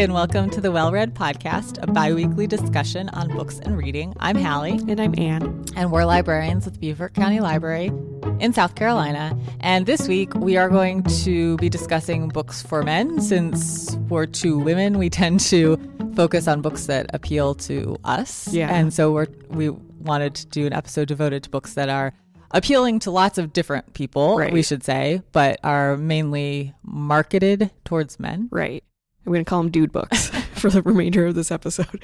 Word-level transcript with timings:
and 0.00 0.14
welcome 0.14 0.48
to 0.48 0.62
the 0.62 0.72
Well 0.72 0.92
Read 0.92 1.14
Podcast, 1.14 1.78
a 1.82 1.86
bi 1.86 2.14
weekly 2.14 2.46
discussion 2.46 3.10
on 3.10 3.28
books 3.36 3.58
and 3.58 3.76
reading. 3.76 4.14
I'm 4.18 4.34
Hallie. 4.34 4.80
And 4.88 4.98
I'm 4.98 5.14
Anne. 5.18 5.66
And 5.76 5.92
we're 5.92 6.06
librarians 6.06 6.64
with 6.64 6.80
Beaufort 6.80 7.12
County 7.12 7.40
Library 7.40 7.92
in 8.38 8.54
South 8.54 8.76
Carolina. 8.76 9.38
And 9.60 9.84
this 9.84 10.08
week 10.08 10.32
we 10.36 10.56
are 10.56 10.70
going 10.70 11.02
to 11.02 11.58
be 11.58 11.68
discussing 11.68 12.28
books 12.28 12.62
for 12.62 12.82
men. 12.82 13.20
Since 13.20 13.94
we're 14.08 14.24
two 14.24 14.58
women, 14.58 14.96
we 14.96 15.10
tend 15.10 15.40
to 15.40 15.76
focus 16.16 16.48
on 16.48 16.62
books 16.62 16.86
that 16.86 17.10
appeal 17.12 17.54
to 17.56 17.98
us. 18.04 18.48
Yeah. 18.54 18.74
And 18.74 18.94
so 18.94 19.12
we're, 19.12 19.26
we 19.50 19.68
wanted 19.68 20.34
to 20.36 20.46
do 20.46 20.66
an 20.66 20.72
episode 20.72 21.08
devoted 21.08 21.42
to 21.42 21.50
books 21.50 21.74
that 21.74 21.90
are 21.90 22.14
appealing 22.52 23.00
to 23.00 23.10
lots 23.10 23.36
of 23.36 23.52
different 23.52 23.92
people, 23.92 24.38
Right. 24.38 24.50
we 24.52 24.62
should 24.62 24.82
say, 24.82 25.20
but 25.32 25.60
are 25.62 25.98
mainly 25.98 26.72
marketed 26.82 27.70
towards 27.84 28.18
men. 28.18 28.48
Right. 28.50 28.82
I'm 29.26 29.32
going 29.32 29.44
to 29.44 29.48
call 29.48 29.62
them 29.62 29.70
dude 29.70 29.92
books 29.92 30.28
for 30.54 30.70
the 30.70 30.82
remainder 30.82 31.26
of 31.26 31.34
this 31.34 31.50
episode. 31.50 32.02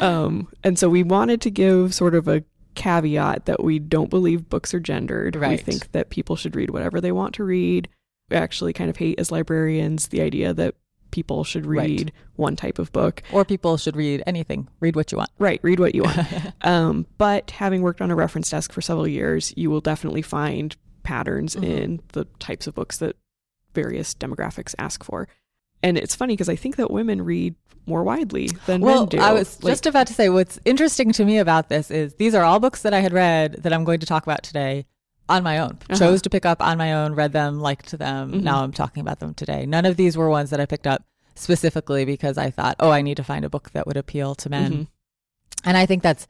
Um, 0.00 0.48
and 0.62 0.78
so 0.78 0.88
we 0.88 1.02
wanted 1.02 1.40
to 1.42 1.50
give 1.50 1.94
sort 1.94 2.14
of 2.14 2.28
a 2.28 2.44
caveat 2.74 3.44
that 3.46 3.62
we 3.62 3.78
don't 3.78 4.10
believe 4.10 4.48
books 4.48 4.72
are 4.74 4.80
gendered. 4.80 5.36
We 5.36 5.56
think 5.56 5.92
that 5.92 6.10
people 6.10 6.36
should 6.36 6.56
read 6.56 6.70
whatever 6.70 7.00
they 7.00 7.12
want 7.12 7.34
to 7.34 7.44
read. 7.44 7.88
We 8.30 8.36
actually 8.36 8.72
kind 8.72 8.88
of 8.90 8.96
hate 8.96 9.18
as 9.18 9.30
librarians 9.30 10.08
the 10.08 10.22
idea 10.22 10.54
that 10.54 10.74
people 11.10 11.44
should 11.44 11.66
Right. 11.66 11.86
read 11.88 12.12
one 12.36 12.56
type 12.56 12.78
of 12.78 12.90
book. 12.92 13.22
Or 13.30 13.44
people 13.44 13.76
should 13.76 13.94
read 13.96 14.22
anything, 14.26 14.68
read 14.80 14.96
what 14.96 15.12
you 15.12 15.18
want. 15.18 15.28
Right, 15.38 15.60
read 15.62 15.78
what 15.78 15.94
you 15.94 16.04
want. 16.04 16.26
um, 16.62 17.06
but 17.18 17.50
having 17.50 17.82
worked 17.82 18.00
on 18.00 18.10
a 18.10 18.14
reference 18.14 18.48
desk 18.48 18.72
for 18.72 18.80
several 18.80 19.06
years, 19.06 19.52
you 19.54 19.70
will 19.70 19.82
definitely 19.82 20.22
find 20.22 20.74
patterns 21.02 21.54
Mhm. 21.56 21.64
in 21.64 22.00
the 22.12 22.24
types 22.38 22.66
of 22.66 22.74
books 22.74 22.96
that 22.98 23.16
various 23.74 24.14
demographics 24.14 24.74
ask 24.78 25.04
for. 25.04 25.28
And 25.82 25.98
it's 25.98 26.14
funny 26.14 26.34
because 26.34 26.48
I 26.48 26.56
think 26.56 26.76
that 26.76 26.90
women 26.90 27.22
read 27.22 27.54
more 27.86 28.04
widely 28.04 28.48
than 28.66 28.80
Well, 28.80 29.00
men 29.00 29.08
do. 29.08 29.18
I 29.18 29.32
was 29.32 29.62
Like, 29.62 29.72
just 29.72 29.86
about 29.86 30.06
to 30.06 30.12
say 30.14 30.28
what's 30.28 30.60
interesting 30.64 31.10
to 31.12 31.24
me 31.24 31.38
about 31.38 31.68
this 31.68 31.90
is 31.90 32.14
these 32.14 32.34
are 32.34 32.44
all 32.44 32.60
books 32.60 32.82
that 32.82 32.94
I 32.94 33.00
had 33.00 33.12
read 33.12 33.54
that 33.64 33.72
I'm 33.72 33.82
going 33.84 33.98
to 34.00 34.06
talk 34.06 34.22
about 34.22 34.44
today 34.44 34.86
on 35.28 35.42
my 35.42 35.58
own. 35.58 35.78
Uh-huh. 35.90 35.98
Chose 35.98 36.22
to 36.22 36.30
pick 36.30 36.46
up 36.46 36.62
on 36.62 36.78
my 36.78 36.92
own, 36.92 37.14
read 37.14 37.32
them, 37.32 37.58
liked 37.60 37.90
them. 37.98 38.32
Mhm. 38.32 38.42
Now 38.42 38.62
I'm 38.62 38.72
talking 38.72 39.00
about 39.00 39.18
them 39.18 39.34
today. 39.34 39.66
None 39.66 39.84
of 39.84 39.96
these 39.96 40.16
were 40.16 40.30
ones 40.30 40.50
that 40.50 40.60
I 40.60 40.66
picked 40.66 40.86
up 40.86 41.02
specifically 41.34 42.04
because 42.04 42.38
I 42.38 42.50
thought, 42.50 42.76
oh, 42.78 42.90
I 42.90 43.02
need 43.02 43.16
to 43.16 43.24
find 43.24 43.44
a 43.44 43.50
book 43.50 43.70
that 43.72 43.86
would 43.86 43.96
appeal 43.96 44.34
to 44.36 44.48
men. 44.50 44.72
Mhm. 44.72 44.86
And 45.64 45.76
I 45.76 45.86
think 45.86 46.02
that's, 46.04 46.28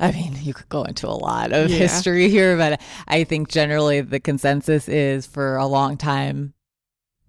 I 0.00 0.10
mean, 0.12 0.36
you 0.42 0.52
could 0.52 0.68
go 0.68 0.82
into 0.82 1.08
a 1.08 1.12
lot 1.16 1.52
of 1.52 1.70
Yeah. 1.70 1.76
history 1.78 2.28
here, 2.28 2.56
but 2.58 2.80
I 3.08 3.24
think 3.24 3.48
generally 3.48 4.00
the 4.02 4.20
consensus 4.20 4.88
is 4.88 5.26
for 5.26 5.56
a 5.56 5.66
long 5.66 5.96
time, 5.96 6.52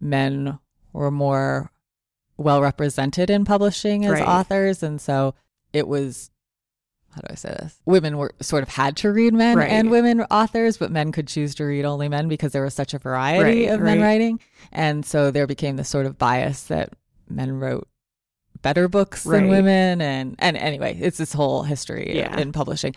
men 0.01 0.59
were 0.94 1.11
more 1.11 1.72
well 2.38 2.61
represented 2.61 3.30
in 3.30 3.45
publishing 3.45 4.05
as 4.05 4.13
Right. 4.13 4.27
authors. 4.27 4.81
And 4.83 5.00
so 5.02 5.35
it 5.72 5.88
was, 5.88 6.31
how 7.13 7.22
do 7.22 7.27
I 7.30 7.35
say 7.35 7.50
this? 7.50 7.80
Women 7.85 8.17
were 8.17 8.31
sort 8.41 8.63
of 8.63 8.69
had 8.69 8.95
to 8.97 9.11
read 9.11 9.33
men 9.33 9.58
Right. 9.58 9.69
and 9.69 9.91
women 9.91 10.22
authors, 10.31 10.77
but 10.77 10.91
men 10.91 11.11
could 11.11 11.27
choose 11.27 11.53
to 11.55 11.63
read 11.66 11.85
only 11.85 12.09
men 12.09 12.27
because 12.27 12.52
there 12.52 12.63
was 12.63 12.73
such 12.73 12.94
a 12.94 13.00
variety 13.00 13.66
Right, 13.67 13.73
of 13.73 13.81
men 13.81 14.02
writing. 14.02 14.39
And 14.72 15.05
so 15.05 15.30
there 15.31 15.45
became 15.47 15.75
this 15.75 15.89
sort 15.89 16.05
of 16.05 16.17
bias 16.17 16.63
that 16.63 16.94
men 17.30 17.59
wrote 17.59 17.88
better 18.61 18.88
books 18.88 19.25
than 19.25 19.50
women 19.50 20.00
and 20.00 20.35
and 20.39 20.55
anyway 20.55 20.97
it's 21.02 21.17
this 21.17 21.33
whole 21.33 21.63
history 21.63 22.16
Yeah. 22.16 22.39
in 22.39 22.53
publishing 22.53 22.95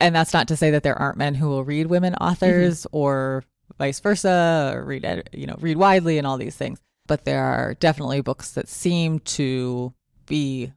and 0.00 0.14
that's 0.14 0.32
not 0.32 0.46
to 0.46 0.56
say 0.56 0.70
that 0.70 0.84
there 0.84 0.96
aren't 0.96 1.16
men 1.18 1.34
who 1.34 1.48
will 1.48 1.64
read 1.64 1.88
women 1.88 2.14
authors 2.16 2.82
Mm-hmm. 2.82 2.96
or 2.96 3.44
vice 3.78 3.98
versa 3.98 4.70
or 4.72 4.84
read 4.84 5.28
you 5.32 5.48
know 5.48 5.56
read 5.60 5.76
widely 5.76 6.18
and 6.18 6.26
all 6.26 6.36
these 6.38 6.54
things 6.54 6.78
but 7.06 7.24
there 7.24 7.44
are 7.44 7.74
definitely 7.74 8.20
books 8.20 8.52
that 8.52 8.68
seem 8.68 9.18
to 9.20 9.92
be 10.26 10.72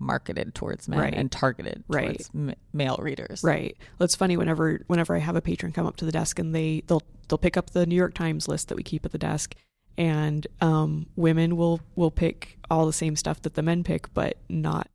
marketed 0.00 0.54
towards 0.54 0.88
men 0.88 0.98
Right. 1.00 1.14
and 1.14 1.30
targeted 1.30 1.82
Right. 1.88 2.06
towards 2.18 2.30
m- 2.34 2.54
male 2.72 2.98
readers 3.00 3.42
Right. 3.42 3.76
Well, 3.98 4.04
it's 4.04 4.14
funny 4.14 4.36
whenever 4.36 4.80
whenever 4.86 5.16
I 5.16 5.18
have 5.18 5.34
a 5.36 5.40
patron 5.40 5.72
come 5.72 5.86
up 5.86 5.96
to 5.96 6.04
the 6.04 6.12
desk 6.12 6.38
and 6.38 6.54
they 6.54 6.82
they'll 6.86 7.02
they'll 7.28 7.38
pick 7.38 7.56
up 7.56 7.70
the 7.70 7.84
New 7.86 7.96
York 7.96 8.14
Times 8.14 8.46
list 8.48 8.68
that 8.68 8.76
we 8.76 8.82
keep 8.84 9.04
at 9.04 9.12
the 9.12 9.18
desk, 9.18 9.54
and 9.96 10.46
um, 10.60 11.06
women 11.16 11.56
will 11.56 11.80
will 11.96 12.10
pick 12.12 12.58
all 12.70 12.86
the 12.86 12.92
same 12.92 13.16
stuff 13.16 13.42
that 13.42 13.54
the 13.54 13.62
men 13.62 13.82
pick, 13.82 14.12
but 14.14 14.38
not. 14.48 14.88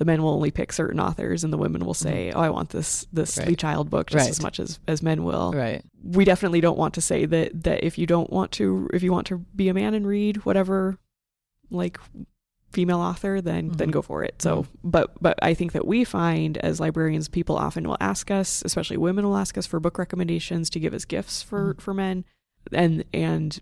The 0.00 0.06
men 0.06 0.22
will 0.22 0.30
only 0.30 0.50
pick 0.50 0.72
certain 0.72 0.98
authors, 0.98 1.44
and 1.44 1.52
the 1.52 1.58
women 1.58 1.84
will 1.84 1.92
say, 1.94 2.32
"Oh, 2.34 2.40
I 2.40 2.48
want 2.48 2.70
this 2.70 3.06
this 3.12 3.36
Right. 3.36 3.48
Lee 3.48 3.54
Child 3.56 3.90
book 3.90 4.08
just 4.08 4.24
Right. 4.24 4.30
as 4.30 4.42
much 4.42 4.58
as 4.58 4.80
as 4.88 5.02
men 5.02 5.22
will." 5.24 5.52
right 5.52 5.84
We 6.02 6.24
definitely 6.24 6.62
don't 6.62 6.78
want 6.78 6.94
to 6.94 7.02
say 7.02 7.26
that 7.26 7.62
that 7.64 7.84
if 7.84 7.98
you 7.98 8.06
don't 8.06 8.30
want 8.30 8.50
to 8.52 8.88
if 8.94 9.02
you 9.02 9.12
want 9.12 9.26
to 9.28 9.38
be 9.54 9.68
a 9.68 9.74
man 9.74 9.92
and 9.94 10.06
read 10.06 10.44
whatever 10.46 10.96
like 11.70 12.00
female 12.72 13.00
author 13.00 13.40
then 13.40 13.68
then 13.68 13.88
Mhm. 13.88 13.92
go 13.92 14.00
for 14.02 14.22
it 14.24 14.40
so 14.40 14.64
but 14.84 15.10
but 15.20 15.36
i 15.42 15.52
think 15.54 15.72
that 15.72 15.86
we 15.86 16.04
find 16.04 16.56
as 16.58 16.78
librarians 16.80 17.28
people 17.28 17.56
often 17.56 17.86
will 17.86 17.96
ask 18.00 18.30
us 18.30 18.62
especially 18.64 18.96
women 18.96 19.24
will 19.26 19.36
ask 19.36 19.58
us 19.58 19.66
for 19.66 19.80
book 19.80 19.98
recommendations 19.98 20.70
to 20.70 20.78
give 20.80 20.94
as 20.94 21.04
gifts 21.04 21.42
for 21.42 21.74
Mhm. 21.74 21.80
for 21.80 21.92
men 21.94 22.24
and 22.72 23.04
and 23.12 23.60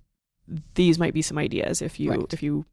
these 0.75 0.99
might 0.99 1.15
be 1.15 1.23
some 1.23 1.39
ideas 1.39 1.81
if 1.83 1.99
you 1.99 2.11
Right. 2.11 2.33
if 2.33 2.43
you 2.43 2.67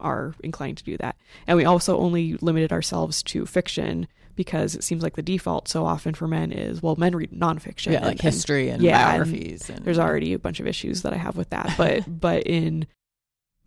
are 0.00 0.34
inclined 0.42 0.76
to 0.78 0.84
do 0.84 0.96
that 0.96 1.16
and 1.46 1.56
we 1.56 1.64
also 1.64 1.98
only 1.98 2.34
limited 2.40 2.72
ourselves 2.72 3.22
to 3.22 3.46
fiction 3.46 4.06
because 4.34 4.74
it 4.74 4.84
seems 4.84 5.02
like 5.02 5.16
the 5.16 5.22
default 5.22 5.66
so 5.68 5.86
often 5.86 6.12
for 6.14 6.28
men 6.28 6.52
is 6.52 6.82
well 6.82 6.96
men 6.96 7.16
read 7.16 7.30
nonfiction 7.30 7.92
yeah 7.92 8.00
like 8.00 8.10
and 8.12 8.20
history 8.20 8.68
and 8.68 8.82
yeah, 8.82 9.10
biographies 9.12 9.70
and, 9.70 9.84
there's 9.84 9.98
already 9.98 10.32
a 10.34 10.38
bunch 10.38 10.60
of 10.60 10.66
issues 10.66 11.02
that 11.02 11.12
I 11.14 11.16
have 11.16 11.36
with 11.36 11.50
that. 11.50 11.74
But 11.78 12.04
but 12.20 12.42
in 12.46 12.86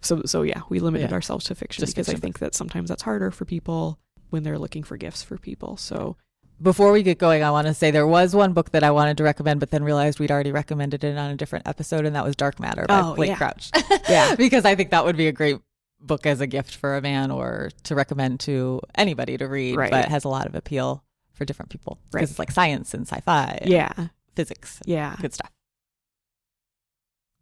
so 0.01 0.21
so 0.25 0.43
yeah, 0.43 0.61
we 0.69 0.79
limited 0.79 1.09
Yeah. 1.09 1.15
ourselves 1.15 1.45
to 1.45 1.55
fiction 1.55 1.81
Just 1.81 1.95
because 1.95 2.07
I 2.09 2.13
think 2.17 2.39
that 2.39 2.53
sometimes 2.55 2.89
that's 2.89 3.01
harder 3.01 3.31
for 3.31 3.45
people 3.45 3.97
when 4.29 4.43
they're 4.43 4.59
looking 4.59 4.83
for 4.83 4.95
gifts 4.95 5.23
for 5.23 5.37
people. 5.37 5.75
So 5.75 6.15
Before 6.61 6.91
we 6.91 7.01
get 7.03 7.17
going, 7.17 7.41
I 7.43 7.49
want 7.51 7.67
to 7.67 7.73
say 7.73 7.89
there 7.89 8.05
was 8.07 8.35
one 8.35 8.53
book 8.53 8.71
that 8.71 8.83
I 8.83 8.91
wanted 8.91 9.17
to 9.17 9.23
recommend, 9.23 9.59
but 9.59 9.71
then 9.71 9.83
realized 9.83 10.19
we'd 10.19 10.29
already 10.31 10.51
recommended 10.51 11.03
it 11.03 11.17
on 11.17 11.31
a 11.31 11.35
different 11.35 11.67
episode, 11.67 12.05
and 12.05 12.15
that 12.15 12.23
was 12.25 12.35
Dark 12.35 12.59
Matter 12.59 12.85
by 12.87 13.01
Oh, 13.01 13.15
Blake 13.15 13.29
yeah. 13.29 13.37
Crouch. 13.37 13.71
Yeah. 14.09 14.35
because 14.35 14.65
I 14.65 14.75
think 14.75 14.91
that 14.91 15.03
would 15.03 15.17
be 15.17 15.27
a 15.27 15.31
great 15.31 15.57
book 16.01 16.25
as 16.25 16.39
a 16.41 16.47
gift 16.47 16.75
for 16.75 16.95
a 16.95 17.01
man 17.01 17.31
or 17.31 17.71
to 17.83 17.95
recommend 17.95 18.39
to 18.41 18.81
anybody 18.95 19.37
to 19.37 19.47
read, 19.47 19.75
Right. 19.75 19.91
but 19.91 20.05
has 20.09 20.23
a 20.23 20.29
lot 20.29 20.45
of 20.47 20.55
appeal 20.55 21.03
for 21.33 21.45
different 21.45 21.69
people 21.69 21.99
because 22.09 22.13
Right. 22.15 22.29
it's 22.29 22.39
like 22.39 22.51
science 22.51 22.93
and 22.93 23.07
sci-fi, 23.07 23.59
and 23.61 23.69
yeah, 23.69 24.07
physics, 24.35 24.79
yeah. 24.85 25.15
good 25.21 25.33
stuff. 25.33 25.51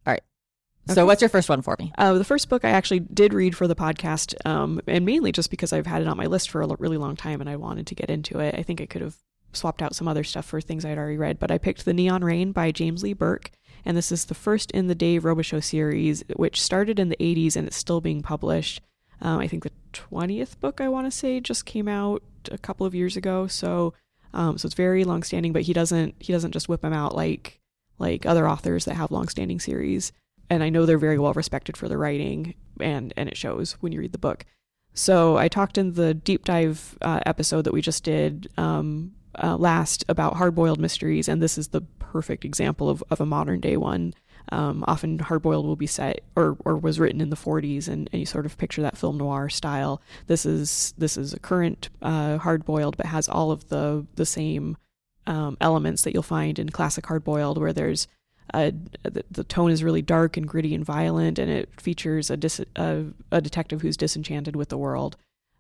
All 0.06 0.14
right. 0.14 0.22
Okay. 0.90 0.94
So, 0.96 1.06
what's 1.06 1.22
your 1.22 1.30
first 1.30 1.50
one 1.50 1.62
for 1.62 1.76
me? 1.80 1.92
Uh, 1.98 2.14
the 2.14 2.24
first 2.24 2.50
book 2.50 2.64
I 2.64 2.70
actually 2.70 3.00
did 3.02 3.34
read 3.34 3.56
for 3.56 3.68
the 3.68 3.76
podcast, 3.76 4.34
um, 4.46 4.80
and 4.88 5.06
mainly 5.06 5.32
just 5.32 5.50
because 5.52 5.74
I've 5.74 5.88
had 5.88 6.02
it 6.02 6.08
on 6.08 6.18
my 6.18 6.26
list 6.28 6.50
for 6.50 6.62
a 6.62 6.68
l- 6.68 6.76
really 6.80 6.98
long 6.98 7.16
time 7.16 7.42
and 7.42 7.50
I 7.50 7.56
wanted 7.56 7.88
to 7.88 7.96
get 7.96 8.10
into 8.10 8.40
it. 8.40 8.56
I 8.58 8.64
think 8.64 8.82
I 8.82 8.86
could 8.86 9.02
have 9.02 9.18
swapped 9.54 9.82
out 9.82 9.96
some 9.96 10.08
other 10.08 10.24
stuff 10.24 10.46
for 10.46 10.62
things 10.62 10.86
I'd 10.86 10.98
already 10.98 11.18
read, 11.18 11.40
but 11.40 11.52
I 11.52 11.58
picked 11.58 11.86
The 11.86 11.94
Neon 11.94 12.24
Rain 12.24 12.52
by 12.52 12.72
James 12.72 13.04
Lee 13.04 13.14
Burke, 13.14 13.52
and 13.88 13.98
this 13.98 14.12
is 14.12 14.26
the 14.26 14.36
first 14.36 14.70
in 14.72 14.88
the 14.88 14.96
Dave 14.96 15.24
Robichaux 15.24 15.64
series, 15.64 16.24
which 16.36 16.62
started 16.62 17.00
in 17.00 17.10
the 17.10 17.18
80s 17.18 17.56
and 17.56 17.66
it's 17.66 17.78
still 17.78 18.02
being 18.02 18.22
published. 18.22 18.82
Um, 19.22 19.40
I 19.40 19.48
think 19.48 19.64
the 19.64 19.72
20th 19.94 20.60
book 20.60 20.80
I 20.80 20.90
want 20.90 21.08
to 21.08 21.12
say 21.12 21.40
just 21.40 21.66
came 21.66 21.88
out 21.88 22.22
a 22.52 22.58
couple 22.58 22.86
of 22.86 22.94
years 22.94 23.18
ago, 23.18 23.48
so 23.48 23.94
um, 24.34 24.58
so 24.58 24.68
it's 24.68 24.76
very 24.76 25.04
long 25.04 25.24
standing. 25.24 25.54
But 25.54 25.64
he 25.64 25.74
doesn't 25.74 26.16
he 26.20 26.34
doesn't 26.34 26.52
just 26.52 26.70
whip 26.70 26.82
them 26.82 26.94
out 26.94 27.16
like 27.16 27.60
like 27.98 28.26
other 28.26 28.48
authors 28.48 28.86
that 28.86 28.96
have 28.96 29.10
long 29.10 29.28
standing 29.28 29.60
series 29.60 30.12
and 30.50 30.64
I 30.64 30.70
know 30.70 30.86
they're 30.86 30.98
very 30.98 31.20
well 31.20 31.34
respected 31.34 31.76
for 31.78 31.88
their 31.88 31.98
writing, 31.98 32.56
and 32.80 33.14
and 33.18 33.30
it 33.30 33.38
shows 33.38 33.74
when 33.74 33.92
you 33.92 34.00
read 34.00 34.12
the 34.12 34.18
book. 34.18 34.46
So 34.94 35.38
I 35.38 35.48
talked 35.48 35.78
in 35.78 35.94
the 35.94 36.14
deep 36.14 36.46
dive 36.46 36.98
uh, 37.02 37.20
episode 37.26 37.64
that 37.64 37.74
we 37.74 37.82
just 37.82 38.04
did 38.04 38.48
um, 38.58 39.14
uh, 39.42 39.58
last 39.58 40.06
about 40.08 40.38
hard 40.38 40.56
boiled 40.56 40.80
mysteries, 40.80 41.28
and 41.28 41.42
this 41.42 41.58
is 41.58 41.70
the 41.70 41.82
perfect 42.00 42.46
example 42.46 42.90
of, 42.90 43.04
of 43.10 43.22
a 43.22 43.26
modern 43.26 43.60
day 43.60 43.78
one. 43.78 44.14
Um, 44.50 44.86
often 44.88 45.20
hard 45.20 45.42
boiled 45.42 45.66
will 45.66 45.76
be 45.76 45.88
set 45.88 46.22
or 46.36 46.58
or 46.64 46.78
was 46.78 47.00
written 47.00 47.20
in 47.20 47.30
the 47.30 47.36
40s, 47.36 47.88
and, 47.88 48.10
and 48.12 48.20
you 48.20 48.26
sort 48.26 48.46
of 48.46 48.58
picture 48.58 48.82
that 48.82 48.98
film 48.98 49.18
noir 49.18 49.50
style. 49.50 50.02
This 50.28 50.46
is 50.46 50.94
this 50.98 51.18
is 51.18 51.34
a 51.34 51.40
current 51.40 51.90
uh, 52.02 52.38
hard 52.38 52.64
boiled, 52.66 52.96
but 52.96 53.08
has 53.08 53.28
all 53.28 53.52
of 53.52 53.68
the 53.70 54.06
the 54.16 54.26
same 54.26 54.78
um, 55.26 55.58
elements 55.60 56.04
that 56.04 56.14
you'll 56.14 56.24
find 56.24 56.60
in 56.60 56.70
classic 56.70 57.06
hard 57.06 57.24
boiled, 57.24 57.58
where 57.58 57.74
there's 57.74 58.08
uh, 58.54 58.72
the, 59.04 59.24
the 59.30 59.44
tone 59.44 59.72
is 59.72 59.84
really 59.84 60.02
dark 60.02 60.38
and 60.38 60.48
gritty 60.48 60.74
and 60.74 60.86
violent, 60.86 61.38
and 61.38 61.52
it 61.52 61.82
features 61.82 62.30
a, 62.30 62.38
dis- 62.38 62.64
a, 62.76 63.06
a 63.32 63.42
detective 63.42 63.82
who's 63.82 63.98
disenchanted 63.98 64.56
with 64.56 64.70
the 64.70 64.78
world. 64.78 65.18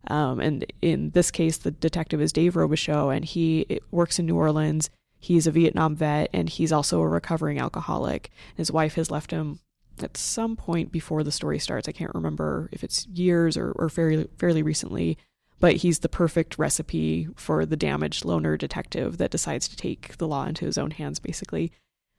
Um, 0.07 0.39
and 0.39 0.65
in 0.81 1.12
this 1.12 1.31
case, 1.31 1.57
the 1.57 1.71
detective 1.71 2.21
is 2.21 2.33
Dave 2.33 2.54
Robichaux, 2.54 3.15
and 3.15 3.25
he 3.25 3.80
works 3.92 4.19
in 4.19 4.25
New 4.25 4.38
Orleans. 4.38 4.89
He's 5.19 5.48
a 5.48 5.51
Vietnam 5.51 5.95
vet, 5.95 6.30
and 6.33 6.48
he's 6.50 6.71
also 6.71 7.01
a 7.01 7.07
recovering 7.07 7.59
alcoholic. 7.59 8.30
His 8.56 8.71
wife 8.71 8.95
has 8.95 9.12
left 9.12 9.31
him 9.31 9.59
at 10.01 10.15
some 10.18 10.56
point 10.56 10.92
before 10.92 11.24
the 11.24 11.31
story 11.31 11.59
starts. 11.59 11.88
I 11.88 11.92
can't 11.92 12.13
remember 12.13 12.69
if 12.71 12.83
it's 12.83 13.07
years 13.07 13.57
or, 13.57 13.71
or 13.74 13.89
fairly 13.89 14.27
fairly 14.38 14.62
recently, 14.62 15.18
but 15.59 15.77
he's 15.77 16.00
the 16.00 16.09
perfect 16.09 16.57
recipe 16.57 17.27
for 17.36 17.65
the 17.65 17.75
damaged 17.75 18.24
loner 18.24 18.57
detective 18.57 19.18
that 19.18 19.31
decides 19.31 19.68
to 19.68 19.75
take 19.75 20.18
the 20.18 20.27
law 20.27 20.45
into 20.45 20.65
his 20.65 20.77
own 20.77 20.92
hands, 20.92 21.19
basically. 21.19 21.71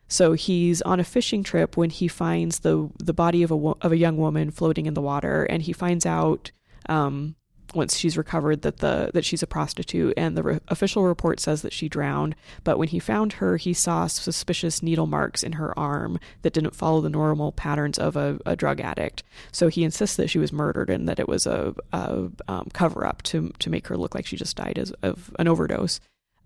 So 0.09 0.33
he's 0.33 0.83
on 0.83 0.99
a 0.99 1.05
fishing 1.05 1.43
trip 1.43 1.77
when 1.77 1.91
he 1.91 2.09
finds 2.09 2.61
the 2.61 2.91
the 2.99 3.15
body 3.15 3.43
of 3.43 3.51
a 3.51 3.57
of 3.83 3.93
a 3.93 3.97
young 3.97 4.17
woman 4.17 4.51
floating 4.51 4.87
in 4.87 4.95
the 4.95 5.03
water, 5.03 5.45
and 5.45 5.63
he 5.63 5.73
finds 5.73 6.05
out 6.05 6.51
um, 6.89 7.37
once 7.75 7.97
she's 7.97 8.17
recovered 8.17 8.63
that 8.63 8.79
the 8.79 9.11
that 9.15 9.25
she's 9.25 9.43
a 9.43 9.47
prostitute 9.47 10.15
and 10.17 10.37
the 10.37 10.43
re- 10.43 10.61
official 10.69 11.05
report 11.05 11.41
says 11.41 11.63
that 11.63 11.73
she 11.73 11.89
drowned. 11.89 12.35
But 12.65 12.79
when 12.79 12.89
he 12.89 12.99
found 12.99 13.35
her 13.35 13.57
he 13.57 13.73
saw 13.73 14.07
suspicious 14.07 14.83
needle 14.83 15.07
marks 15.07 15.43
in 15.43 15.53
her 15.53 15.79
arm 15.79 16.19
that 16.43 16.53
didn't 16.53 16.75
follow 16.75 17.01
the 17.01 17.09
normal 17.09 17.53
patterns 17.53 17.99
of 17.99 18.17
a, 18.17 18.39
a 18.47 18.57
drug 18.57 18.81
addict. 18.81 19.23
So 19.53 19.69
he 19.69 19.85
insists 19.85 20.17
that 20.17 20.31
she 20.31 20.39
was 20.39 20.53
murdered 20.53 20.91
and 20.91 21.09
that 21.09 21.21
it 21.21 21.29
was 21.29 21.47
a, 21.47 21.75
a 21.93 22.29
um, 22.49 22.69
cover 22.73 23.07
up 23.07 23.23
to 23.25 23.53
to 23.59 23.71
make 23.71 23.87
her 23.89 23.97
look 23.97 24.15
like 24.15 24.27
she 24.27 24.37
just 24.37 24.57
died 24.57 24.79
as, 24.79 24.93
of 25.03 25.35
an 25.39 25.49
overdose. 25.49 26.01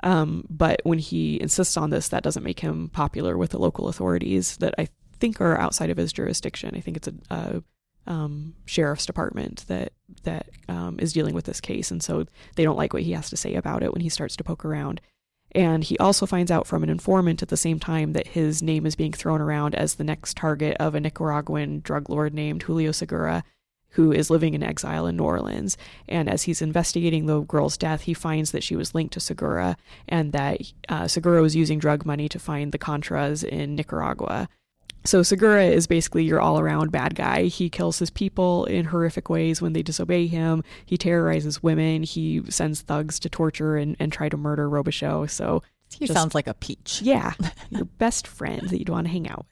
Um, 0.05 0.45
but 0.51 0.81
when 0.83 0.99
he 0.99 1.41
insists 1.41 1.77
on 1.77 1.91
this 1.91 2.09
that 2.09 2.25
doesn't 2.25 2.43
make 2.43 2.61
him 2.61 2.89
popular 2.89 3.39
with 3.39 3.51
the 3.51 3.59
local 3.59 3.89
authorities 3.89 4.57
that 4.57 4.75
I 4.79 4.89
think 5.23 5.41
are 5.41 5.57
outside 5.57 5.89
of 5.89 5.97
his 5.97 6.13
jurisdiction. 6.13 6.75
I 6.75 6.81
think 6.81 6.97
it's 6.97 7.07
a, 7.07 7.15
a 7.31 7.63
um, 8.07 8.55
sheriff's 8.67 9.07
department 9.07 9.65
that 9.69 9.93
that 10.25 10.47
um, 10.69 10.99
is 10.99 11.13
dealing 11.13 11.35
with 11.35 11.45
this 11.45 11.61
case, 11.61 11.91
and 11.91 12.03
so 12.03 12.27
they 12.57 12.65
don't 12.65 12.77
like 12.77 12.93
what 12.93 13.03
he 13.03 13.13
has 13.13 13.31
to 13.31 13.37
say 13.37 13.55
about 13.55 13.83
it 13.83 13.93
when 13.93 14.03
he 14.03 14.09
starts 14.09 14.37
to 14.37 14.45
poke 14.45 14.65
around. 14.65 15.01
And 15.55 15.85
he 15.85 15.99
also 15.99 16.25
finds 16.25 16.51
out 16.51 16.67
from 16.67 16.83
an 16.83 16.89
informant 16.89 17.43
at 17.43 17.49
the 17.49 17.57
same 17.57 17.79
time 17.79 18.15
that 18.15 18.29
his 18.29 18.63
name 18.63 18.87
is 18.87 18.97
being 18.97 19.13
thrown 19.13 19.41
around 19.41 19.75
as 19.75 19.95
the 19.95 20.05
next 20.05 20.37
target 20.37 20.77
of 20.79 20.95
a 20.95 21.01
Nicaraguan 21.01 21.81
drug 21.81 22.09
lord 22.09 22.33
named 22.33 22.63
Julio 22.63 22.91
Segura, 22.91 23.45
who 23.91 24.13
is 24.13 24.31
living 24.31 24.55
in 24.55 24.63
exile 24.63 25.07
in 25.07 25.19
New 25.19 25.25
Orleans. 25.25 25.77
And 26.09 26.29
as 26.29 26.45
he's 26.45 26.63
investigating 26.63 27.27
the 27.27 27.41
girl's 27.41 27.77
death, 27.77 28.03
he 28.03 28.15
finds 28.15 28.53
that 28.53 28.63
she 28.63 28.77
was 28.77 28.95
linked 28.95 29.13
to 29.15 29.21
Segura 29.21 29.77
and 30.09 30.33
that 30.33 30.61
uh, 30.89 31.07
Segura 31.07 31.43
was 31.43 31.55
using 31.55 31.79
drug 31.79 32.07
money 32.07 32.29
to 32.31 32.39
find 32.39 32.73
the 32.73 32.79
Contras 32.79 33.45
in 33.45 33.75
Nicaragua. 33.75 34.49
So 35.05 35.23
Segura 35.23 35.65
is 35.65 35.87
basically 35.87 36.25
your 36.25 36.41
all-around 36.41 36.93
bad 36.93 37.15
guy. 37.15 37.45
He 37.45 37.69
kills 37.69 37.99
his 37.99 38.11
people 38.11 38.65
in 38.67 38.87
horrific 38.87 39.29
ways 39.29 39.61
when 39.61 39.73
they 39.73 39.83
disobey 39.83 40.27
him. 40.27 40.63
He 40.87 40.97
terrorizes 40.97 41.63
women. 41.63 42.03
He 42.03 42.43
sends 42.49 42.83
thugs 42.83 43.19
to 43.21 43.29
torture 43.29 43.77
and, 43.77 43.97
and 43.99 44.13
try 44.13 44.29
to 44.29 44.37
murder 44.37 44.69
Robichaux. 44.69 45.29
So 45.29 45.63
he 45.93 46.07
just, 46.07 46.17
sounds 46.17 46.35
like 46.35 46.47
a 46.47 46.55
peach. 46.55 47.01
Yeah, 47.03 47.33
your 47.71 47.85
best 47.99 48.27
friend 48.27 48.69
that 48.69 48.79
you'd 48.79 48.89
want 48.89 49.07
to 49.07 49.13
hang 49.13 49.29
out 49.29 49.39
with. 49.39 49.47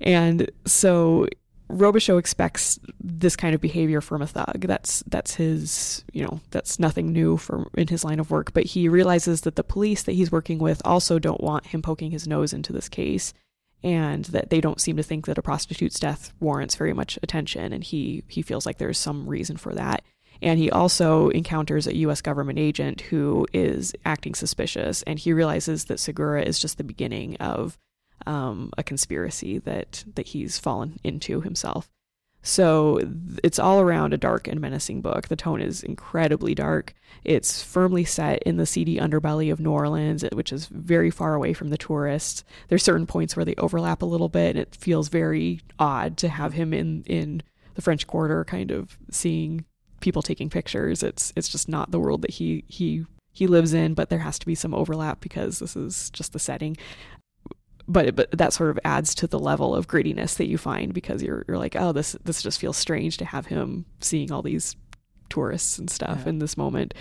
And 0.00 0.50
so 0.64 1.26
Robichaux 1.70 2.18
expects 2.18 2.78
this 3.00 3.36
kind 3.36 3.54
of 3.54 3.60
behavior 3.60 4.00
from 4.00 4.22
a 4.22 4.26
thug. 4.26 4.60
That's 4.60 5.02
that's 5.06 5.34
his, 5.34 6.04
you 6.12 6.22
know, 6.22 6.40
that's 6.50 6.78
nothing 6.78 7.12
new 7.12 7.36
for 7.36 7.68
in 7.74 7.88
his 7.88 8.04
line 8.04 8.20
of 8.20 8.30
work. 8.30 8.52
But 8.52 8.64
he 8.64 8.88
realizes 8.88 9.42
that 9.42 9.56
the 9.56 9.64
police 9.64 10.02
that 10.04 10.12
he's 10.12 10.32
working 10.32 10.58
with 10.58 10.80
also 10.84 11.18
don't 11.18 11.42
want 11.42 11.66
him 11.66 11.82
poking 11.82 12.10
his 12.10 12.28
nose 12.28 12.52
into 12.52 12.72
this 12.72 12.88
case 12.88 13.34
and 13.82 14.24
that 14.26 14.50
they 14.50 14.60
don't 14.60 14.80
seem 14.80 14.96
to 14.96 15.02
think 15.02 15.26
that 15.26 15.38
a 15.38 15.42
prostitute's 15.42 16.00
death 16.00 16.32
warrants 16.40 16.74
very 16.74 16.92
much 16.92 17.18
attention 17.22 17.72
and 17.72 17.84
he 17.84 18.24
he 18.28 18.42
feels 18.42 18.66
like 18.66 18.78
there's 18.78 18.98
some 18.98 19.28
reason 19.28 19.56
for 19.56 19.74
that. 19.74 20.02
And 20.40 20.58
he 20.58 20.70
also 20.70 21.30
encounters 21.30 21.86
a 21.86 21.96
US 21.96 22.20
government 22.20 22.58
agent 22.58 23.02
who 23.02 23.46
is 23.52 23.94
acting 24.04 24.34
suspicious 24.34 25.02
and 25.02 25.18
he 25.18 25.32
realizes 25.32 25.86
that 25.86 26.00
Segura 26.00 26.42
is 26.42 26.58
just 26.58 26.78
the 26.78 26.84
beginning 26.84 27.36
of 27.36 27.78
um, 28.26 28.72
a 28.76 28.82
conspiracy 28.82 29.58
that 29.58 30.04
that 30.14 30.28
he's 30.28 30.58
fallen 30.58 30.98
into 31.04 31.40
himself 31.40 31.90
so 32.48 32.98
it's 33.44 33.58
all 33.58 33.78
around 33.78 34.14
a 34.14 34.16
dark 34.16 34.48
and 34.48 34.58
menacing 34.58 35.02
book. 35.02 35.28
The 35.28 35.36
tone 35.36 35.60
is 35.60 35.82
incredibly 35.82 36.54
dark. 36.54 36.94
It's 37.22 37.62
firmly 37.62 38.04
set 38.04 38.42
in 38.44 38.56
the 38.56 38.64
seedy 38.64 38.96
underbelly 38.96 39.52
of 39.52 39.60
New 39.60 39.70
Orleans, 39.70 40.24
eh, 40.24 40.30
which 40.32 40.50
is 40.50 40.64
very 40.66 41.10
far 41.10 41.34
away 41.34 41.52
from 41.52 41.68
the 41.68 41.76
tourists. 41.76 42.44
There's 42.68 42.82
certain 42.82 43.06
points 43.06 43.36
where 43.36 43.44
they 43.44 43.54
overlap 43.56 44.00
a 44.00 44.06
little 44.06 44.30
bit, 44.30 44.56
and 44.56 44.60
it 44.60 44.74
feels 44.74 45.10
very 45.10 45.60
odd 45.78 46.16
to 46.18 46.30
have 46.30 46.54
him 46.54 46.72
in 46.72 47.02
in 47.04 47.42
the 47.74 47.82
French 47.82 48.06
Quarter, 48.06 48.46
kind 48.46 48.70
of 48.70 48.96
seeing 49.10 49.66
people 50.00 50.22
taking 50.22 50.48
pictures. 50.48 51.02
It's 51.02 51.34
it's 51.36 51.50
just 51.50 51.68
not 51.68 51.90
the 51.90 52.00
world 52.00 52.22
that 52.22 52.30
he 52.30 52.64
he 52.66 53.04
he 53.30 53.46
lives 53.46 53.74
in, 53.74 53.92
but 53.92 54.08
there 54.08 54.20
has 54.20 54.38
to 54.38 54.46
be 54.46 54.54
some 54.54 54.72
overlap 54.72 55.20
because 55.20 55.58
this 55.58 55.76
is 55.76 56.08
just 56.10 56.32
the 56.32 56.38
setting 56.38 56.78
but 57.88 58.14
but 58.14 58.30
that 58.32 58.52
sort 58.52 58.70
of 58.70 58.78
adds 58.84 59.14
to 59.14 59.26
the 59.26 59.38
level 59.38 59.74
of 59.74 59.88
grittiness 59.88 60.36
that 60.36 60.46
you 60.46 60.58
find 60.58 60.94
because 60.94 61.22
you're 61.22 61.44
you're 61.48 61.58
like 61.58 61.74
oh 61.76 61.92
this 61.92 62.12
this 62.24 62.42
just 62.42 62.60
feels 62.60 62.76
strange 62.76 63.16
to 63.16 63.24
have 63.24 63.46
him 63.46 63.84
seeing 64.00 64.30
all 64.30 64.42
these 64.42 64.76
tourists 65.30 65.78
and 65.78 65.90
stuff 65.90 66.20
yeah. 66.22 66.30
in 66.30 66.38
this 66.38 66.56
moment 66.56 66.94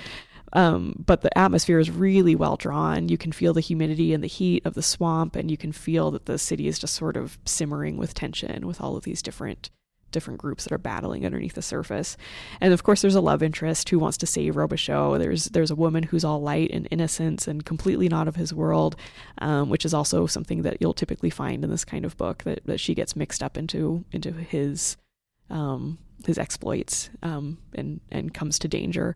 um, 0.53 1.03
but 1.05 1.21
the 1.21 1.37
atmosphere 1.37 1.79
is 1.79 1.91
really 1.91 2.35
well 2.35 2.55
drawn. 2.55 3.09
You 3.09 3.17
can 3.17 3.31
feel 3.31 3.53
the 3.53 3.59
humidity 3.59 4.13
and 4.13 4.23
the 4.23 4.27
heat 4.27 4.65
of 4.65 4.75
the 4.75 4.81
swamp, 4.81 5.35
and 5.35 5.51
you 5.51 5.57
can 5.57 5.71
feel 5.71 6.09
that 6.11 6.25
the 6.25 6.37
city 6.37 6.67
is 6.67 6.79
just 6.79 6.95
sort 6.95 7.17
of 7.17 7.37
simmering 7.45 7.97
with 7.97 8.13
tension 8.13 8.65
with 8.65 8.79
all 8.79 8.95
of 8.95 9.03
these 9.03 9.21
different 9.21 9.69
different 10.11 10.39
groups 10.39 10.63
that 10.63 10.73
are 10.73 10.77
battling 10.77 11.25
underneath 11.25 11.53
the 11.53 11.61
surface. 11.61 12.17
And 12.61 12.73
of 12.73 12.83
course, 12.83 13.01
there's 13.01 13.15
a 13.15 13.21
love 13.21 13.43
interest 13.43 13.89
who 13.89 13.99
wants 13.99 14.17
to 14.17 14.25
save 14.25 14.55
Robichaux. 14.55 15.19
There's 15.19 15.45
there's 15.45 15.71
a 15.71 15.75
woman 15.75 16.03
who's 16.03 16.23
all 16.23 16.41
light 16.41 16.71
and 16.71 16.87
innocence 16.91 17.47
and 17.47 17.65
completely 17.65 18.09
not 18.09 18.27
of 18.27 18.35
his 18.35 18.53
world, 18.53 18.95
um, 19.39 19.69
which 19.69 19.85
is 19.85 19.93
also 19.93 20.25
something 20.25 20.61
that 20.63 20.77
you'll 20.79 20.93
typically 20.93 21.29
find 21.29 21.63
in 21.63 21.69
this 21.69 21.85
kind 21.85 22.05
of 22.05 22.17
book 22.17 22.43
that, 22.43 22.65
that 22.65 22.79
she 22.79 22.93
gets 22.93 23.15
mixed 23.15 23.43
up 23.43 23.57
into 23.57 24.03
into 24.11 24.31
his 24.31 24.97
um, 25.49 25.97
his 26.25 26.37
exploits 26.37 27.09
um, 27.23 27.57
and 27.73 28.01
and 28.11 28.33
comes 28.33 28.59
to 28.59 28.67
danger. 28.67 29.15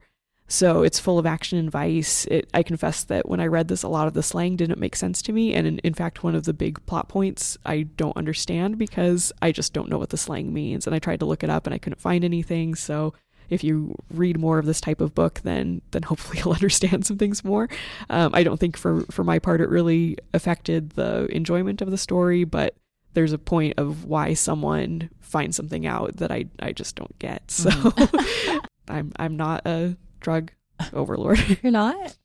So 0.51 0.83
it's 0.83 0.99
full 0.99 1.17
of 1.17 1.25
action 1.25 1.57
and 1.57 1.71
vice. 1.71 2.25
It, 2.25 2.49
I 2.53 2.61
confess 2.61 3.05
that 3.05 3.29
when 3.29 3.39
I 3.39 3.47
read 3.47 3.69
this, 3.69 3.83
a 3.83 3.87
lot 3.87 4.07
of 4.07 4.13
the 4.13 4.21
slang 4.21 4.57
didn't 4.57 4.79
make 4.79 4.97
sense 4.97 5.21
to 5.21 5.31
me. 5.31 5.53
And 5.53 5.65
in, 5.65 5.79
in, 5.79 5.93
fact, 5.93 6.25
one 6.25 6.35
of 6.35 6.43
the 6.43 6.53
big 6.53 6.85
plot 6.85 7.07
points 7.07 7.57
I 7.65 7.83
don't 7.83 8.17
understand 8.17 8.77
because 8.77 9.31
I 9.41 9.53
just 9.53 9.71
don't 9.71 9.89
know 9.89 9.97
what 9.97 10.09
the 10.09 10.17
slang 10.17 10.53
means. 10.53 10.85
And 10.85 10.93
I 10.93 10.99
tried 10.99 11.21
to 11.21 11.25
look 11.25 11.45
it 11.45 11.49
up 11.49 11.67
and 11.67 11.73
I 11.73 11.77
couldn't 11.77 12.01
find 12.01 12.25
anything. 12.25 12.75
So 12.75 13.13
if 13.49 13.63
you 13.63 13.95
read 14.13 14.37
more 14.37 14.59
of 14.59 14.65
this 14.65 14.81
type 14.81 14.99
of 14.99 15.15
book, 15.15 15.39
then 15.45 15.83
then 15.91 16.03
hopefully 16.03 16.39
you'll 16.43 16.53
understand 16.53 17.05
some 17.05 17.17
things 17.17 17.45
more. 17.45 17.69
Um, 18.09 18.31
I 18.33 18.43
don't 18.43 18.59
think 18.59 18.75
for 18.75 19.05
for 19.09 19.23
my 19.23 19.39
part 19.39 19.61
it 19.61 19.69
really 19.69 20.17
affected 20.33 20.91
the 20.91 21.27
enjoyment 21.33 21.81
of 21.81 21.91
the 21.91 21.97
story, 21.97 22.43
but 22.43 22.75
there's 23.13 23.33
a 23.33 23.37
point 23.37 23.75
of 23.77 24.03
why 24.03 24.33
someone 24.33 25.11
finds 25.21 25.55
something 25.55 25.85
out 25.85 26.17
that 26.17 26.29
I 26.29 26.47
I 26.59 26.73
just 26.73 26.97
don't 26.97 27.17
get. 27.19 27.49
So 27.49 27.69
mm. 27.69 28.65
I'm 28.89 29.13
I'm 29.17 29.37
not 29.37 29.65
a 29.65 29.95
drug 30.21 30.51
overlord. 30.93 31.59
You're 31.63 31.71
not? 31.71 32.15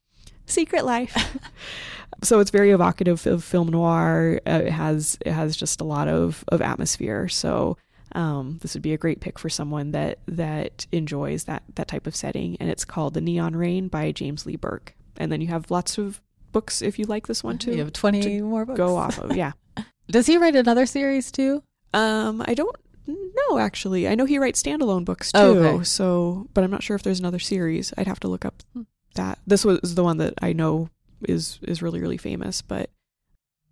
Secret 0.46 0.84
life. 0.84 1.14
so 2.22 2.38
it's 2.40 2.50
very 2.50 2.70
evocative 2.70 3.26
of 3.26 3.42
film 3.42 3.68
noir. 3.68 4.40
Uh, 4.46 4.62
it 4.64 4.72
has 4.72 5.18
it 5.26 5.32
has 5.32 5.56
just 5.56 5.80
a 5.80 5.84
lot 5.84 6.08
of 6.08 6.44
of 6.48 6.62
atmosphere. 6.62 7.28
So 7.28 7.76
um, 8.12 8.58
this 8.62 8.74
would 8.74 8.82
be 8.82 8.92
a 8.92 8.98
great 8.98 9.20
pick 9.20 9.38
for 9.38 9.48
someone 9.48 9.90
that 9.90 10.18
that 10.26 10.86
enjoys 10.92 11.44
that 11.44 11.64
that 11.74 11.88
type 11.88 12.06
of 12.06 12.14
setting. 12.14 12.56
And 12.60 12.70
it's 12.70 12.84
called 12.84 13.14
The 13.14 13.20
Neon 13.20 13.56
Rain 13.56 13.88
by 13.88 14.12
James 14.12 14.46
Lee 14.46 14.56
Burke. 14.56 14.94
And 15.16 15.32
then 15.32 15.40
you 15.40 15.48
have 15.48 15.70
lots 15.70 15.98
of 15.98 16.20
books 16.52 16.80
if 16.80 16.98
you 16.98 17.06
like 17.06 17.26
this 17.26 17.42
one 17.42 17.58
too. 17.58 17.72
You 17.72 17.78
have 17.78 17.92
twenty 17.92 18.40
more 18.40 18.64
books. 18.64 18.76
Go 18.76 18.96
off 18.96 19.18
of 19.18 19.36
yeah. 19.36 19.52
Does 20.08 20.26
he 20.26 20.38
write 20.38 20.54
another 20.54 20.86
series 20.86 21.32
too? 21.32 21.62
Um, 21.92 22.42
I 22.46 22.54
don't 22.54 22.76
no, 23.06 23.58
actually, 23.58 24.08
I 24.08 24.14
know 24.14 24.24
he 24.24 24.38
writes 24.38 24.62
standalone 24.62 25.04
books 25.04 25.32
too. 25.32 25.38
Oh, 25.38 25.54
okay. 25.54 25.84
So, 25.84 26.48
but 26.54 26.64
I'm 26.64 26.70
not 26.70 26.82
sure 26.82 26.96
if 26.96 27.02
there's 27.02 27.20
another 27.20 27.38
series. 27.38 27.92
I'd 27.96 28.06
have 28.06 28.20
to 28.20 28.28
look 28.28 28.44
up 28.44 28.62
hmm. 28.72 28.82
that. 29.14 29.38
This 29.46 29.64
was 29.64 29.94
the 29.94 30.04
one 30.04 30.16
that 30.18 30.34
I 30.42 30.52
know 30.52 30.90
is 31.28 31.58
is 31.62 31.82
really 31.82 32.00
really 32.00 32.18
famous. 32.18 32.62
But 32.62 32.90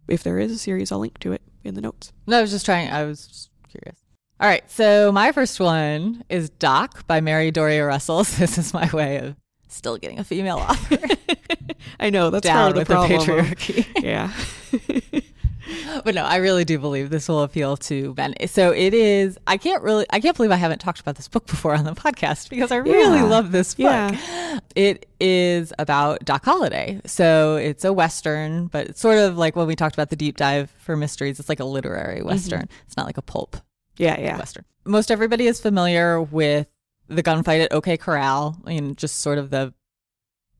if 0.08 0.22
there 0.22 0.38
is 0.38 0.52
a 0.52 0.58
series, 0.58 0.92
I'll 0.92 0.98
link 0.98 1.18
to 1.20 1.32
it 1.32 1.42
in 1.62 1.74
the 1.74 1.80
notes. 1.80 2.12
No, 2.26 2.38
I 2.38 2.42
was 2.42 2.50
just 2.50 2.64
trying. 2.64 2.90
I 2.90 3.04
was 3.04 3.26
just 3.26 3.50
curious. 3.68 3.98
All 4.40 4.48
right, 4.48 4.68
so 4.68 5.12
my 5.12 5.30
first 5.30 5.60
one 5.60 6.24
is 6.28 6.50
Doc 6.50 7.06
by 7.06 7.20
Mary 7.20 7.50
Doria 7.50 7.86
Russell. 7.86 8.24
This 8.38 8.58
is 8.58 8.74
my 8.74 8.90
way 8.92 9.18
of 9.18 9.36
still 9.68 9.96
getting 9.96 10.18
a 10.18 10.24
female 10.24 10.58
author. 10.58 10.98
I 12.00 12.10
know 12.10 12.30
that's 12.30 12.46
Down 12.46 12.72
part 12.72 12.76
of 12.76 12.86
the 12.86 12.94
problem. 12.94 13.20
The 13.20 13.26
patriarchy. 13.26 13.86
yeah. 14.02 14.32
But 16.04 16.14
no, 16.14 16.25
I 16.25 16.37
really 16.37 16.64
do 16.64 16.78
believe 16.78 17.11
this 17.11 17.28
will 17.28 17.42
appeal 17.42 17.76
to 17.78 18.14
men. 18.16 18.35
So 18.47 18.73
it 18.73 18.94
is. 18.94 19.38
I 19.47 19.56
can't 19.56 19.83
really. 19.83 20.06
I 20.11 20.21
can't 20.21 20.37
believe 20.37 20.52
I 20.52 20.56
haven't 20.56 20.80
talked 20.80 21.00
about 21.00 21.16
this 21.16 21.28
book 21.28 21.47
before 21.47 21.75
on 21.75 21.85
the 21.85 21.92
podcast 21.92 22.50
because 22.50 22.73
I 22.73 22.76
really 22.76 23.18
yeah. 23.18 23.25
love 23.25 23.52
this 23.52 23.75
book. 23.75 23.85
Yeah. 23.85 24.61
It 24.75 25.09
is 25.21 25.73
about 25.78 26.25
Doc 26.25 26.44
Holliday. 26.44 27.00
So 27.06 27.56
it's 27.56 27.85
a 27.85 27.92
western, 27.92 28.66
but 28.66 28.88
it's 28.88 29.00
sort 29.00 29.18
of 29.18 29.37
like 29.37 29.56
when 29.56 29.66
we 29.66 29.76
talked 29.76 29.94
about 29.94 30.11
the 30.11 30.16
deep 30.16 30.37
dive 30.37 30.71
for 30.78 30.97
mysteries. 30.97 31.40
It's 31.40 31.49
like 31.49 31.61
a 31.61 31.64
literary 31.64 32.18
mm-hmm. 32.18 32.28
western. 32.28 32.62
Mm-hmm. 32.62 32.85
It's 32.87 32.97
not 32.97 33.06
like 33.06 33.18
a 33.18 33.23
pulp. 33.23 33.56
Yeah, 33.97 34.18
yeah. 34.21 34.37
Western. 34.38 34.64
Most 34.85 35.11
everybody 35.11 35.47
is 35.47 35.61
familiar 35.61 36.21
with 36.21 36.66
the 37.09 37.23
gunfight 37.23 37.64
at 37.64 37.73
OK 37.73 37.97
Corral. 37.97 38.56
I 38.64 38.71
mean, 38.71 38.97
just 38.97 39.21
sort 39.21 39.38
of 39.38 39.50
the 39.50 39.73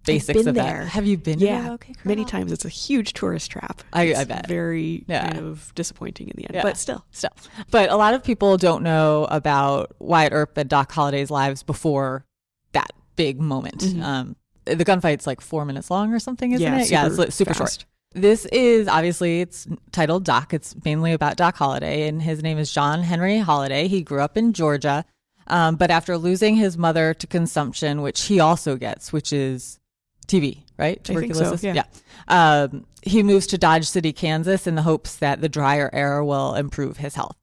basics 0.05 0.47
of 0.47 0.55
there. 0.55 0.65
that. 0.65 0.89
Have 0.89 1.07
you 1.07 1.17
been? 1.17 1.39
Yeah, 1.39 1.73
okay, 1.73 1.95
many 2.05 2.25
times. 2.25 2.53
It's 2.53 2.65
a 2.65 2.69
huge 2.69 3.13
tourist 3.13 3.51
trap. 3.51 3.83
I, 3.93 4.15
I 4.15 4.25
bet. 4.25 4.49
Very 4.49 5.05
yeah. 5.09 5.31
kind 5.31 5.47
of 5.47 5.73
disappointing 5.75 6.29
in 6.29 6.35
the 6.37 6.45
end, 6.45 6.55
yeah. 6.55 6.63
but 6.63 6.77
still, 6.77 7.05
still. 7.11 7.31
But 7.71 7.91
a 7.91 7.97
lot 7.97 8.15
of 8.15 8.23
people 8.23 8.57
don't 8.57 8.83
know 8.83 9.27
about 9.31 9.95
Wyatt 9.99 10.33
Earp 10.33 10.57
and 10.57 10.69
Doc 10.69 10.93
Holliday's 10.93 11.31
lives 11.31 11.63
before 11.63 12.25
that 12.73 12.93
big 13.17 13.41
moment. 13.41 13.79
Mm-hmm. 13.79 14.03
Um, 14.03 14.37
the 14.65 14.85
gunfight's 14.85 15.27
like 15.27 15.41
four 15.41 15.65
minutes 15.65 15.91
long 15.91 16.13
or 16.13 16.19
something, 16.19 16.53
isn't 16.53 16.63
yeah, 16.63 16.81
it? 16.81 16.91
yeah, 16.91 17.09
it's 17.11 17.35
super 17.35 17.55
fast. 17.55 17.81
short. 17.81 17.87
This 18.15 18.47
is 18.47 18.87
obviously 18.87 19.41
it's 19.41 19.67
titled 19.91 20.25
Doc. 20.25 20.55
It's 20.55 20.77
mainly 20.85 21.13
about 21.13 21.37
Doc 21.37 21.57
Holliday, 21.57 22.07
and 22.07 22.23
his 22.23 22.43
name 22.43 22.59
is 22.59 22.73
John 22.73 23.03
Henry 23.03 23.39
Holliday. 23.39 23.89
He 23.89 24.03
grew 24.03 24.21
up 24.21 24.37
in 24.37 24.53
Georgia, 24.53 25.05
um, 25.49 25.77
but 25.77 25.91
after 25.91 26.17
losing 26.17 26.55
his 26.55 26.79
mother 26.79 27.13
to 27.15 27.27
consumption, 27.27 28.03
which 28.03 28.27
he 28.27 28.39
also 28.39 28.77
gets, 28.77 29.13
which 29.13 29.33
is 29.33 29.81
TB, 30.25 30.63
right? 30.79 31.03
Tuberculosis. 31.03 31.61
So, 31.61 31.67
yeah. 31.67 31.75
yeah. 31.75 31.85
Um, 32.29 32.87
he 33.03 33.23
moves 33.23 33.47
to 33.49 33.59
Dodge 33.59 33.87
City, 33.87 34.13
Kansas, 34.13 34.67
in 34.67 34.75
the 34.75 34.83
hopes 34.83 35.17
that 35.17 35.41
the 35.41 35.49
drier 35.49 35.91
air 35.93 36.25
will 36.25 36.55
improve 36.55 36.97
his 36.97 37.15
health. 37.15 37.37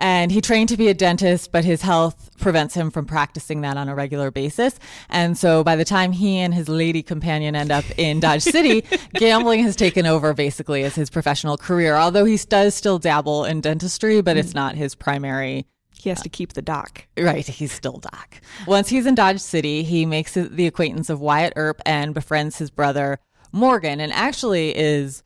And 0.00 0.30
he 0.30 0.40
trained 0.40 0.68
to 0.68 0.76
be 0.76 0.88
a 0.88 0.94
dentist, 0.94 1.50
but 1.50 1.64
his 1.64 1.82
health 1.82 2.30
prevents 2.38 2.74
him 2.74 2.90
from 2.90 3.04
practicing 3.04 3.62
that 3.62 3.76
on 3.76 3.88
a 3.88 3.94
regular 3.94 4.30
basis. 4.30 4.78
And 5.08 5.36
so 5.36 5.64
by 5.64 5.74
the 5.74 5.84
time 5.84 6.12
he 6.12 6.38
and 6.38 6.54
his 6.54 6.68
lady 6.68 7.02
companion 7.02 7.56
end 7.56 7.72
up 7.72 7.84
in 7.96 8.20
Dodge 8.20 8.42
City, 8.42 8.84
gambling 9.14 9.64
has 9.64 9.74
taken 9.74 10.06
over 10.06 10.34
basically 10.34 10.84
as 10.84 10.94
his 10.94 11.10
professional 11.10 11.56
career, 11.56 11.96
although 11.96 12.24
he 12.24 12.36
does 12.36 12.76
still 12.76 13.00
dabble 13.00 13.44
in 13.44 13.60
dentistry, 13.60 14.20
but 14.20 14.36
it's 14.36 14.54
not 14.54 14.76
his 14.76 14.94
primary 14.94 15.66
he 16.08 16.10
has 16.10 16.22
to 16.22 16.30
keep 16.30 16.54
the 16.54 16.62
doc. 16.62 17.06
Right, 17.18 17.46
he's 17.46 17.70
still 17.72 17.98
Doc. 17.98 18.40
Once 18.66 18.88
he's 18.88 19.04
in 19.04 19.14
Dodge 19.14 19.40
City, 19.40 19.82
he 19.82 20.06
makes 20.06 20.32
the 20.32 20.66
acquaintance 20.66 21.10
of 21.10 21.20
Wyatt 21.20 21.52
Earp 21.54 21.82
and 21.84 22.14
befriends 22.14 22.56
his 22.56 22.70
brother 22.70 23.20
Morgan, 23.52 24.00
and 24.00 24.10
actually 24.12 24.74
is 24.76 25.22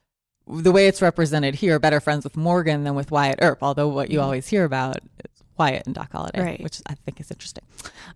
the 0.48 0.72
way 0.72 0.88
it's 0.88 1.00
represented 1.00 1.54
here 1.54 1.78
better 1.78 2.00
friends 2.00 2.24
with 2.24 2.36
Morgan 2.36 2.82
than 2.82 2.96
with 2.96 3.12
Wyatt 3.12 3.38
Earp. 3.40 3.62
Although 3.62 3.88
what 3.88 4.10
you 4.10 4.18
mm-hmm. 4.18 4.24
always 4.24 4.48
hear 4.48 4.64
about 4.64 4.96
is 4.96 5.42
Wyatt 5.56 5.86
and 5.86 5.94
Doc 5.94 6.10
Holliday, 6.10 6.42
right. 6.42 6.62
which 6.62 6.80
I 6.88 6.94
think 6.94 7.20
is 7.20 7.30
interesting. 7.30 7.64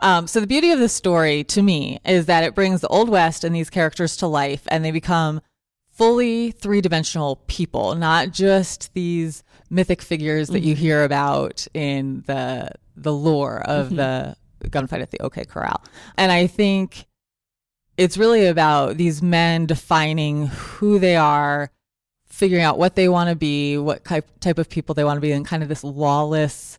Um, 0.00 0.26
so 0.26 0.40
the 0.40 0.46
beauty 0.48 0.72
of 0.72 0.80
this 0.80 0.92
story 0.92 1.44
to 1.44 1.62
me 1.62 2.00
is 2.04 2.26
that 2.26 2.42
it 2.42 2.56
brings 2.56 2.80
the 2.80 2.88
Old 2.88 3.08
West 3.08 3.44
and 3.44 3.54
these 3.54 3.70
characters 3.70 4.16
to 4.16 4.26
life, 4.26 4.62
and 4.66 4.84
they 4.84 4.90
become 4.90 5.40
fully 5.96 6.50
three 6.50 6.80
dimensional 6.80 7.36
people, 7.46 7.94
not 7.94 8.30
just 8.30 8.92
these 8.94 9.42
mythic 9.70 10.02
figures 10.02 10.48
that 10.48 10.58
mm-hmm. 10.58 10.68
you 10.68 10.74
hear 10.74 11.04
about 11.04 11.66
in 11.74 12.22
the 12.26 12.70
the 12.96 13.12
lore 13.12 13.62
of 13.66 13.86
mm-hmm. 13.86 13.96
the 13.96 14.36
gunfight 14.64 15.02
at 15.02 15.10
the 15.10 15.20
OK 15.20 15.44
Corral. 15.44 15.82
And 16.16 16.30
I 16.30 16.46
think 16.46 17.06
it's 17.96 18.18
really 18.18 18.46
about 18.46 18.96
these 18.96 19.22
men 19.22 19.66
defining 19.66 20.46
who 20.48 20.98
they 20.98 21.16
are, 21.16 21.70
figuring 22.26 22.64
out 22.64 22.78
what 22.78 22.94
they 22.94 23.08
want 23.08 23.30
to 23.30 23.36
be, 23.36 23.78
what 23.78 24.04
type 24.04 24.28
type 24.40 24.58
of 24.58 24.68
people 24.68 24.94
they 24.94 25.04
want 25.04 25.16
to 25.16 25.22
be, 25.22 25.32
and 25.32 25.46
kind 25.46 25.62
of 25.62 25.68
this 25.68 25.84
lawless 25.84 26.78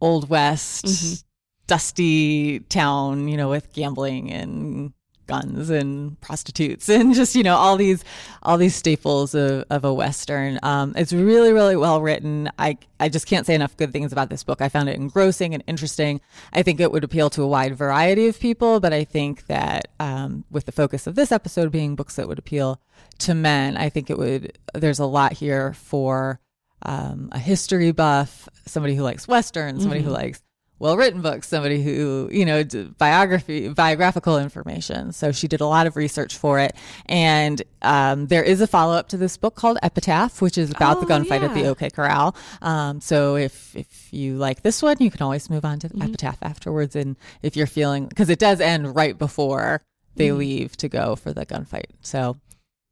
old 0.00 0.28
west 0.28 0.84
mm-hmm. 0.86 1.26
dusty 1.66 2.60
town, 2.60 3.28
you 3.28 3.36
know, 3.36 3.50
with 3.50 3.72
gambling 3.72 4.30
and 4.30 4.92
guns 5.26 5.70
and 5.70 6.20
prostitutes 6.20 6.88
and 6.88 7.14
just 7.14 7.34
you 7.34 7.42
know 7.42 7.56
all 7.56 7.76
these 7.76 8.04
all 8.42 8.58
these 8.58 8.74
staples 8.74 9.34
of, 9.34 9.64
of 9.70 9.84
a 9.84 9.92
western. 9.92 10.58
Um, 10.62 10.92
it's 10.96 11.12
really 11.12 11.52
really 11.52 11.76
well 11.76 12.00
written. 12.00 12.50
I 12.58 12.78
i 13.00 13.08
just 13.08 13.26
can't 13.26 13.46
say 13.46 13.54
enough 13.54 13.76
good 13.76 13.92
things 13.92 14.12
about 14.12 14.30
this 14.30 14.44
book. 14.44 14.60
I 14.60 14.68
found 14.68 14.88
it 14.88 14.96
engrossing 14.96 15.54
and 15.54 15.62
interesting. 15.66 16.20
I 16.52 16.62
think 16.62 16.80
it 16.80 16.92
would 16.92 17.04
appeal 17.04 17.30
to 17.30 17.42
a 17.42 17.48
wide 17.48 17.74
variety 17.74 18.28
of 18.28 18.38
people 18.38 18.80
but 18.80 18.92
i 18.92 19.04
think 19.04 19.46
that 19.46 19.88
um, 20.00 20.44
with 20.50 20.66
the 20.66 20.72
focus 20.72 21.06
of 21.06 21.14
this 21.14 21.32
episode 21.32 21.72
being 21.72 21.94
books 21.94 22.16
that 22.16 22.28
would 22.28 22.38
appeal 22.38 22.80
to 23.18 23.34
men 23.34 23.76
i 23.76 23.88
think 23.88 24.10
it 24.10 24.18
would 24.18 24.58
there's 24.74 24.98
a 24.98 25.06
lot 25.06 25.32
here 25.32 25.72
for 25.74 26.40
um, 26.82 27.28
a 27.32 27.38
history 27.38 27.92
buff 27.92 28.48
somebody 28.66 28.94
who 28.94 29.02
likes 29.02 29.26
westerns 29.26 29.82
somebody 29.82 30.00
mm-hmm. 30.00 30.10
who 30.10 30.14
likes 30.14 30.42
well 30.78 30.96
written 30.96 31.22
books, 31.22 31.48
somebody 31.48 31.82
who, 31.82 32.28
you 32.32 32.44
know, 32.44 32.64
biography, 32.98 33.68
biographical 33.68 34.38
information. 34.38 35.12
So 35.12 35.32
she 35.32 35.48
did 35.48 35.60
a 35.60 35.66
lot 35.66 35.86
of 35.86 35.96
research 35.96 36.36
for 36.36 36.58
it. 36.58 36.74
And 37.06 37.62
um, 37.82 38.26
there 38.26 38.42
is 38.42 38.60
a 38.60 38.66
follow 38.66 38.94
up 38.94 39.08
to 39.08 39.16
this 39.16 39.36
book 39.36 39.54
called 39.54 39.78
Epitaph, 39.82 40.42
which 40.42 40.58
is 40.58 40.70
about 40.70 40.98
oh, 40.98 41.00
the 41.00 41.06
gunfight 41.06 41.40
yeah. 41.40 41.46
at 41.46 41.54
the 41.54 41.66
OK 41.66 41.90
Corral. 41.90 42.36
Um, 42.60 43.00
so 43.00 43.36
if, 43.36 43.74
if 43.76 44.12
you 44.12 44.36
like 44.36 44.62
this 44.62 44.82
one, 44.82 44.96
you 45.00 45.10
can 45.10 45.22
always 45.22 45.48
move 45.48 45.64
on 45.64 45.78
to 45.80 45.88
mm-hmm. 45.88 46.02
Epitaph 46.02 46.38
afterwards. 46.42 46.96
And 46.96 47.16
if 47.42 47.56
you're 47.56 47.66
feeling, 47.66 48.06
because 48.06 48.28
it 48.28 48.38
does 48.38 48.60
end 48.60 48.96
right 48.96 49.16
before 49.16 49.80
they 50.16 50.28
mm-hmm. 50.28 50.38
leave 50.38 50.76
to 50.78 50.88
go 50.88 51.16
for 51.16 51.32
the 51.32 51.46
gunfight. 51.46 51.90
So 52.00 52.36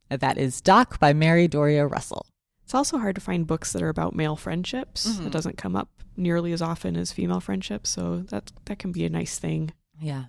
that 0.08 0.38
is 0.38 0.60
Doc 0.60 0.98
by 1.00 1.12
Mary 1.12 1.48
Doria 1.48 1.86
Russell. 1.86 2.26
It's 2.72 2.74
also 2.74 2.96
hard 2.96 3.16
to 3.16 3.20
find 3.20 3.46
books 3.46 3.74
that 3.74 3.82
are 3.82 3.90
about 3.90 4.16
male 4.16 4.34
friendships. 4.34 5.06
Mm-hmm. 5.06 5.26
It 5.26 5.30
doesn't 5.30 5.58
come 5.58 5.76
up 5.76 5.90
nearly 6.16 6.54
as 6.54 6.62
often 6.62 6.96
as 6.96 7.12
female 7.12 7.40
friendships, 7.40 7.90
so 7.90 8.20
that 8.30 8.50
that 8.64 8.78
can 8.78 8.92
be 8.92 9.04
a 9.04 9.10
nice 9.10 9.38
thing. 9.38 9.74
Yeah. 10.00 10.24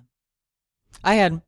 I 1.02 1.14
had 1.14 1.40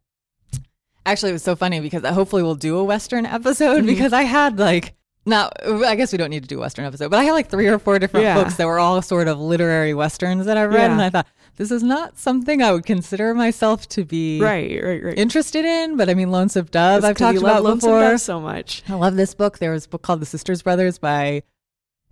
actually 1.04 1.32
it 1.32 1.34
was 1.34 1.42
so 1.42 1.54
funny 1.54 1.80
because 1.80 2.02
hopefully 2.02 2.42
we'll 2.42 2.54
do 2.54 2.78
a 2.78 2.84
western 2.84 3.26
episode 3.26 3.80
mm-hmm. 3.80 3.88
because 3.88 4.14
I 4.14 4.22
had 4.22 4.58
like 4.58 4.94
now 5.26 5.50
I 5.66 5.96
guess 5.96 6.12
we 6.12 6.16
don't 6.16 6.30
need 6.30 6.44
to 6.44 6.48
do 6.48 6.56
a 6.56 6.60
western 6.62 6.86
episode, 6.86 7.10
but 7.10 7.18
I 7.18 7.24
had 7.24 7.32
like 7.32 7.50
three 7.50 7.66
or 7.66 7.78
four 7.78 7.98
different 7.98 8.24
yeah. 8.24 8.42
books 8.42 8.54
that 8.54 8.66
were 8.66 8.78
all 8.78 9.02
sort 9.02 9.28
of 9.28 9.38
literary 9.38 9.92
westerns 9.92 10.46
that 10.46 10.56
I 10.56 10.64
read 10.64 10.86
yeah. 10.86 10.92
and 10.92 11.02
I 11.02 11.10
thought 11.10 11.26
this 11.56 11.70
is 11.70 11.82
not 11.82 12.18
something 12.18 12.62
I 12.62 12.72
would 12.72 12.86
consider 12.86 13.34
myself 13.34 13.88
to 13.90 14.04
be 14.04 14.40
right, 14.40 14.82
right, 14.82 15.02
right. 15.02 15.18
interested 15.18 15.64
in. 15.64 15.96
But 15.96 16.08
I 16.08 16.14
mean, 16.14 16.30
Lonesome 16.30 16.66
Dove, 16.66 17.04
I've 17.04 17.16
talked 17.16 17.38
about 17.38 17.62
before. 17.64 18.18
so 18.18 18.40
much. 18.40 18.82
I 18.88 18.94
love 18.94 19.16
this 19.16 19.34
book. 19.34 19.58
There 19.58 19.72
was 19.72 19.86
a 19.86 19.88
book 19.88 20.02
called 20.02 20.20
The 20.20 20.26
Sisters 20.26 20.62
Brothers 20.62 20.98
by 20.98 21.42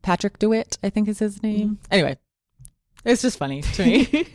Patrick 0.02 0.38
DeWitt, 0.38 0.78
I 0.82 0.90
think 0.90 1.08
is 1.08 1.18
his 1.18 1.42
name. 1.42 1.68
Mm-hmm. 1.68 1.92
Anyway, 1.92 2.18
it's 3.04 3.22
just 3.22 3.38
funny 3.38 3.62
to 3.62 3.84
me. 3.84 4.26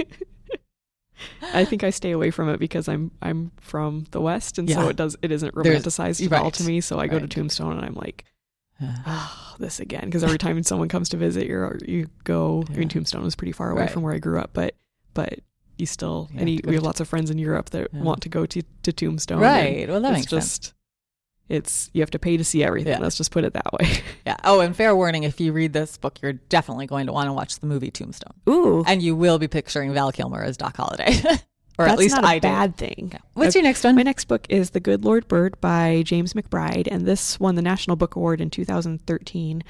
I 1.53 1.65
think 1.65 1.83
I 1.83 1.89
stay 1.89 2.11
away 2.11 2.31
from 2.31 2.49
it 2.49 2.59
because 2.59 2.87
I'm 2.87 3.11
I'm 3.21 3.51
from 3.59 4.05
the 4.11 4.21
West, 4.21 4.57
and 4.57 4.69
yeah. 4.69 4.75
so 4.75 4.89
it 4.89 4.95
does 4.95 5.17
it 5.21 5.31
isn't 5.31 5.55
romanticized 5.55 6.19
There's, 6.19 6.31
at 6.31 6.41
all 6.41 6.51
to 6.51 6.63
me. 6.63 6.81
So 6.81 6.99
I 6.99 7.07
go 7.07 7.19
to 7.19 7.27
Tombstone 7.27 7.77
and 7.77 7.85
I'm 7.85 7.95
like, 7.95 8.25
oh, 8.81 9.55
this 9.59 9.79
again. 9.79 10.05
Because 10.05 10.23
every 10.23 10.37
time 10.37 10.61
someone 10.63 10.87
comes 10.87 11.09
to 11.09 11.17
visit, 11.17 11.47
you 11.47 11.77
you 11.85 12.09
go. 12.23 12.63
Yeah. 12.69 12.75
I 12.75 12.79
mean, 12.79 12.89
Tombstone 12.89 13.23
was 13.23 13.35
pretty 13.35 13.51
far 13.51 13.71
away 13.71 13.83
right. 13.83 13.91
from 13.91 14.03
where 14.03 14.13
I 14.13 14.19
grew 14.19 14.39
up, 14.39 14.51
but 14.53 14.75
but 15.19 15.39
you 15.77 15.85
still 15.85 16.29
yeah, 16.33 16.41
and 16.41 16.49
you, 16.49 16.59
we 16.63 16.75
have 16.75 16.83
lots 16.83 16.99
of 16.99 17.07
friends 17.07 17.29
in 17.29 17.37
Europe 17.37 17.69
that 17.71 17.93
want 17.93 18.21
to 18.21 18.29
go 18.29 18.45
to, 18.45 18.61
to 18.83 18.93
Tombstone. 18.93 19.39
Right. 19.39 19.87
Well, 19.87 20.01
that 20.01 20.13
makes 20.13 20.27
just, 20.27 20.65
sense 20.65 20.73
it's 21.49 21.89
you 21.93 22.01
have 22.01 22.11
to 22.11 22.19
pay 22.19 22.37
to 22.37 22.43
see 22.43 22.63
everything. 22.63 22.93
Yeah. 22.93 22.99
Let's 22.99 23.17
just 23.17 23.31
put 23.31 23.43
it 23.43 23.53
that 23.53 23.73
way. 23.73 23.89
yeah. 24.25 24.37
Oh, 24.43 24.61
and 24.61 24.75
fair 24.75 24.95
warning: 24.95 25.23
if 25.23 25.41
you 25.41 25.51
read 25.51 25.73
this 25.73 25.97
book, 25.97 26.21
you're 26.21 26.33
definitely 26.33 26.85
going 26.85 27.07
to 27.07 27.11
want 27.11 27.27
to 27.27 27.33
watch 27.33 27.59
the 27.59 27.65
movie 27.65 27.91
Tombstone. 27.91 28.33
Ooh, 28.47 28.83
and 28.87 29.01
you 29.01 29.15
will 29.15 29.39
be 29.39 29.47
picturing 29.47 29.93
Val 29.93 30.11
Kilmer 30.11 30.43
as 30.43 30.57
Doc 30.57 30.77
Holliday, 30.77 31.17
or 31.79 31.85
That's 31.85 31.93
at 31.93 31.97
least 31.97 32.15
not 32.15 32.23
a 32.23 32.27
I 32.27 32.39
bad 32.39 32.75
do. 32.75 32.85
thing. 32.85 33.09
Yeah. 33.13 33.19
What's 33.33 33.55
your 33.55 33.63
next 33.63 33.83
one? 33.83 33.95
My 33.95 34.03
next 34.03 34.25
book 34.25 34.45
is 34.47 34.69
The 34.69 34.79
Good 34.79 35.03
Lord 35.03 35.27
Bird 35.27 35.59
by 35.59 36.03
James 36.05 36.33
McBride, 36.33 36.87
and 36.89 37.07
this 37.07 37.39
won 37.39 37.55
the 37.55 37.63
National 37.63 37.95
Book 37.95 38.15
Award 38.15 38.41
in 38.41 38.51
2013. 38.51 39.63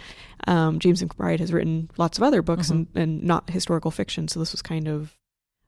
Um, 0.47 0.79
James 0.79 1.01
McBride 1.01 1.39
has 1.39 1.53
written 1.53 1.89
lots 1.97 2.17
of 2.17 2.23
other 2.23 2.41
books 2.41 2.67
mm-hmm. 2.67 2.97
and, 2.97 3.19
and 3.19 3.23
not 3.23 3.49
historical 3.49 3.91
fiction, 3.91 4.27
so 4.27 4.39
this 4.39 4.51
was 4.51 4.61
kind 4.61 4.89
of 4.89 5.15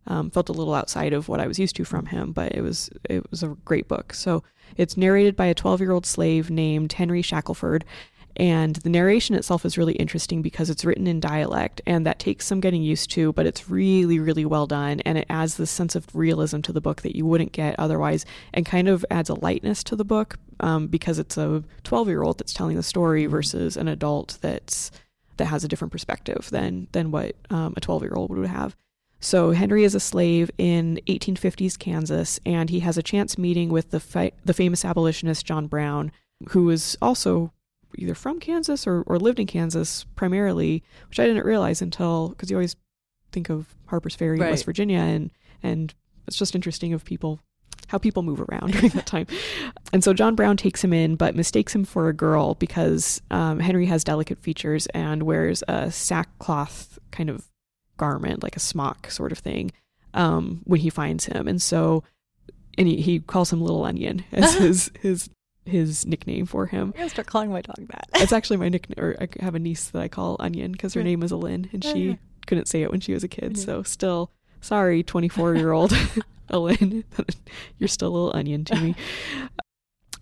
um, 0.07 0.31
felt 0.31 0.49
a 0.49 0.53
little 0.53 0.73
outside 0.73 1.13
of 1.13 1.27
what 1.27 1.39
I 1.39 1.47
was 1.47 1.59
used 1.59 1.75
to 1.77 1.85
from 1.85 2.07
him, 2.07 2.31
but 2.31 2.53
it 2.53 2.61
was 2.61 2.89
it 3.09 3.29
was 3.29 3.43
a 3.43 3.55
great 3.65 3.87
book. 3.87 4.13
So 4.13 4.43
it's 4.77 4.97
narrated 4.97 5.35
by 5.35 5.45
a 5.47 5.53
12 5.53 5.81
year 5.81 5.91
old 5.91 6.05
slave 6.05 6.49
named 6.49 6.93
Henry 6.93 7.21
Shackelford, 7.21 7.85
and 8.35 8.77
the 8.77 8.89
narration 8.89 9.35
itself 9.35 9.65
is 9.65 9.77
really 9.77 9.93
interesting 9.93 10.41
because 10.41 10.69
it's 10.69 10.85
written 10.85 11.07
in 11.07 11.19
dialect, 11.19 11.81
and 11.85 12.05
that 12.05 12.19
takes 12.19 12.45
some 12.45 12.61
getting 12.61 12.81
used 12.81 13.11
to, 13.11 13.33
but 13.33 13.45
it's 13.45 13.69
really 13.69 14.19
really 14.19 14.45
well 14.45 14.67
done, 14.67 15.01
and 15.01 15.17
it 15.17 15.27
adds 15.29 15.57
this 15.57 15.71
sense 15.71 15.95
of 15.95 16.07
realism 16.15 16.61
to 16.61 16.73
the 16.73 16.81
book 16.81 17.01
that 17.03 17.15
you 17.15 17.25
wouldn't 17.25 17.51
get 17.51 17.79
otherwise, 17.79 18.25
and 18.53 18.65
kind 18.65 18.87
of 18.87 19.05
adds 19.11 19.29
a 19.29 19.35
lightness 19.35 19.83
to 19.83 19.95
the 19.95 20.05
book 20.05 20.37
um, 20.61 20.87
because 20.87 21.19
it's 21.19 21.37
a 21.37 21.63
12 21.83 22.07
year 22.07 22.23
old 22.23 22.39
that's 22.39 22.53
telling 22.53 22.75
the 22.75 22.83
story 22.83 23.25
versus 23.25 23.77
an 23.77 23.87
adult 23.87 24.37
that's 24.41 24.91
that 25.37 25.45
has 25.45 25.63
a 25.63 25.67
different 25.67 25.91
perspective 25.91 26.49
than 26.51 26.87
than 26.91 27.11
what 27.11 27.35
um, 27.49 27.73
a 27.77 27.81
12 27.81 28.03
year 28.03 28.13
old 28.15 28.31
would 28.31 28.47
have. 28.47 28.75
So 29.21 29.51
Henry 29.51 29.83
is 29.83 29.93
a 29.95 29.99
slave 29.99 30.49
in 30.57 30.99
1850s 31.07 31.77
Kansas, 31.77 32.39
and 32.43 32.69
he 32.71 32.79
has 32.79 32.97
a 32.97 33.03
chance 33.03 33.37
meeting 33.37 33.69
with 33.69 33.91
the 33.91 33.99
fi- 33.99 34.31
the 34.43 34.53
famous 34.53 34.83
abolitionist 34.83 35.45
John 35.45 35.67
Brown, 35.67 36.11
who 36.49 36.65
was 36.65 36.97
also 37.01 37.53
either 37.97 38.15
from 38.15 38.39
Kansas 38.39 38.87
or, 38.87 39.03
or 39.03 39.19
lived 39.19 39.39
in 39.39 39.45
Kansas 39.45 40.05
primarily, 40.15 40.83
which 41.07 41.19
I 41.19 41.27
didn't 41.27 41.45
realize 41.45 41.81
until 41.81 42.29
because 42.29 42.49
you 42.49 42.57
always 42.57 42.75
think 43.31 43.49
of 43.49 43.75
Harper's 43.85 44.15
Ferry, 44.15 44.39
right. 44.39 44.49
West 44.49 44.65
Virginia, 44.65 44.99
and 44.99 45.31
and 45.61 45.93
it's 46.27 46.37
just 46.37 46.55
interesting 46.55 46.91
of 46.91 47.05
people 47.05 47.39
how 47.89 47.99
people 47.99 48.23
move 48.23 48.41
around 48.41 48.71
during 48.71 48.89
that 48.89 49.05
time. 49.05 49.27
And 49.93 50.03
so 50.03 50.13
John 50.13 50.33
Brown 50.33 50.57
takes 50.57 50.83
him 50.83 50.93
in, 50.93 51.15
but 51.15 51.35
mistakes 51.35 51.75
him 51.75 51.83
for 51.83 52.09
a 52.09 52.13
girl 52.13 52.55
because 52.55 53.21
um, 53.29 53.59
Henry 53.59 53.85
has 53.85 54.03
delicate 54.03 54.39
features 54.39 54.87
and 54.87 55.23
wears 55.23 55.63
a 55.67 55.91
sackcloth 55.91 56.97
kind 57.11 57.29
of 57.29 57.50
garment, 58.01 58.41
like 58.41 58.55
a 58.55 58.59
smock 58.59 59.11
sort 59.11 59.31
of 59.31 59.37
thing, 59.37 59.71
um, 60.15 60.61
when 60.63 60.79
he 60.79 60.89
finds 60.89 61.25
him. 61.25 61.47
And 61.47 61.61
so, 61.61 62.03
and 62.75 62.87
he, 62.87 62.99
he 62.99 63.19
calls 63.19 63.53
him 63.53 63.61
Little 63.61 63.83
Onion 63.85 64.25
as 64.31 64.53
his 64.65 64.91
his 64.99 65.29
his 65.65 66.07
nickname 66.07 66.47
for 66.47 66.65
him. 66.65 66.87
I'm 66.95 67.01
gonna 67.01 67.09
start 67.09 67.27
calling 67.27 67.51
my 67.51 67.61
dog 67.61 67.87
that. 67.89 68.09
it's 68.15 68.33
actually 68.33 68.57
my 68.57 68.69
nickname. 68.75 68.97
Or 68.97 69.15
I 69.21 69.27
have 69.43 69.53
a 69.53 69.59
niece 69.59 69.89
that 69.91 70.01
I 70.01 70.07
call 70.07 70.35
Onion 70.39 70.71
because 70.71 70.95
her 70.95 71.03
name 71.03 71.21
is 71.21 71.31
Alin, 71.31 71.71
and 71.73 71.83
she 71.83 71.99
yeah. 71.99 72.15
couldn't 72.47 72.67
say 72.67 72.81
it 72.81 72.89
when 72.89 73.01
she 73.01 73.13
was 73.13 73.23
a 73.23 73.27
kid. 73.27 73.55
So 73.55 73.83
still, 73.83 74.31
sorry, 74.61 75.03
24 75.03 75.55
year 75.57 75.71
old 75.71 75.91
Alin, 76.49 77.03
you're 77.77 77.87
still 77.87 78.09
a 78.09 78.15
little 78.15 78.35
onion 78.35 78.65
to 78.65 78.75
me. 78.75 78.95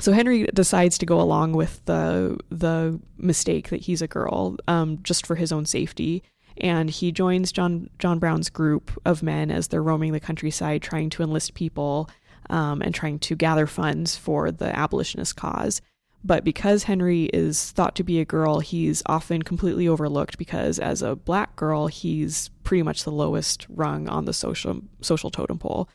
So 0.02 0.12
Henry 0.12 0.44
decides 0.54 0.98
to 0.98 1.06
go 1.06 1.22
along 1.22 1.54
with 1.54 1.84
the 1.86 2.38
the 2.50 3.00
mistake 3.18 3.70
that 3.70 3.82
he's 3.82 4.02
a 4.02 4.08
girl, 4.08 4.58
um, 4.68 5.00
just 5.02 5.26
for 5.26 5.36
his 5.36 5.54
own 5.54 5.66
safety, 5.66 6.24
and 6.60 6.90
he 6.90 7.12
joins 7.12 7.52
John 7.52 7.90
John 8.00 8.20
Brown's 8.20 8.50
group 8.50 8.92
of 9.06 9.24
men 9.24 9.52
as 9.52 9.68
they're 9.68 9.84
roaming 9.84 10.12
the 10.12 10.20
countryside, 10.20 10.82
trying 10.82 11.10
to 11.12 11.24
enlist 11.24 11.54
people 11.54 12.10
um, 12.50 12.82
and 12.82 12.94
trying 12.94 13.20
to 13.20 13.36
gather 13.36 13.68
funds 13.68 14.16
for 14.16 14.52
the 14.52 14.76
abolitionist 14.78 15.36
cause. 15.36 15.82
But 16.24 16.44
because 16.44 16.84
Henry 16.84 17.26
is 17.26 17.72
thought 17.72 17.96
to 17.96 18.04
be 18.04 18.20
a 18.20 18.26
girl, 18.26 18.60
he's 18.60 19.02
often 19.06 19.42
completely 19.42 19.88
overlooked 19.88 20.38
because 20.38 20.78
as 20.78 21.02
a 21.02 21.16
black 21.16 21.56
girl, 21.56 21.88
he's 21.88 22.50
pretty 22.64 22.84
much 22.84 23.04
the 23.04 23.12
lowest 23.12 23.66
rung 23.70 24.10
on 24.10 24.26
the 24.26 24.34
social 24.34 24.82
social 25.02 25.32
totem 25.32 25.60
pole. 25.60 25.88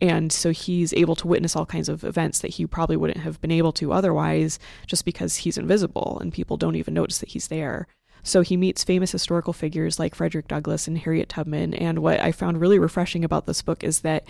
And 0.00 0.32
so 0.32 0.50
he's 0.50 0.94
able 0.94 1.14
to 1.16 1.26
witness 1.26 1.54
all 1.54 1.66
kinds 1.66 1.90
of 1.90 2.04
events 2.04 2.38
that 2.38 2.52
he 2.52 2.66
probably 2.66 2.96
wouldn't 2.96 3.20
have 3.20 3.38
been 3.42 3.50
able 3.50 3.72
to 3.72 3.92
otherwise 3.92 4.58
just 4.86 5.04
because 5.04 5.36
he's 5.36 5.58
invisible 5.58 6.18
and 6.22 6.32
people 6.32 6.56
don't 6.56 6.76
even 6.76 6.94
notice 6.94 7.18
that 7.18 7.28
he's 7.28 7.48
there. 7.48 7.86
So 8.22 8.42
he 8.42 8.56
meets 8.56 8.84
famous 8.84 9.12
historical 9.12 9.52
figures 9.52 9.98
like 9.98 10.14
Frederick 10.14 10.48
Douglass 10.48 10.88
and 10.88 10.98
Harriet 10.98 11.28
Tubman. 11.28 11.74
And 11.74 12.00
what 12.00 12.20
I 12.20 12.32
found 12.32 12.60
really 12.60 12.78
refreshing 12.78 13.24
about 13.24 13.46
this 13.46 13.62
book 13.62 13.82
is 13.84 14.00
that 14.00 14.24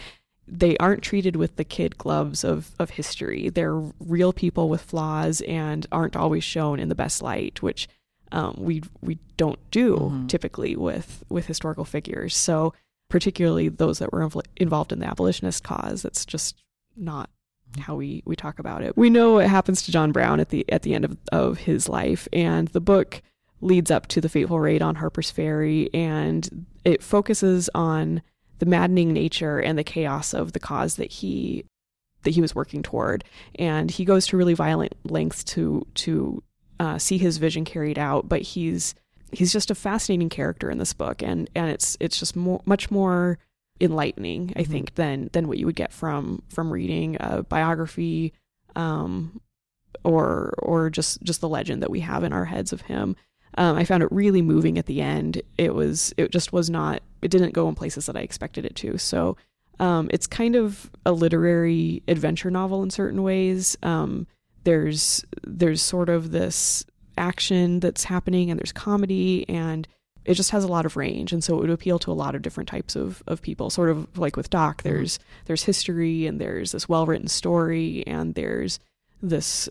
they 0.46 0.76
aren't 0.78 1.02
treated 1.02 1.36
with 1.36 1.56
the 1.56 1.64
kid 1.64 1.96
gloves 1.96 2.42
of, 2.42 2.72
of 2.78 2.90
history. 2.90 3.48
They're 3.48 3.80
real 4.00 4.32
people 4.32 4.68
with 4.68 4.82
flaws 4.82 5.40
and 5.42 5.86
aren't 5.92 6.16
always 6.16 6.42
shown 6.42 6.80
in 6.80 6.88
the 6.88 6.94
best 6.94 7.22
light, 7.22 7.62
which 7.62 7.88
um, 8.32 8.54
we 8.58 8.82
we 9.00 9.18
don't 9.36 9.58
do 9.70 9.96
mm-hmm. 9.96 10.26
typically 10.26 10.76
with 10.76 11.24
with 11.28 11.46
historical 11.46 11.84
figures. 11.84 12.36
So 12.36 12.74
particularly 13.08 13.68
those 13.68 13.98
that 13.98 14.12
were 14.12 14.20
inv- 14.20 14.46
involved 14.56 14.92
in 14.92 15.00
the 15.00 15.06
abolitionist 15.06 15.64
cause, 15.64 16.02
that's 16.02 16.24
just 16.24 16.62
not 16.96 17.30
how 17.78 17.94
we, 17.94 18.22
we 18.24 18.34
talk 18.34 18.58
about 18.58 18.82
it. 18.82 18.96
We 18.96 19.10
know 19.10 19.34
what 19.34 19.46
happens 19.46 19.82
to 19.82 19.92
John 19.92 20.10
Brown 20.12 20.40
at 20.40 20.48
the 20.48 20.64
at 20.70 20.82
the 20.82 20.94
end 20.94 21.04
of, 21.04 21.16
of 21.32 21.58
his 21.58 21.88
life, 21.88 22.26
and 22.32 22.68
the 22.68 22.80
book 22.80 23.22
leads 23.60 23.90
up 23.90 24.06
to 24.08 24.20
the 24.20 24.28
fateful 24.28 24.60
raid 24.60 24.82
on 24.82 24.96
Harper's 24.96 25.30
Ferry, 25.30 25.90
and 25.92 26.66
it 26.84 27.02
focuses 27.02 27.68
on 27.74 28.22
the 28.58 28.66
maddening 28.66 29.12
nature 29.12 29.58
and 29.58 29.78
the 29.78 29.84
chaos 29.84 30.34
of 30.34 30.52
the 30.52 30.60
cause 30.60 30.96
that 30.96 31.10
he 31.10 31.64
that 32.22 32.30
he 32.30 32.40
was 32.40 32.54
working 32.54 32.82
toward, 32.82 33.24
and 33.58 33.90
he 33.90 34.04
goes 34.04 34.26
to 34.26 34.36
really 34.36 34.54
violent 34.54 34.94
lengths 35.04 35.42
to 35.42 35.86
to 35.94 36.42
uh, 36.78 36.98
see 36.98 37.18
his 37.18 37.38
vision 37.38 37.64
carried 37.64 37.98
out. 37.98 38.28
But 38.28 38.42
he's 38.42 38.94
he's 39.32 39.52
just 39.52 39.70
a 39.70 39.74
fascinating 39.74 40.28
character 40.28 40.70
in 40.70 40.78
this 40.78 40.92
book, 40.92 41.22
and 41.22 41.48
and 41.54 41.70
it's 41.70 41.96
it's 42.00 42.18
just 42.18 42.36
more 42.36 42.60
much 42.64 42.90
more 42.90 43.38
enlightening, 43.80 44.52
I 44.56 44.62
mm-hmm. 44.62 44.72
think, 44.72 44.94
than 44.94 45.30
than 45.32 45.48
what 45.48 45.58
you 45.58 45.66
would 45.66 45.76
get 45.76 45.92
from 45.92 46.42
from 46.48 46.72
reading 46.72 47.16
a 47.20 47.42
biography, 47.42 48.32
um, 48.76 49.40
or 50.04 50.54
or 50.58 50.90
just 50.90 51.22
just 51.22 51.40
the 51.40 51.48
legend 51.48 51.82
that 51.82 51.90
we 51.90 52.00
have 52.00 52.24
in 52.24 52.32
our 52.32 52.44
heads 52.44 52.72
of 52.72 52.82
him. 52.82 53.16
Um, 53.58 53.76
I 53.76 53.84
found 53.84 54.02
it 54.02 54.12
really 54.12 54.42
moving 54.42 54.78
at 54.78 54.86
the 54.86 55.00
end. 55.00 55.42
It 55.58 55.74
was 55.74 56.14
it 56.16 56.30
just 56.30 56.52
was 56.52 56.70
not 56.70 57.02
it 57.22 57.30
didn't 57.30 57.52
go 57.52 57.68
in 57.68 57.74
places 57.74 58.06
that 58.06 58.16
I 58.16 58.20
expected 58.20 58.64
it 58.64 58.76
to. 58.76 58.98
So 58.98 59.36
um, 59.78 60.10
it's 60.12 60.26
kind 60.26 60.56
of 60.56 60.90
a 61.06 61.12
literary 61.12 62.02
adventure 62.06 62.50
novel 62.50 62.82
in 62.82 62.90
certain 62.90 63.22
ways. 63.22 63.76
Um, 63.82 64.26
there's 64.64 65.24
there's 65.46 65.82
sort 65.82 66.08
of 66.08 66.30
this 66.30 66.84
action 67.16 67.80
that's 67.80 68.04
happening 68.04 68.50
and 68.50 68.58
there's 68.58 68.72
comedy 68.72 69.48
and 69.48 69.86
it 70.24 70.34
just 70.34 70.50
has 70.50 70.64
a 70.64 70.68
lot 70.68 70.86
of 70.86 70.96
range 70.96 71.32
and 71.32 71.42
so 71.42 71.56
it 71.56 71.60
would 71.60 71.70
appeal 71.70 71.98
to 71.98 72.10
a 72.10 72.14
lot 72.14 72.34
of 72.34 72.42
different 72.42 72.68
types 72.68 72.94
of, 72.94 73.22
of 73.26 73.42
people 73.42 73.68
sort 73.68 73.90
of 73.90 74.18
like 74.18 74.36
with 74.36 74.50
doc 74.50 74.78
mm-hmm. 74.78 74.88
there's 74.88 75.18
there's 75.46 75.64
history 75.64 76.26
and 76.26 76.40
there's 76.40 76.72
this 76.72 76.88
well 76.88 77.06
written 77.06 77.28
story 77.28 78.04
and 78.06 78.34
there's 78.34 78.78
this 79.22 79.68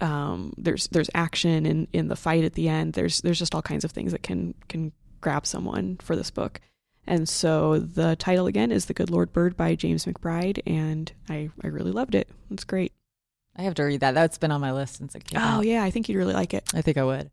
um, 0.00 0.52
there's 0.56 0.88
there's 0.88 1.10
action 1.14 1.66
in 1.66 1.88
in 1.92 2.08
the 2.08 2.16
fight 2.16 2.44
at 2.44 2.54
the 2.54 2.68
end. 2.68 2.94
There's 2.94 3.20
there's 3.20 3.38
just 3.38 3.54
all 3.54 3.62
kinds 3.62 3.84
of 3.84 3.90
things 3.90 4.12
that 4.12 4.22
can 4.22 4.54
can 4.68 4.92
grab 5.20 5.46
someone 5.46 5.98
for 6.02 6.16
this 6.16 6.30
book. 6.30 6.60
And 7.06 7.28
so 7.28 7.78
the 7.78 8.14
title 8.16 8.46
again 8.46 8.70
is 8.70 8.86
The 8.86 8.94
Good 8.94 9.10
Lord 9.10 9.32
Bird 9.32 9.56
by 9.56 9.74
James 9.74 10.04
McBride, 10.04 10.60
and 10.66 11.10
I 11.28 11.50
I 11.62 11.68
really 11.68 11.92
loved 11.92 12.14
it. 12.14 12.28
It's 12.50 12.64
great. 12.64 12.92
I 13.56 13.62
have 13.62 13.74
to 13.74 13.82
read 13.82 14.00
that. 14.00 14.14
That's 14.14 14.38
been 14.38 14.52
on 14.52 14.60
my 14.60 14.72
list 14.72 14.96
since 14.96 15.14
it 15.14 15.24
came 15.24 15.40
oh, 15.40 15.44
out. 15.44 15.58
Oh 15.58 15.62
yeah, 15.62 15.82
I 15.82 15.90
think 15.90 16.08
you'd 16.08 16.18
really 16.18 16.34
like 16.34 16.54
it. 16.54 16.64
I 16.74 16.82
think 16.82 16.96
I 16.96 17.04
would. 17.04 17.30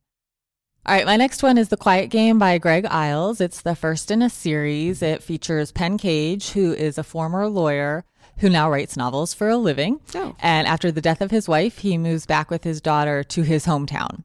All 0.86 0.96
right, 0.96 1.06
my 1.06 1.18
next 1.18 1.44
one 1.44 1.58
is 1.58 1.68
The 1.68 1.76
Quiet 1.76 2.10
Game 2.10 2.40
by 2.40 2.58
Greg 2.60 2.86
Iles. 2.86 3.42
It's 3.42 3.62
the 3.62 3.76
first 3.76 4.10
in 4.10 4.22
a 4.22 4.30
series. 4.30 5.02
It 5.02 5.22
features 5.22 5.74
Penn 5.74 5.98
Cage, 5.98 6.52
who 6.52 6.72
is 6.72 6.98
a 6.98 7.04
former 7.04 7.48
lawyer 7.50 8.06
who 8.40 8.50
now 8.50 8.70
writes 8.70 8.98
novels 8.98 9.34
for 9.34 9.50
a 9.50 9.58
living. 9.58 10.00
Oh. 10.16 10.36
And 10.40 10.68
after 10.68 10.92
the 10.92 11.02
death 11.02 11.22
of 11.22 11.32
his 11.32 11.48
wife, 11.48 11.80
he 11.80 11.98
moves 11.98 12.26
back 12.26 12.50
with 12.50 12.64
his 12.64 12.82
daughter 12.82 13.24
to 13.24 13.42
his 13.44 13.66
hometown, 13.66 14.24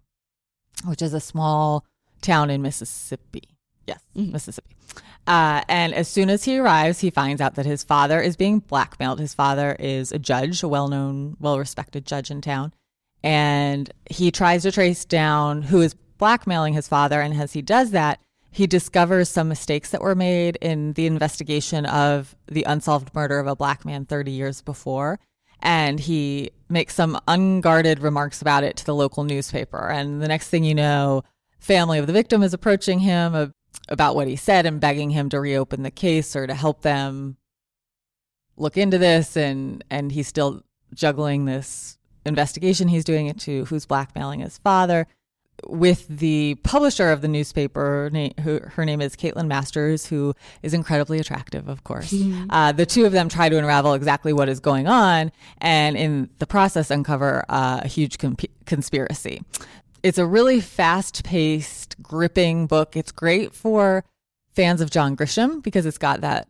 which 0.84 1.02
is 1.02 1.14
a 1.14 1.20
small 1.20 1.84
town 2.20 2.50
in 2.50 2.62
Mississippi. 2.62 3.56
Yes, 3.86 4.00
mm-hmm. 4.16 4.32
Mississippi. 4.32 4.76
Uh, 5.26 5.62
and 5.68 5.94
as 5.94 6.08
soon 6.08 6.28
as 6.30 6.44
he 6.44 6.58
arrives, 6.58 7.00
he 7.00 7.10
finds 7.10 7.40
out 7.40 7.54
that 7.54 7.66
his 7.66 7.84
father 7.84 8.20
is 8.20 8.36
being 8.36 8.58
blackmailed. 8.58 9.20
His 9.20 9.34
father 9.34 9.76
is 9.78 10.10
a 10.10 10.18
judge, 10.18 10.62
a 10.62 10.68
well 10.68 10.88
known, 10.88 11.36
well 11.40 11.58
respected 11.58 12.06
judge 12.06 12.30
in 12.30 12.40
town. 12.40 12.72
And 13.22 13.92
he 14.10 14.32
tries 14.32 14.62
to 14.62 14.72
trace 14.72 15.04
down 15.04 15.62
who 15.62 15.80
is 15.80 15.94
blackmailing 16.18 16.74
his 16.74 16.88
father. 16.88 17.20
And 17.20 17.34
as 17.40 17.52
he 17.52 17.62
does 17.62 17.92
that, 17.92 18.20
he 18.52 18.66
discovers 18.66 19.30
some 19.30 19.48
mistakes 19.48 19.90
that 19.90 20.02
were 20.02 20.14
made 20.14 20.56
in 20.60 20.92
the 20.92 21.06
investigation 21.06 21.86
of 21.86 22.36
the 22.46 22.64
unsolved 22.64 23.14
murder 23.14 23.38
of 23.38 23.46
a 23.46 23.56
black 23.56 23.86
man 23.86 24.04
30 24.04 24.30
years 24.30 24.60
before. 24.60 25.18
And 25.60 25.98
he 25.98 26.50
makes 26.68 26.94
some 26.94 27.18
unguarded 27.26 28.00
remarks 28.00 28.42
about 28.42 28.62
it 28.62 28.76
to 28.76 28.84
the 28.84 28.94
local 28.94 29.24
newspaper. 29.24 29.88
And 29.88 30.20
the 30.20 30.28
next 30.28 30.48
thing 30.48 30.64
you 30.64 30.74
know, 30.74 31.24
family 31.60 31.98
of 31.98 32.06
the 32.06 32.12
victim 32.12 32.42
is 32.42 32.52
approaching 32.52 32.98
him 32.98 33.54
about 33.88 34.14
what 34.14 34.28
he 34.28 34.36
said 34.36 34.66
and 34.66 34.80
begging 34.80 35.10
him 35.10 35.30
to 35.30 35.40
reopen 35.40 35.82
the 35.82 35.90
case 35.90 36.36
or 36.36 36.46
to 36.46 36.54
help 36.54 36.82
them 36.82 37.38
look 38.58 38.76
into 38.76 38.98
this. 38.98 39.34
And, 39.34 39.82
and 39.88 40.12
he's 40.12 40.28
still 40.28 40.62
juggling 40.92 41.46
this 41.46 41.96
investigation 42.26 42.88
he's 42.88 43.04
doing 43.04 43.28
into 43.28 43.64
who's 43.64 43.86
blackmailing 43.86 44.40
his 44.40 44.58
father 44.58 45.06
with 45.66 46.06
the 46.08 46.56
publisher 46.62 47.10
of 47.10 47.20
the 47.20 47.28
newspaper, 47.28 48.10
who, 48.42 48.60
her 48.60 48.84
name 48.84 49.00
is 49.00 49.16
Caitlin 49.16 49.46
Masters, 49.46 50.06
who 50.06 50.34
is 50.62 50.74
incredibly 50.74 51.18
attractive, 51.18 51.68
of 51.68 51.84
course. 51.84 52.12
Mm-hmm. 52.12 52.50
Uh, 52.50 52.72
the 52.72 52.86
two 52.86 53.04
of 53.04 53.12
them 53.12 53.28
try 53.28 53.48
to 53.48 53.56
unravel 53.56 53.94
exactly 53.94 54.32
what 54.32 54.48
is 54.48 54.60
going 54.60 54.86
on, 54.86 55.32
and 55.58 55.96
in 55.96 56.30
the 56.38 56.46
process, 56.46 56.90
uncover 56.90 57.44
uh, 57.48 57.80
a 57.82 57.88
huge 57.88 58.18
comp- 58.18 58.44
conspiracy. 58.66 59.42
It's 60.02 60.18
a 60.18 60.26
really 60.26 60.60
fast 60.60 61.24
paced, 61.24 62.02
gripping 62.02 62.66
book. 62.66 62.96
It's 62.96 63.12
great 63.12 63.54
for 63.54 64.04
fans 64.54 64.80
of 64.80 64.90
John 64.90 65.16
Grisham 65.16 65.62
because 65.62 65.86
it's 65.86 65.98
got 65.98 66.22
that 66.22 66.48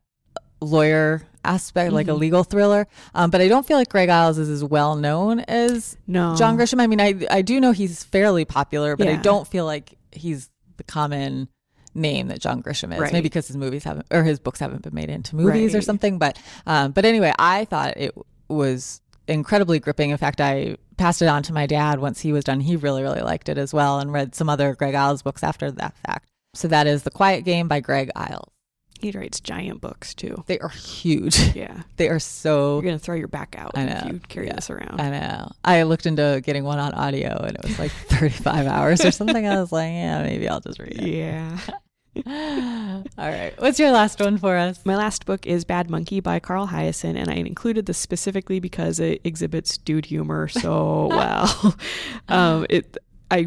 lawyer 0.61 1.23
aspect, 1.45 1.89
mm-hmm. 1.89 1.95
like 1.95 2.09
a 2.09 2.11
mm-hmm. 2.11 2.21
legal 2.21 2.45
thriller. 2.45 2.87
Um, 3.15 3.31
but 3.31 3.41
I 3.41 3.49
don't 3.49 3.67
feel 3.67 3.77
like 3.77 3.89
Greg 3.89 4.09
Iles 4.09 4.39
is 4.39 4.49
as 4.49 4.65
well 4.65 4.97
known 4.97 5.41
as 5.41 5.97
no. 6.07 6.35
John 6.37 6.57
Grisham. 6.57 6.81
I 6.81 6.87
mean, 6.87 7.01
I 7.01 7.15
I 7.31 7.43
do 7.43 7.61
know 7.61 7.73
he's 7.73 8.05
fairly 8.05 8.45
popular, 8.45 8.97
but 8.97 9.07
yeah. 9.07 9.15
I 9.15 9.17
don't 9.17 9.47
feel 9.47 9.65
like 9.65 9.97
he's 10.13 10.51
the 10.77 10.85
common 10.85 11.49
name 11.95 12.29
that 12.29 12.41
John 12.41 12.63
Grisham 12.63 12.93
is. 12.93 13.01
Right. 13.01 13.13
Maybe 13.13 13.25
because 13.25 13.47
his 13.47 13.57
movies 13.57 13.85
haven't 13.85 14.07
or 14.11 14.23
his 14.25 14.39
books 14.39 14.61
haven't 14.61 14.83
been 14.83 14.95
made 14.95 15.11
into 15.11 15.37
movies 15.37 15.73
right. 15.73 15.79
or 15.79 15.83
something. 15.83 16.19
But 16.19 16.39
um, 16.67 16.93
but 16.93 17.05
anyway, 17.05 17.33
I 17.39 17.65
thought 17.67 17.97
it 17.97 18.15
was 18.49 19.01
incredibly 19.29 19.79
gripping. 19.79 20.11
In 20.11 20.17
fact, 20.17 20.41
I 20.41 20.77
passed 20.97 21.23
it 21.23 21.29
on 21.29 21.43
to 21.45 21.53
my 21.53 21.67
dad 21.67 21.99
once 21.99 22.21
he 22.21 22.33
was 22.33 22.45
done. 22.45 22.61
He 22.61 22.77
really 22.77 23.03
really 23.03 23.23
liked 23.23 23.49
it 23.49 23.59
as 23.59 23.73
well, 23.73 23.99
and 23.99 24.13
read 24.13 24.35
some 24.35 24.49
other 24.49 24.75
Greg 24.75 24.95
Iles 24.95 25.23
books 25.23 25.43
after 25.43 25.71
that 25.71 25.97
fact. 26.07 26.29
So 26.55 26.69
that 26.69 26.87
is 26.87 27.03
The 27.03 27.11
Quiet 27.11 27.45
Game 27.45 27.67
by 27.67 27.81
Greg 27.81 28.11
Iles. 28.15 28.52
He 29.03 29.11
writes 29.11 29.41
giant 29.41 29.81
books 29.81 30.15
too. 30.15 30.45
They 30.47 30.59
are 30.61 30.69
huge. 30.69 31.39
Yeah. 31.55 31.83
They 31.97 32.09
are 32.09 32.19
so. 32.19 32.75
You're 32.77 32.83
going 32.83 32.99
to 32.99 33.05
throw 33.05 33.15
your 33.15 33.29
back 33.29 33.57
out 33.59 33.73
I 33.75 33.85
know. 33.85 34.01
if 34.05 34.13
you 34.13 34.21
carry 34.21 34.47
yeah. 34.47 34.55
this 34.55 34.71
around. 34.71 35.01
I 35.01 35.11
know. 35.11 35.53
I 35.65 35.83
looked 35.83 36.07
into 36.07 36.41
getting 36.45 36.65
one 36.65 36.79
on 36.79 36.95
audio 36.95 37.37
and 37.37 37.57
it 37.57 37.63
was 37.65 37.79
like 37.79 37.91
35 38.09 38.67
hours 38.67 39.05
or 39.05 39.11
something. 39.11 39.47
I 39.47 39.61
was 39.61 39.71
like, 39.71 39.91
yeah, 39.91 40.23
maybe 40.23 40.49
I'll 40.49 40.61
just 40.61 40.79
read 40.79 40.93
it. 40.95 41.07
Yeah. 41.07 41.59
All 43.19 43.29
right. 43.29 43.53
What's 43.59 43.79
your 43.79 43.91
last 43.91 44.21
one 44.21 44.39
for 44.39 44.57
us? 44.57 44.81
My 44.85 44.97
last 44.97 45.27
book 45.27 45.47
is 45.47 45.65
Bad 45.65 45.91
Monkey 45.91 46.21
by 46.21 46.41
Carl 46.41 46.69
Hiaasen, 46.69 47.17
and 47.17 47.31
I 47.31 47.35
included 47.35 47.87
this 47.87 47.99
specifically 47.99 48.61
because 48.61 49.01
it 49.01 49.21
exhibits 49.25 49.79
dude 49.79 50.07
humor 50.07 50.49
so 50.49 51.09
well. 51.11 51.77
um, 52.29 52.67
it 52.71 52.97
I 53.31 53.47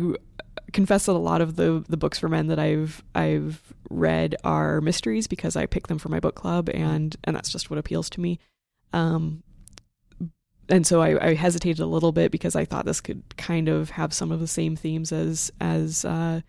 confess 0.75 1.05
that 1.05 1.13
a 1.13 1.17
lot 1.17 1.41
of 1.41 1.55
the 1.55 1.83
the 1.88 1.97
books 1.97 2.19
for 2.19 2.29
men 2.29 2.47
that 2.47 2.59
I've 2.59 3.01
I've 3.15 3.61
read 3.89 4.35
are 4.43 4.81
mysteries 4.81 5.25
because 5.25 5.55
I 5.55 5.65
pick 5.65 5.88
them 5.88 5.97
for 5.97 6.09
my 6.09 6.19
book 6.19 6.35
club 6.35 6.69
and 6.73 7.15
and 7.23 7.35
that's 7.35 7.49
just 7.49 7.69
what 7.71 7.79
appeals 7.79 8.09
to 8.11 8.21
me. 8.21 8.39
Um, 8.93 9.41
and 10.67 10.85
so 10.85 11.01
I, 11.01 11.29
I, 11.29 11.33
hesitated 11.35 11.79
a 11.79 11.85
little 11.85 12.11
bit 12.11 12.31
because 12.31 12.55
I 12.55 12.65
thought 12.65 12.85
this 12.85 13.01
could 13.01 13.21
kind 13.38 13.67
of 13.67 13.91
have 13.91 14.13
some 14.13 14.31
of 14.31 14.39
the 14.39 14.47
same 14.47 14.75
themes 14.75 15.11
as 15.11 15.51
as 15.59 16.05
uh, 16.05 16.41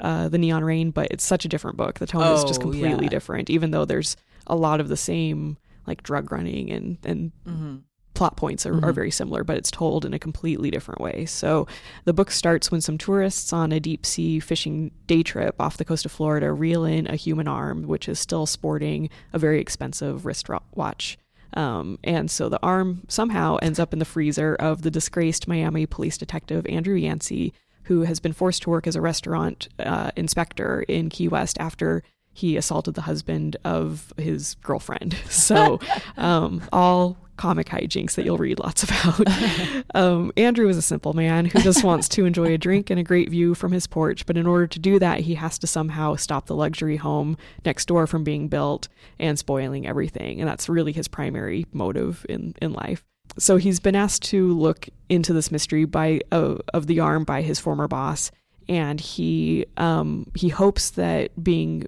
uh, 0.00 0.28
the 0.28 0.38
Neon 0.38 0.64
Rain, 0.64 0.90
but 0.90 1.08
it's 1.10 1.24
such 1.24 1.44
a 1.44 1.48
different 1.48 1.76
book. 1.76 1.98
The 1.98 2.06
tone 2.06 2.22
oh, 2.22 2.34
is 2.34 2.44
just 2.44 2.60
oh, 2.60 2.64
completely 2.64 3.04
yeah. 3.04 3.10
different, 3.10 3.50
even 3.50 3.70
though 3.70 3.84
there's 3.84 4.16
a 4.46 4.56
lot 4.56 4.80
of 4.80 4.88
the 4.88 4.96
same 4.96 5.56
like 5.86 6.02
drug 6.02 6.30
running 6.30 6.70
and 6.70 6.98
and 7.04 7.32
mm-hmm. 7.46 7.76
Plot 8.14 8.36
points 8.36 8.64
are, 8.64 8.72
mm-hmm. 8.72 8.84
are, 8.84 8.92
very 8.92 9.10
similar, 9.10 9.44
but 9.44 9.56
it's 9.56 9.70
told 9.70 10.04
in 10.04 10.14
a 10.14 10.18
completely 10.18 10.70
different 10.70 11.00
way. 11.00 11.26
So 11.26 11.66
the 12.04 12.12
book 12.12 12.30
starts 12.30 12.70
when 12.70 12.80
some 12.80 12.96
tourists 12.96 13.52
on 13.52 13.72
a 13.72 13.80
deep 13.80 14.06
sea 14.06 14.40
fishing 14.40 14.92
day 15.06 15.22
trip 15.22 15.56
off 15.60 15.76
the 15.76 15.84
coast 15.84 16.06
of 16.06 16.12
Florida 16.12 16.52
reel 16.52 16.84
in 16.84 17.06
a 17.06 17.16
human 17.16 17.48
arm, 17.48 17.82
which 17.82 18.08
is 18.08 18.18
still 18.18 18.46
sporting 18.46 19.10
a 19.32 19.38
very 19.38 19.60
expensive 19.60 20.24
wristwatch. 20.24 21.18
Um, 21.54 21.98
and 22.02 22.30
so 22.30 22.48
the 22.48 22.62
arm 22.62 23.02
somehow 23.08 23.56
ends 23.62 23.78
up 23.78 23.92
in 23.92 23.98
the 23.98 24.04
freezer 24.04 24.54
of 24.56 24.82
the 24.82 24.90
disgraced 24.90 25.46
Miami 25.46 25.86
police 25.86 26.18
detective 26.18 26.66
Andrew 26.66 26.96
Yancey, 26.96 27.52
who 27.84 28.02
has 28.02 28.18
been 28.20 28.32
forced 28.32 28.62
to 28.62 28.70
work 28.70 28.86
as 28.86 28.96
a 28.96 29.00
restaurant 29.00 29.68
uh, 29.78 30.10
inspector 30.16 30.84
in 30.88 31.10
Key 31.10 31.28
West 31.28 31.56
after 31.60 32.02
he 32.32 32.56
assaulted 32.56 32.94
the 32.94 33.02
husband 33.02 33.56
of 33.64 34.12
his 34.16 34.56
girlfriend. 34.56 35.16
So, 35.30 35.78
um, 36.16 36.62
all 36.72 37.16
comic 37.36 37.68
hijinks 37.68 38.14
that 38.14 38.24
you'll 38.24 38.38
read 38.38 38.58
lots 38.58 38.82
about. 38.82 39.20
um, 39.94 40.32
Andrew 40.36 40.68
is 40.68 40.76
a 40.76 40.82
simple 40.82 41.12
man 41.12 41.46
who 41.46 41.60
just 41.60 41.84
wants 41.84 42.08
to 42.10 42.24
enjoy 42.24 42.52
a 42.54 42.58
drink 42.58 42.90
and 42.90 43.00
a 43.00 43.04
great 43.04 43.28
view 43.30 43.54
from 43.54 43.72
his 43.72 43.86
porch, 43.86 44.26
but 44.26 44.36
in 44.36 44.46
order 44.46 44.66
to 44.66 44.78
do 44.78 44.98
that, 44.98 45.20
he 45.20 45.34
has 45.34 45.58
to 45.58 45.66
somehow 45.66 46.14
stop 46.16 46.46
the 46.46 46.54
luxury 46.54 46.96
home 46.96 47.36
next 47.64 47.86
door 47.86 48.06
from 48.06 48.24
being 48.24 48.48
built 48.48 48.88
and 49.18 49.38
spoiling 49.38 49.86
everything. 49.86 50.40
And 50.40 50.48
that's 50.48 50.68
really 50.68 50.92
his 50.92 51.08
primary 51.08 51.66
motive 51.72 52.24
in, 52.28 52.54
in 52.60 52.72
life. 52.72 53.04
So 53.38 53.56
he's 53.56 53.80
been 53.80 53.96
asked 53.96 54.22
to 54.24 54.52
look 54.52 54.88
into 55.08 55.32
this 55.32 55.50
mystery 55.50 55.84
by 55.84 56.20
uh, 56.30 56.56
of 56.72 56.86
the 56.86 57.00
arm 57.00 57.24
by 57.24 57.42
his 57.42 57.58
former 57.58 57.88
boss, 57.88 58.30
and 58.68 59.00
he 59.00 59.66
um, 59.76 60.30
he 60.34 60.48
hopes 60.48 60.90
that 60.90 61.30
being 61.42 61.86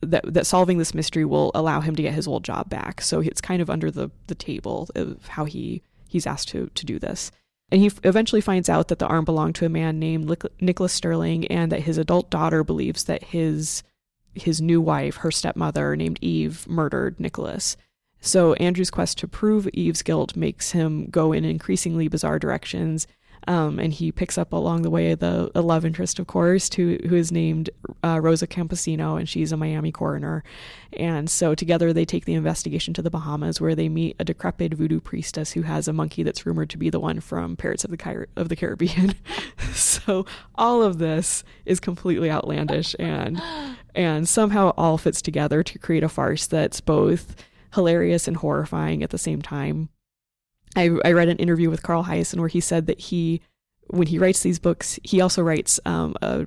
that 0.00 0.32
that 0.32 0.46
solving 0.46 0.78
this 0.78 0.94
mystery 0.94 1.24
will 1.24 1.50
allow 1.54 1.80
him 1.80 1.96
to 1.96 2.02
get 2.02 2.14
his 2.14 2.28
old 2.28 2.44
job 2.44 2.68
back. 2.68 3.00
So 3.00 3.20
it's 3.20 3.40
kind 3.40 3.62
of 3.62 3.70
under 3.70 3.90
the 3.90 4.10
the 4.26 4.34
table 4.34 4.88
of 4.94 5.26
how 5.28 5.44
he 5.44 5.82
he's 6.08 6.26
asked 6.26 6.48
to 6.48 6.70
to 6.74 6.86
do 6.86 6.98
this. 6.98 7.30
And 7.70 7.80
he 7.80 7.90
eventually 8.04 8.40
finds 8.40 8.68
out 8.68 8.88
that 8.88 8.98
the 8.98 9.06
arm 9.06 9.24
belonged 9.24 9.54
to 9.56 9.66
a 9.66 9.70
man 9.70 9.98
named 9.98 10.34
Nicholas 10.60 10.92
Sterling, 10.92 11.46
and 11.48 11.70
that 11.70 11.82
his 11.82 11.98
adult 11.98 12.30
daughter 12.30 12.64
believes 12.64 13.04
that 13.04 13.24
his 13.24 13.82
his 14.34 14.60
new 14.60 14.80
wife, 14.80 15.16
her 15.16 15.30
stepmother 15.30 15.96
named 15.96 16.18
Eve, 16.22 16.66
murdered 16.68 17.18
Nicholas. 17.18 17.76
So 18.20 18.54
Andrew's 18.54 18.90
quest 18.90 19.18
to 19.18 19.28
prove 19.28 19.68
Eve's 19.72 20.02
guilt 20.02 20.36
makes 20.36 20.72
him 20.72 21.06
go 21.06 21.32
in 21.32 21.44
increasingly 21.44 22.08
bizarre 22.08 22.38
directions 22.38 23.06
um, 23.46 23.78
and 23.78 23.92
he 23.92 24.12
picks 24.12 24.36
up 24.36 24.52
along 24.52 24.82
the 24.82 24.90
way 24.90 25.14
the 25.14 25.50
love 25.54 25.84
interest, 25.84 26.18
of 26.18 26.26
course, 26.26 26.72
who 26.74 26.98
who 27.08 27.14
is 27.14 27.32
named 27.32 27.70
uh, 28.04 28.20
Rosa 28.20 28.46
Campesino, 28.46 29.18
and 29.18 29.28
she's 29.28 29.52
a 29.52 29.56
Miami 29.56 29.92
coroner. 29.92 30.42
And 30.94 31.30
so 31.30 31.54
together 31.54 31.92
they 31.92 32.04
take 32.04 32.24
the 32.24 32.34
investigation 32.34 32.94
to 32.94 33.02
the 33.02 33.10
Bahamas, 33.10 33.60
where 33.60 33.74
they 33.74 33.88
meet 33.88 34.16
a 34.18 34.24
decrepit 34.24 34.74
voodoo 34.74 35.00
priestess 35.00 35.52
who 35.52 35.62
has 35.62 35.86
a 35.86 35.92
monkey 35.92 36.22
that's 36.22 36.46
rumored 36.46 36.70
to 36.70 36.78
be 36.78 36.90
the 36.90 37.00
one 37.00 37.20
from 37.20 37.56
Pirates 37.56 37.84
of 37.84 37.90
the 37.90 37.96
Car- 37.96 38.28
of 38.36 38.48
the 38.48 38.56
Caribbean. 38.56 39.14
so 39.72 40.26
all 40.54 40.82
of 40.82 40.98
this 40.98 41.44
is 41.64 41.80
completely 41.80 42.30
outlandish, 42.30 42.96
and 42.98 43.40
and 43.94 44.28
somehow 44.28 44.72
all 44.76 44.98
fits 44.98 45.22
together 45.22 45.62
to 45.62 45.78
create 45.78 46.04
a 46.04 46.08
farce 46.08 46.46
that's 46.46 46.80
both 46.80 47.36
hilarious 47.74 48.26
and 48.26 48.38
horrifying 48.38 49.02
at 49.02 49.10
the 49.10 49.18
same 49.18 49.42
time. 49.42 49.88
I, 50.76 50.90
I 51.04 51.12
read 51.12 51.28
an 51.28 51.38
interview 51.38 51.70
with 51.70 51.82
Carl 51.82 52.04
Hiaasen 52.04 52.38
where 52.38 52.48
he 52.48 52.60
said 52.60 52.86
that 52.86 53.00
he, 53.00 53.40
when 53.88 54.06
he 54.06 54.18
writes 54.18 54.42
these 54.42 54.58
books, 54.58 54.98
he 55.02 55.20
also 55.20 55.42
writes 55.42 55.80
um, 55.84 56.14
a 56.22 56.46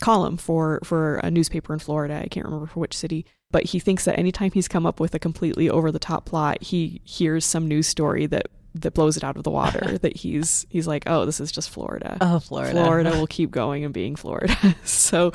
column 0.00 0.36
for 0.36 0.80
for 0.84 1.16
a 1.16 1.30
newspaper 1.30 1.72
in 1.72 1.78
Florida. 1.78 2.20
I 2.22 2.28
can't 2.28 2.44
remember 2.44 2.66
for 2.66 2.80
which 2.80 2.96
city, 2.96 3.24
but 3.50 3.64
he 3.64 3.78
thinks 3.78 4.04
that 4.04 4.18
anytime 4.18 4.52
he's 4.52 4.68
come 4.68 4.86
up 4.86 5.00
with 5.00 5.14
a 5.14 5.18
completely 5.18 5.70
over 5.70 5.90
the 5.90 5.98
top 5.98 6.26
plot, 6.26 6.62
he 6.62 7.00
hears 7.04 7.44
some 7.44 7.66
news 7.66 7.86
story 7.86 8.26
that 8.26 8.46
that 8.82 8.94
blows 8.94 9.16
it 9.16 9.24
out 9.24 9.36
of 9.36 9.42
the 9.42 9.50
water. 9.50 9.98
that 10.02 10.16
he's 10.16 10.66
he's 10.70 10.86
like, 10.86 11.04
oh, 11.06 11.24
this 11.24 11.40
is 11.40 11.52
just 11.52 11.70
Florida. 11.70 12.18
Oh, 12.20 12.38
Florida. 12.38 12.72
Florida 12.72 13.10
will 13.10 13.26
keep 13.26 13.50
going 13.50 13.84
and 13.84 13.92
being 13.92 14.16
Florida. 14.16 14.56
so, 14.84 15.32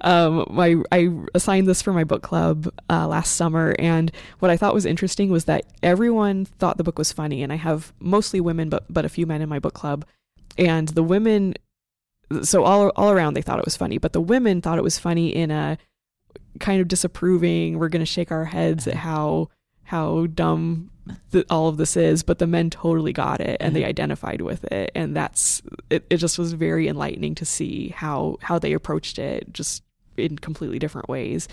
um, 0.00 0.46
my 0.50 0.76
I 0.90 1.10
assigned 1.34 1.66
this 1.66 1.82
for 1.82 1.92
my 1.92 2.04
book 2.04 2.22
club 2.22 2.72
uh, 2.90 3.06
last 3.06 3.36
summer, 3.36 3.74
and 3.78 4.10
what 4.38 4.50
I 4.50 4.56
thought 4.56 4.74
was 4.74 4.86
interesting 4.86 5.30
was 5.30 5.46
that 5.46 5.64
everyone 5.82 6.44
thought 6.44 6.76
the 6.76 6.84
book 6.84 6.98
was 6.98 7.12
funny, 7.12 7.42
and 7.42 7.52
I 7.52 7.56
have 7.56 7.92
mostly 8.00 8.40
women, 8.40 8.68
but 8.68 8.84
but 8.88 9.04
a 9.04 9.08
few 9.08 9.26
men 9.26 9.42
in 9.42 9.48
my 9.48 9.58
book 9.58 9.74
club, 9.74 10.04
and 10.56 10.88
the 10.88 11.02
women. 11.02 11.54
So 12.42 12.64
all 12.64 12.88
all 12.96 13.10
around 13.10 13.34
they 13.34 13.42
thought 13.42 13.58
it 13.58 13.64
was 13.64 13.76
funny, 13.76 13.98
but 13.98 14.14
the 14.14 14.20
women 14.20 14.62
thought 14.62 14.78
it 14.78 14.84
was 14.84 14.98
funny 14.98 15.28
in 15.28 15.50
a 15.50 15.76
kind 16.60 16.80
of 16.80 16.88
disapproving. 16.88 17.78
We're 17.78 17.88
going 17.88 18.00
to 18.00 18.06
shake 18.06 18.30
our 18.30 18.46
heads 18.46 18.86
at 18.86 18.94
how 18.94 19.48
how 19.84 20.26
dumb 20.26 20.90
all 21.50 21.68
of 21.68 21.76
this 21.76 21.96
is, 21.96 22.22
but 22.22 22.38
the 22.38 22.46
men 22.46 22.70
totally 22.70 23.12
got 23.12 23.40
it 23.40 23.56
and 23.60 23.74
they 23.74 23.80
mm-hmm. 23.80 23.88
identified 23.88 24.40
with 24.40 24.64
it, 24.72 24.92
and 24.94 25.16
that's 25.16 25.62
it. 25.90 26.04
It 26.10 26.18
just 26.18 26.38
was 26.38 26.52
very 26.52 26.88
enlightening 26.88 27.34
to 27.36 27.44
see 27.44 27.88
how 27.88 28.38
how 28.42 28.58
they 28.58 28.72
approached 28.72 29.18
it, 29.18 29.52
just 29.52 29.82
in 30.16 30.38
completely 30.38 30.78
different 30.78 31.08
ways. 31.08 31.48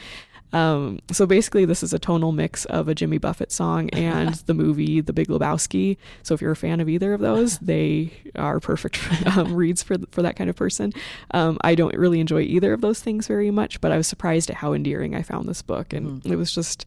Um, 0.51 0.99
so 1.11 1.25
basically, 1.25 1.65
this 1.65 1.83
is 1.83 1.93
a 1.93 1.99
tonal 1.99 2.31
mix 2.31 2.65
of 2.65 2.87
a 2.87 2.95
Jimmy 2.95 3.17
Buffett 3.17 3.51
song 3.51 3.89
and 3.93 4.33
the 4.45 4.53
movie 4.53 5.01
The 5.01 5.13
Big 5.13 5.27
Lebowski. 5.27 5.97
So 6.23 6.33
if 6.33 6.41
you're 6.41 6.51
a 6.51 6.55
fan 6.55 6.79
of 6.79 6.89
either 6.89 7.13
of 7.13 7.21
those, 7.21 7.59
they 7.59 8.13
are 8.35 8.59
perfect 8.59 8.99
um, 9.37 9.53
reads 9.53 9.83
for 9.83 9.97
for 10.11 10.21
that 10.21 10.35
kind 10.35 10.49
of 10.49 10.55
person. 10.55 10.93
Um, 11.31 11.57
I 11.61 11.75
don't 11.75 11.95
really 11.95 12.19
enjoy 12.19 12.41
either 12.41 12.73
of 12.73 12.81
those 12.81 12.99
things 12.99 13.27
very 13.27 13.51
much, 13.51 13.81
but 13.81 13.91
I 13.91 13.97
was 13.97 14.07
surprised 14.07 14.49
at 14.49 14.57
how 14.57 14.73
endearing 14.73 15.15
I 15.15 15.21
found 15.21 15.47
this 15.47 15.61
book, 15.61 15.93
and 15.93 16.21
mm. 16.23 16.31
it 16.31 16.35
was 16.35 16.53
just 16.53 16.85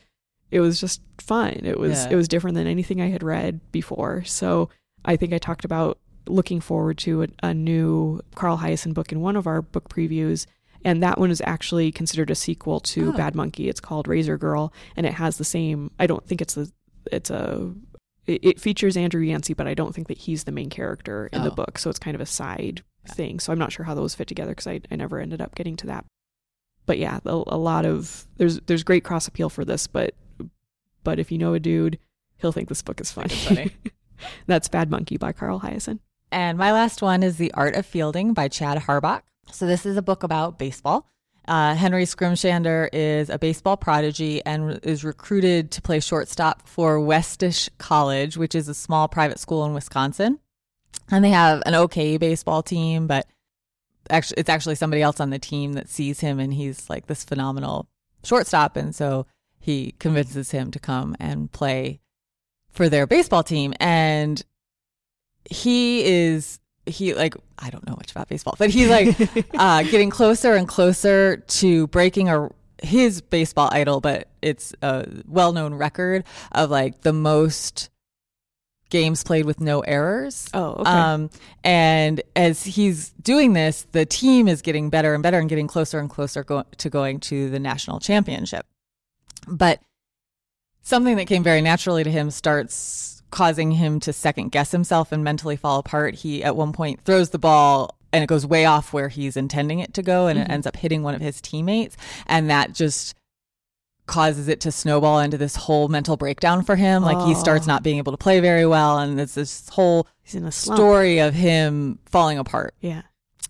it 0.53 0.61
was 0.61 0.79
just 0.79 1.01
fun. 1.19 1.61
It 1.65 1.81
was 1.81 2.05
yeah. 2.05 2.11
it 2.11 2.15
was 2.15 2.29
different 2.29 2.55
than 2.57 2.67
anything 2.67 3.01
I 3.01 3.09
had 3.09 3.23
read 3.23 3.61
before. 3.73 4.23
So 4.25 4.69
I 5.05 5.17
think 5.17 5.33
I 5.33 5.39
talked 5.39 5.65
about 5.65 5.99
looking 6.29 6.61
forward 6.61 6.99
to 6.99 7.23
a, 7.23 7.29
a 7.43 7.55
new 7.55 8.21
Carl 8.35 8.59
Hiaasen 8.59 8.95
book 8.95 9.11
in 9.11 9.21
one 9.21 9.35
of 9.35 9.47
our 9.49 9.63
book 9.63 9.89
previews. 9.89 10.47
And 10.85 11.03
that 11.03 11.19
one 11.19 11.31
is 11.31 11.41
actually 11.47 11.91
considered 11.91 12.31
a 12.31 12.35
sequel 12.35 12.81
to 12.81 13.11
oh. 13.11 13.13
Bad 13.13 13.35
Monkey. 13.35 13.69
It's 13.69 13.81
called 13.81 14.09
Razor 14.09 14.37
Girl, 14.37 14.73
and 14.97 15.07
it 15.07 15.15
has 15.15 15.39
the 15.39 15.45
same. 15.45 15.93
I 15.99 16.09
don't 16.09 16.27
think 16.27 16.41
it's 16.43 16.57
a. 16.57 16.67
It's 17.11 17.31
a. 17.31 17.73
It, 18.27 18.61
features 18.61 18.97
Andrew 18.97 19.23
Yancey, 19.23 19.55
but 19.55 19.69
I 19.69 19.75
don't 19.75 19.95
think 19.95 20.09
that 20.09 20.19
he's 20.19 20.45
the 20.45 20.53
main 20.53 20.71
character 20.71 21.29
in 21.33 21.41
oh. 21.43 21.45
the 21.45 21.51
book. 21.53 21.79
So 21.79 21.89
it's 21.89 22.01
kind 22.01 22.17
of 22.17 22.21
a 22.21 22.27
side 22.27 22.83
thing. 23.09 23.39
So 23.39 23.53
I'm 23.53 23.59
not 23.59 23.71
sure 23.71 23.85
how 23.85 23.95
those 23.95 24.15
fit 24.15 24.27
together 24.27 24.53
because 24.53 24.67
I, 24.67 24.81
I 24.91 24.97
never 24.97 25.21
ended 25.21 25.41
up 25.41 25.55
getting 25.55 25.77
to 25.77 25.87
that. 25.87 26.05
But 26.85 26.99
yeah, 26.99 27.21
a, 27.25 27.31
a 27.31 27.57
lot 27.57 27.87
of 27.87 28.27
there's 28.39 28.59
there's 28.67 28.83
great 28.83 29.05
cross 29.05 29.29
appeal 29.29 29.51
for 29.51 29.65
this, 29.65 29.87
but 29.87 30.15
but 31.05 31.19
if 31.19 31.31
you 31.33 31.39
know 31.39 31.55
a 31.55 31.61
dude, 31.61 31.99
he'll 32.39 32.53
think 32.53 32.69
this 32.69 32.83
book 32.83 33.01
is 33.01 33.13
funny. 33.13 33.35
funny. 33.35 33.73
That's 34.47 34.69
Bad 34.69 34.91
Monkey 34.91 35.17
by 35.17 35.33
Carl 35.33 35.61
Hiaasen. 35.61 35.99
And 36.31 36.57
my 36.57 36.73
last 36.73 37.03
one 37.03 37.23
is 37.23 37.37
The 37.37 37.53
Art 37.53 37.75
of 37.75 37.85
Fielding 37.85 38.33
by 38.33 38.49
Chad 38.49 38.79
Harbach. 38.79 39.23
So 39.51 39.67
this 39.67 39.85
is 39.85 39.97
a 39.97 40.03
book 40.03 40.23
about 40.23 40.59
baseball. 40.59 41.09
Uh, 41.47 41.75
Henry 41.75 42.05
Skrimshander 42.05 42.89
is 42.93 43.29
a 43.29 43.39
baseball 43.39 43.77
prodigy 43.77 44.45
and 44.47 44.79
is 44.85 45.05
recruited 45.05 45.73
to 45.73 45.83
play 45.83 45.99
shortstop 45.99 46.67
for 46.67 46.99
Westish 46.99 47.69
College, 47.79 48.37
which 48.37 48.55
is 48.55 48.69
a 48.69 48.75
small 48.75 49.09
private 49.09 49.41
school 49.41 49.65
in 49.65 49.75
Wisconsin. 49.75 50.39
And 51.11 51.25
they 51.25 51.31
have 51.31 51.63
an 51.67 51.75
okay 51.75 52.17
baseball 52.17 52.63
team, 52.63 53.07
but 53.07 53.27
actually, 54.09 54.37
it's 54.39 54.49
actually 54.49 54.77
somebody 54.77 55.03
else 55.03 55.21
on 55.21 55.31
the 55.31 55.39
team 55.39 55.73
that 55.73 55.89
sees 55.89 56.21
him 56.21 56.39
and 56.39 56.55
he's 56.55 56.89
like 56.89 57.07
this 57.07 57.25
phenomenal 57.25 57.89
shortstop. 58.23 58.77
And 58.77 58.95
so 58.95 59.27
he 59.63 59.95
convinces 60.01 60.51
him 60.51 60.73
to 60.73 60.81
come 60.81 61.15
and 61.21 61.51
play 61.53 62.01
for 62.73 62.89
their 62.89 63.07
baseball 63.07 63.45
team. 63.45 63.73
And 63.79 64.43
he 65.49 66.05
is, 66.05 66.59
he 66.85 67.15
like, 67.15 67.37
I 67.61 67.71
don't 67.71 67.87
know 67.87 67.95
much 67.95 68.11
about 68.11 68.29
baseball, 68.29 68.57
but 68.59 68.71
he's 68.71 68.89
like 68.89 69.17
uh, 69.55 69.85
getting 69.85 70.11
closer 70.11 70.55
and 70.55 70.67
closer 70.67 71.37
to 71.37 71.87
breaking 71.87 72.29
a, 72.29 72.51
his 72.83 73.21
baseball 73.21 73.69
idol, 73.71 74.01
but 74.01 74.27
it's 74.43 74.75
a 74.83 75.07
well 75.29 75.53
known 75.53 75.75
record 75.75 76.25
of 76.51 76.69
like 76.69 77.03
the 77.03 77.13
most 77.13 77.89
games 78.91 79.23
played 79.23 79.45
with 79.45 79.61
no 79.61 79.81
errors. 79.83 80.49
Oh, 80.53 80.73
okay. 80.73 80.91
Um, 80.91 81.31
and 81.63 82.21
as 82.35 82.65
he's 82.65 83.11
doing 83.11 83.53
this, 83.53 83.87
the 83.93 84.05
team 84.05 84.49
is 84.49 84.61
getting 84.61 84.91
better 84.91 85.15
and 85.15 85.23
better 85.23 85.39
and 85.39 85.49
getting 85.49 85.69
closer 85.69 86.01
and 86.01 86.11
closer 86.11 86.43
go- 86.43 86.67
to 86.79 86.91
going 86.91 87.21
to 87.21 87.49
the 87.49 87.61
national 87.61 88.01
championship. 88.01 88.67
But 89.47 89.81
something 90.83 91.17
that 91.17 91.27
came 91.27 91.43
very 91.43 91.61
naturally 91.61 92.05
to 92.05 92.11
him 92.11 92.31
starts 92.31 93.23
causing 93.31 93.73
him 93.73 93.99
to 94.01 94.13
second 94.13 94.53
guess 94.53 94.71
himself 94.71 95.11
and 95.11 95.25
mentally 95.25 95.57
fall 95.57 95.79
apart. 95.79 96.15
He 96.17 96.45
at 96.45 96.55
one 96.55 96.73
point 96.73 97.01
throws 97.05 97.31
the 97.31 97.39
ball 97.39 97.97
and 98.13 98.23
it 98.23 98.27
goes 98.27 98.47
way 98.47 98.67
off 98.67 98.93
where 98.93 99.09
he's 99.09 99.37
intending 99.37 99.81
it 99.81 99.95
to 99.95 100.03
go 100.03 100.27
and 100.27 100.39
mm-hmm. 100.39 100.51
it 100.51 100.55
ends 100.55 100.67
up 100.67 100.77
hitting 100.77 101.03
one 101.03 101.15
of 101.15 101.21
his 101.21 101.41
teammates 101.41 101.97
and 102.27 102.51
that 102.51 102.75
just 102.75 103.15
causes 104.07 104.49
it 104.49 104.61
to 104.61 104.71
snowball 104.71 105.21
into 105.21 105.39
this 105.39 105.57
whole 105.57 105.89
mental 105.89 106.17
breakdown 106.17 106.63
for 106.63 106.77
him. 106.77 107.03
Like 107.03 107.27
he 107.27 107.35
starts 107.35 107.67
not 107.67 107.83
being 107.83 107.99
able 107.99 108.13
to 108.13 108.19
play 108.19 108.41
very 108.41 108.67
well 108.67 108.99
and 108.99 109.19
it's 109.19 109.35
this 109.35 109.69
whole 109.71 110.07
story 110.51 111.19
of 111.19 111.35
him 111.35 111.99
falling 112.05 112.39
apart. 112.39 112.75
Yeah. 112.81 113.03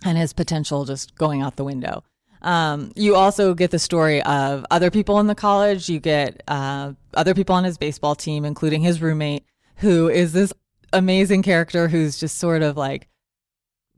And 0.05 0.17
his 0.17 0.33
potential 0.33 0.85
just 0.85 1.17
going 1.17 1.43
out 1.43 1.57
the 1.57 1.65
window. 1.65 2.05
Um, 2.43 2.93
you 2.97 3.15
also 3.17 3.55
get 3.55 3.71
the 3.71 3.79
story 3.79 4.23
of 4.23 4.67
other 4.71 4.91
people 4.91 5.19
in 5.21 5.27
the 5.29 5.35
college. 5.35 5.89
You 5.89 6.01
get 6.01 6.43
uh, 6.49 6.93
other 7.15 7.35
people 7.35 7.55
on 7.55 7.65
his 7.65 7.79
baseball 7.79 8.15
team, 8.15 8.45
including 8.45 8.83
his 8.83 9.01
roommate, 9.01 9.45
who 9.77 10.09
is 10.09 10.33
this 10.33 10.53
amazing 10.93 11.43
character 11.43 11.89
who's 11.89 12.19
just 12.19 12.39
sort 12.39 12.63
of 12.63 12.77
like 12.77 13.09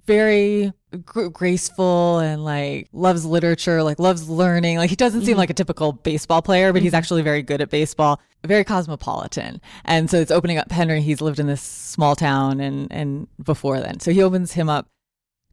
very 0.06 0.72
gr- 1.04 1.28
graceful 1.28 2.18
and 2.18 2.44
like 2.44 2.88
loves 2.92 3.24
literature, 3.24 3.82
like 3.82 3.98
loves 3.98 4.28
learning. 4.28 4.76
Like 4.76 4.90
he 4.90 4.96
doesn't 4.96 5.22
seem 5.24 5.34
Mhm. 5.34 5.38
like 5.38 5.50
a 5.50 5.54
typical 5.54 5.92
baseball 5.92 6.42
player, 6.42 6.72
but 6.72 6.82
he's 6.82 6.92
Mhm. 6.92 6.98
actually 6.98 7.22
very 7.22 7.42
good 7.42 7.62
at 7.62 7.70
baseball, 7.70 8.20
very 8.44 8.64
cosmopolitan. 8.64 9.60
And 9.86 10.10
so 10.10 10.18
it's 10.20 10.30
opening 10.30 10.58
up 10.58 10.70
Henry. 10.70 11.00
He's 11.00 11.22
lived 11.22 11.38
in 11.40 11.46
this 11.46 11.62
small 11.62 12.14
town 12.14 12.60
and, 12.60 12.88
and 12.92 13.28
before 13.42 13.80
then. 13.80 13.98
So 14.00 14.10
he 14.12 14.22
opens 14.22 14.52
him 14.52 14.68
up 14.68 14.88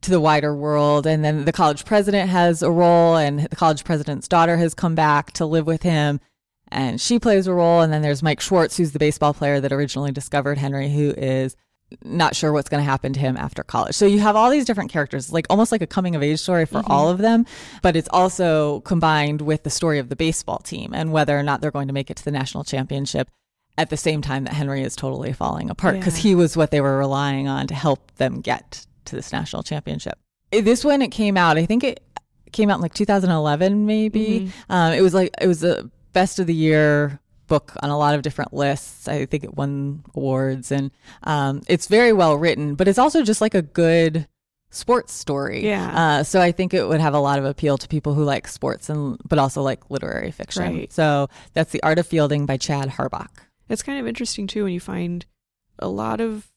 to 0.02 0.12
the 0.12 0.20
wider 0.20 0.56
world. 0.56 1.06
And 1.06 1.24
then 1.24 1.46
the 1.46 1.52
college 1.52 1.86
president 1.86 2.30
has 2.30 2.62
a 2.62 2.72
role 2.72 3.16
and 3.16 3.42
the 3.42 3.56
college 3.56 3.84
president's 3.84 4.28
daughter 4.28 4.58
has 4.58 4.74
come 4.74 4.96
back 4.96 5.32
to 5.34 5.46
live 5.46 5.68
with 5.68 5.84
him 5.84 6.20
and 6.70 7.00
she 7.00 7.20
plays 7.20 7.48
a 7.48 7.54
role. 7.54 7.82
And 7.82 7.92
then 7.92 8.02
there's 8.02 8.24
Mike 8.24 8.42
Schwartz, 8.42 8.78
who's 8.78 8.94
the 8.94 9.00
baseball 9.00 9.34
player 9.34 9.60
that 9.60 9.72
originally 9.72 10.12
discovered 10.12 10.58
Henry, 10.58 10.90
who 10.90 11.12
is 11.12 11.56
not 12.04 12.36
sure 12.36 12.54
what's 12.54 12.70
going 12.70 12.84
to 12.84 12.90
happen 12.90 13.12
to 13.14 13.20
him 13.20 13.36
after 13.36 13.64
college. 13.64 13.96
So 13.96 14.06
you 14.06 14.20
have 14.22 14.36
all 14.36 14.50
these 14.50 14.66
different 14.66 14.92
characters, 14.92 15.32
like 15.32 15.46
almost 15.50 15.72
like 15.74 15.82
a 15.82 15.88
coming 15.88 16.16
of 16.16 16.24
age 16.24 16.40
story 16.40 16.66
for 16.66 16.80
mm-hmm. 16.80 16.92
all 16.92 17.10
of 17.10 17.18
them, 17.18 17.46
but 17.82 17.98
it's 17.98 18.08
also 18.12 18.80
combined 18.82 19.42
with 19.42 19.64
the 19.64 19.70
story 19.70 20.00
of 20.00 20.08
the 20.08 20.16
baseball 20.16 20.60
team 20.60 20.94
and 20.94 21.12
whether 21.12 21.38
or 21.38 21.44
not 21.44 21.60
they're 21.60 21.70
going 21.70 21.88
to 21.88 21.94
make 21.94 22.10
it 22.10 22.18
to 22.18 22.26
the 22.26 22.32
national 22.32 22.64
championship 22.64 23.30
at 23.78 23.90
the 23.90 23.98
same 23.98 24.22
time 24.22 24.46
that 24.46 24.54
Henry 24.54 24.84
is 24.84 24.96
totally 24.96 25.34
falling 25.34 25.70
apart 25.70 25.96
because 25.96 26.18
Yeah. 26.18 26.30
he 26.30 26.36
was 26.36 26.56
what 26.56 26.72
they 26.72 26.82
were 26.82 26.98
relying 26.98 27.48
on 27.48 27.68
to 27.68 27.76
help 27.76 28.16
them 28.16 28.40
get 28.42 28.86
to 29.06 29.16
this 29.16 29.32
national 29.32 29.64
championship. 29.64 30.18
This 30.52 30.84
one, 30.84 31.02
it 31.02 31.12
came 31.12 31.38
out, 31.38 31.58
I 31.58 31.66
think 31.66 31.84
it 31.84 32.04
came 32.52 32.70
out 32.70 32.76
in 32.76 32.82
like 32.82 32.94
2011, 32.94 33.86
maybe. 33.86 34.52
Um, 34.70 34.94
it 34.94 35.02
was 35.02 35.14
like, 35.14 35.34
it 35.40 35.48
was 35.48 35.64
a 35.64 35.90
best 36.14 36.40
of 36.40 36.48
the 36.48 36.54
year 36.54 37.20
book 37.48 37.74
on 37.82 37.90
a 37.90 37.98
lot 37.98 38.16
of 38.16 38.22
different 38.22 38.54
lists. 38.54 39.08
I 39.08 39.26
think 39.26 39.44
it 39.44 39.56
won 39.56 40.04
awards 40.16 40.72
and 40.72 40.92
um, 41.24 41.62
it's 41.68 41.88
very 41.88 42.14
well 42.14 42.36
written, 42.36 42.76
but 42.76 42.88
it's 42.88 43.00
also 43.00 43.24
just 43.24 43.42
like 43.42 43.56
a 43.56 43.62
good 43.62 44.28
sports 44.70 45.14
story. 45.14 45.66
Yeah. 45.66 46.20
Uh, 46.20 46.24
so 46.24 46.42
I 46.42 46.52
think 46.52 46.74
it 46.74 46.88
would 46.88 47.02
have 47.02 47.14
a 47.14 47.20
lot 47.20 47.40
of 47.40 47.46
appeal 47.46 47.78
to 47.78 47.88
people 47.88 48.14
who 48.14 48.24
like 48.24 48.48
sports 48.48 48.90
and 48.90 49.20
but 49.28 49.38
also 49.38 49.62
like 49.62 49.90
literary 49.90 50.32
fiction. 50.32 50.64
Right. 50.64 50.94
So 50.94 51.28
that's 51.54 51.72
The 51.72 51.84
Art 51.84 52.00
of 52.00 52.08
Fielding 52.08 52.46
by 52.46 52.58
Chad 52.58 52.90
Harbach. 52.90 53.30
It's 53.70 53.84
kind 53.84 54.00
of 54.00 54.08
interesting 54.08 54.48
too 54.48 54.64
when 54.64 54.74
you 54.74 54.80
find 54.80 55.26
a 55.80 55.88
lot 55.88 56.22
of 56.22 56.51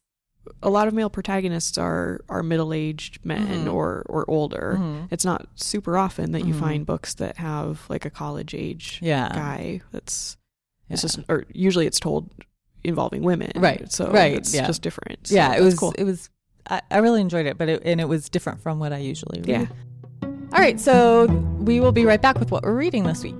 a 0.62 0.70
lot 0.70 0.88
of 0.88 0.94
male 0.94 1.11
protagonists 1.11 1.78
are 1.78 2.20
are 2.28 2.42
middle 2.42 2.72
aged 2.72 3.24
men 3.24 3.64
Mhm. 3.66 3.72
or 3.72 4.04
or 4.09 4.24
older. 4.30 4.76
Mhm. 4.80 5.09
It's 5.11 5.24
not 5.24 5.46
super 5.54 5.96
often 5.96 6.33
that 6.33 6.44
you 6.44 6.54
Mhm. 6.54 6.61
find 6.61 6.87
books 6.87 7.14
that 7.14 7.37
have 7.38 7.85
like 7.88 8.04
a 8.04 8.11
college 8.11 8.54
age 8.54 8.98
Yeah. 9.02 9.28
guy. 9.28 9.80
That's 9.92 10.37
it's 10.90 11.02
just 11.02 11.18
or 11.28 11.44
usually 11.52 11.87
it's 11.87 11.98
told 12.00 12.30
involving 12.83 13.22
women. 13.22 13.50
Right, 13.57 13.90
So 13.90 14.11
right, 14.11 14.35
it's 14.35 14.54
yeah. 14.54 14.66
just 14.66 14.83
different. 14.83 15.26
So 15.28 15.35
yeah, 15.35 15.54
it 15.54 15.62
was 15.62 15.74
cool. 15.78 15.92
it 15.96 16.04
was 16.04 16.28
I, 16.68 16.80
I 16.90 16.98
really 16.98 17.20
enjoyed 17.20 17.46
it, 17.46 17.59
but 17.59 17.68
it, 17.68 17.83
and 17.85 18.00
it 18.00 18.09
was 18.09 18.28
different 18.28 18.61
from 18.62 18.78
what 18.78 18.92
I 18.92 18.98
usually 18.98 19.40
read. 19.40 19.48
Yeah. 19.48 19.66
All 20.52 20.61
right, 20.61 20.78
so 20.80 21.26
we 21.61 21.80
will 21.80 21.92
be 21.92 22.04
right 22.04 22.20
back 22.22 22.38
with 22.38 22.50
what 22.50 22.62
we're 22.62 22.76
reading 22.76 23.04
this 23.04 23.22
week. 23.24 23.35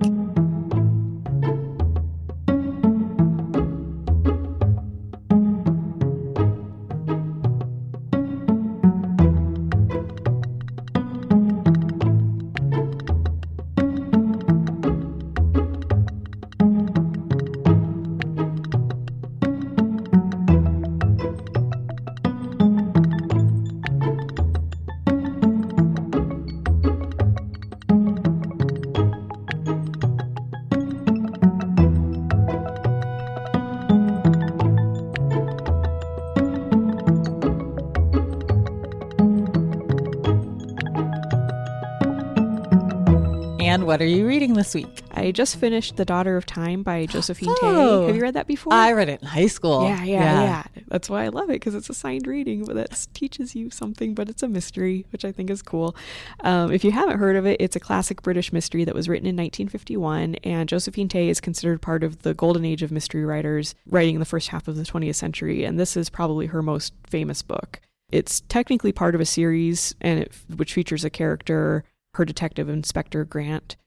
Reading 44.35 44.55
this 44.55 44.75
week? 44.75 45.01
I 45.11 45.31
just 45.31 45.55
finished 45.55 45.95
The 45.95 46.03
Daughter 46.03 46.35
of 46.35 46.45
Time 46.45 46.83
by 46.83 47.05
Josephine 47.09 47.55
Oh. 47.61 48.01
Tey. 48.01 48.07
Have 48.07 48.15
you 48.17 48.21
read 48.21 48.33
that 48.33 48.47
before? 48.47 48.73
I 48.73 48.91
read 48.91 49.07
it 49.07 49.21
in 49.21 49.27
high 49.29 49.47
school. 49.47 49.87
Yeah, 49.87 50.03
yeah, 50.03 50.43
yeah, 50.43 50.63
That's 50.89 51.09
why 51.09 51.23
I 51.23 51.29
love 51.29 51.49
it 51.49 51.53
because 51.53 51.73
it's 51.73 51.89
a 51.89 51.93
signed 51.93 52.27
reading, 52.27 52.65
but 52.65 52.75
that 52.75 53.07
teaches 53.13 53.55
you 53.55 53.69
something, 53.69 54.13
but 54.13 54.27
it's 54.27 54.43
a 54.43 54.49
mystery, 54.49 55.05
which 55.13 55.23
I 55.23 55.31
think 55.31 55.49
is 55.49 55.61
cool. 55.61 55.95
Um, 56.41 56.69
if 56.73 56.83
you 56.83 56.91
haven't 56.91 57.17
heard 57.17 57.37
of 57.37 57.45
it, 57.45 57.61
it's 57.61 57.77
a 57.77 57.79
classic 57.79 58.23
British 58.23 58.51
mystery 58.51 58.83
that 58.83 58.93
was 58.93 59.07
written 59.07 59.25
in 59.25 59.37
1951, 59.37 60.35
and 60.43 60.67
Josephine 60.67 61.07
Tey 61.07 61.29
is 61.29 61.39
considered 61.39 61.81
part 61.81 62.03
of 62.03 62.23
the 62.23 62.33
golden 62.33 62.65
age 62.65 62.83
of 62.83 62.91
mystery 62.91 63.23
writers 63.23 63.73
writing 63.87 64.19
the 64.19 64.25
first 64.25 64.49
half 64.49 64.67
of 64.67 64.75
the 64.75 64.83
20th 64.83 65.15
century, 65.15 65.63
and 65.63 65.79
this 65.79 65.95
is 65.95 66.09
probably 66.09 66.47
her 66.47 66.61
most 66.61 66.93
famous 67.07 67.41
book. 67.41 67.79
It's 68.11 68.41
technically 68.49 68.91
part 68.91 69.15
of 69.15 69.21
a 69.21 69.25
series, 69.25 69.95
and 70.01 70.19
it, 70.19 70.33
which 70.53 70.73
features 70.73 71.05
a 71.05 71.09
character, 71.09 71.85
her 72.15 72.25
detective 72.25 72.67
Inspector 72.67 73.23
Grant, 73.23 73.77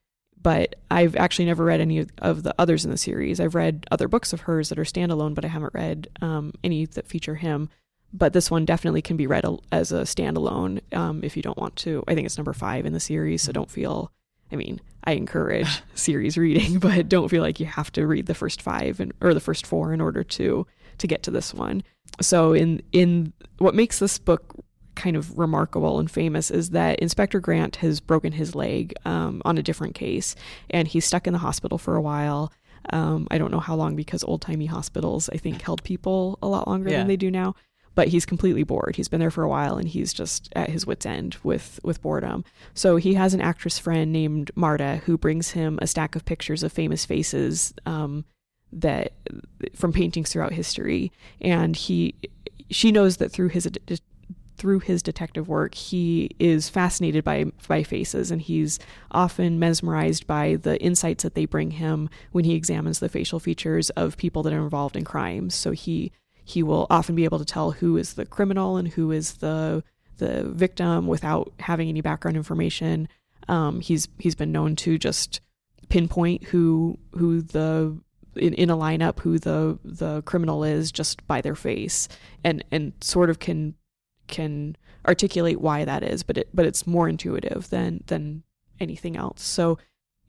but 0.42 0.76
I've 0.90 1.16
actually 1.16 1.46
never 1.46 1.64
read 1.64 1.80
any 1.80 2.06
of- 2.18 2.42
the 2.42 2.54
others 2.58 2.84
in 2.84 2.90
the 2.90 2.96
series. 2.96 3.40
I've 3.40 3.54
read 3.54 3.86
other 3.90 4.08
books 4.08 4.32
of 4.32 4.42
hers 4.42 4.68
that 4.68 4.78
are 4.78 4.84
standalone, 4.84 5.34
but 5.34 5.44
I 5.44 5.48
haven't 5.48 5.74
read 5.74 6.08
um, 6.20 6.52
any 6.62 6.86
that 6.86 7.08
feature 7.08 7.36
him. 7.36 7.68
But 8.12 8.32
this 8.32 8.50
one 8.50 8.64
definitely 8.64 9.02
can 9.02 9.18
be 9.18 9.26
read 9.26 9.44
as 9.70 9.92
a 9.92 10.02
standalone 10.02 10.80
um, 10.94 11.22
if 11.22 11.36
you 11.36 11.42
don't 11.42 11.58
want 11.58 11.76
to. 11.76 12.02
I 12.08 12.14
think 12.14 12.24
it's 12.24 12.38
number 12.38 12.54
five 12.54 12.86
in 12.86 12.94
the 12.94 13.00
series, 13.00 13.42
so 13.42 13.52
don't 13.52 13.70
feel. 13.70 14.10
I 14.50 14.56
mean, 14.56 14.80
I 15.04 15.12
encourage 15.12 15.82
series 15.94 16.38
reading, 16.38 16.78
but 16.80 17.08
don't 17.08 17.28
feel 17.28 17.42
like 17.42 17.60
you 17.60 17.66
have 17.66 17.92
to 17.92 18.06
read 18.06 18.26
the 18.26 18.34
first 18.34 18.62
five 18.62 19.00
and, 19.00 19.12
or 19.20 19.34
the 19.34 19.40
first 19.40 19.66
four 19.66 19.92
in 19.92 20.00
order 20.00 20.24
to 20.24 20.66
to 20.98 21.06
get 21.06 21.22
to 21.24 21.30
this 21.30 21.52
one. 21.52 21.82
So 22.20 22.52
in 22.52 22.82
in 22.92 23.32
what 23.58 23.74
makes 23.74 23.98
this 23.98 24.18
book 24.18 24.54
kind 24.98 25.16
of 25.16 25.38
remarkable 25.38 25.98
and 25.98 26.10
famous 26.10 26.50
is 26.50 26.70
that 26.70 26.98
Inspector 26.98 27.38
Grant 27.40 27.76
has 27.76 28.00
broken 28.00 28.32
his 28.32 28.54
leg 28.54 28.92
um, 29.06 29.40
on 29.46 29.56
a 29.56 29.62
different 29.62 29.94
case, 29.94 30.34
and 30.68 30.86
he's 30.88 31.06
stuck 31.06 31.26
in 31.26 31.32
the 31.32 31.38
hospital 31.38 31.78
for 31.78 31.96
a 31.96 32.02
while. 32.02 32.52
Um, 32.90 33.26
I 33.30 33.38
don't 33.38 33.50
know 33.50 33.60
how 33.60 33.76
long 33.76 33.96
because 33.96 34.22
old 34.24 34.42
timey 34.42 34.66
hospitals 34.66 35.30
I 35.32 35.36
think 35.38 35.62
held 35.62 35.82
people 35.84 36.38
a 36.42 36.48
lot 36.48 36.68
longer 36.68 36.90
Yeah. 36.90 36.98
than 36.98 37.06
they 37.08 37.16
do 37.16 37.30
now. 37.30 37.54
But 37.94 38.08
he's 38.08 38.24
completely 38.24 38.62
bored. 38.62 38.94
He's 38.94 39.08
been 39.08 39.18
there 39.18 39.30
for 39.30 39.42
a 39.42 39.48
while, 39.48 39.76
and 39.76 39.88
he's 39.88 40.12
just 40.12 40.52
at 40.54 40.70
his 40.70 40.86
wits' 40.86 41.04
end 41.04 41.36
with 41.42 41.80
with 41.82 42.00
boredom. 42.00 42.44
So 42.72 42.94
he 42.96 43.14
has 43.14 43.34
an 43.34 43.40
actress 43.40 43.76
friend 43.78 44.12
named 44.12 44.52
Marta 44.54 45.00
who 45.06 45.18
brings 45.18 45.50
him 45.50 45.80
a 45.82 45.86
stack 45.88 46.14
of 46.14 46.24
pictures 46.24 46.62
of 46.62 46.72
famous 46.72 47.04
faces 47.04 47.74
um, 47.86 48.24
that 48.72 49.14
from 49.74 49.92
paintings 49.92 50.30
throughout 50.30 50.52
history, 50.52 51.10
and 51.40 51.74
he 51.74 52.14
she 52.70 52.92
knows 52.92 53.16
that 53.16 53.32
through 53.32 53.48
his 53.48 53.68
through 54.58 54.80
his 54.80 55.02
detective 55.02 55.48
work, 55.48 55.74
he 55.74 56.30
is 56.38 56.68
fascinated 56.68 57.24
by 57.24 57.46
by 57.66 57.82
faces, 57.82 58.30
and 58.30 58.42
he's 58.42 58.78
often 59.10 59.58
mesmerized 59.58 60.26
by 60.26 60.56
the 60.56 60.80
insights 60.82 61.22
that 61.22 61.34
they 61.34 61.46
bring 61.46 61.72
him 61.72 62.10
when 62.32 62.44
he 62.44 62.54
examines 62.54 62.98
the 62.98 63.08
facial 63.08 63.40
features 63.40 63.90
of 63.90 64.16
people 64.16 64.42
that 64.42 64.52
are 64.52 64.62
involved 64.62 64.96
in 64.96 65.04
crimes. 65.04 65.54
So 65.54 65.70
he 65.70 66.12
he 66.44 66.62
will 66.62 66.86
often 66.90 67.14
be 67.14 67.24
able 67.24 67.38
to 67.38 67.44
tell 67.44 67.72
who 67.72 67.96
is 67.96 68.14
the 68.14 68.26
criminal 68.26 68.76
and 68.76 68.88
who 68.88 69.12
is 69.12 69.34
the 69.34 69.82
the 70.18 70.44
victim 70.44 71.06
without 71.06 71.52
having 71.60 71.88
any 71.88 72.00
background 72.00 72.36
information. 72.36 73.08
Um, 73.48 73.80
he's 73.80 74.08
he's 74.18 74.34
been 74.34 74.52
known 74.52 74.76
to 74.76 74.98
just 74.98 75.40
pinpoint 75.88 76.44
who 76.44 76.98
who 77.12 77.40
the 77.40 77.98
in, 78.36 78.54
in 78.54 78.70
a 78.70 78.76
lineup 78.76 79.20
who 79.20 79.38
the 79.38 79.78
the 79.84 80.22
criminal 80.22 80.64
is 80.64 80.92
just 80.92 81.26
by 81.26 81.40
their 81.40 81.54
face 81.54 82.08
and 82.44 82.64
and 82.70 82.92
sort 83.00 83.30
of 83.30 83.38
can 83.38 83.74
can 84.28 84.76
articulate 85.06 85.60
why 85.60 85.84
that 85.84 86.02
is 86.02 86.22
but 86.22 86.38
it 86.38 86.48
but 86.52 86.66
it's 86.66 86.86
more 86.86 87.08
intuitive 87.08 87.68
than 87.70 88.02
than 88.06 88.42
anything 88.80 89.16
else. 89.16 89.42
So 89.42 89.78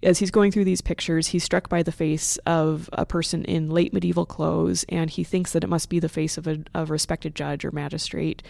as 0.02 0.20
he's 0.20 0.32
going 0.32 0.52
through 0.52 0.64
these 0.64 0.82
pictures 0.82 1.28
he's 1.28 1.44
struck 1.44 1.70
by 1.70 1.84
the 1.84 1.92
face 1.92 2.38
of 2.46 2.90
a 2.94 3.06
person 3.06 3.44
in 3.46 3.70
late 3.70 3.94
medieval 3.94 4.26
clothes 4.26 4.86
and 4.90 5.10
he 5.10 5.24
thinks 5.24 5.52
that 5.52 5.64
it 5.64 5.70
must 5.70 5.90
be 5.90 6.00
the 6.00 6.10
face 6.10 6.38
of 6.38 6.48
a, 6.48 6.60
a 6.74 6.86
respected 6.86 7.36
judge 7.36 7.66
or 7.66 7.72
magistrate 7.72 8.42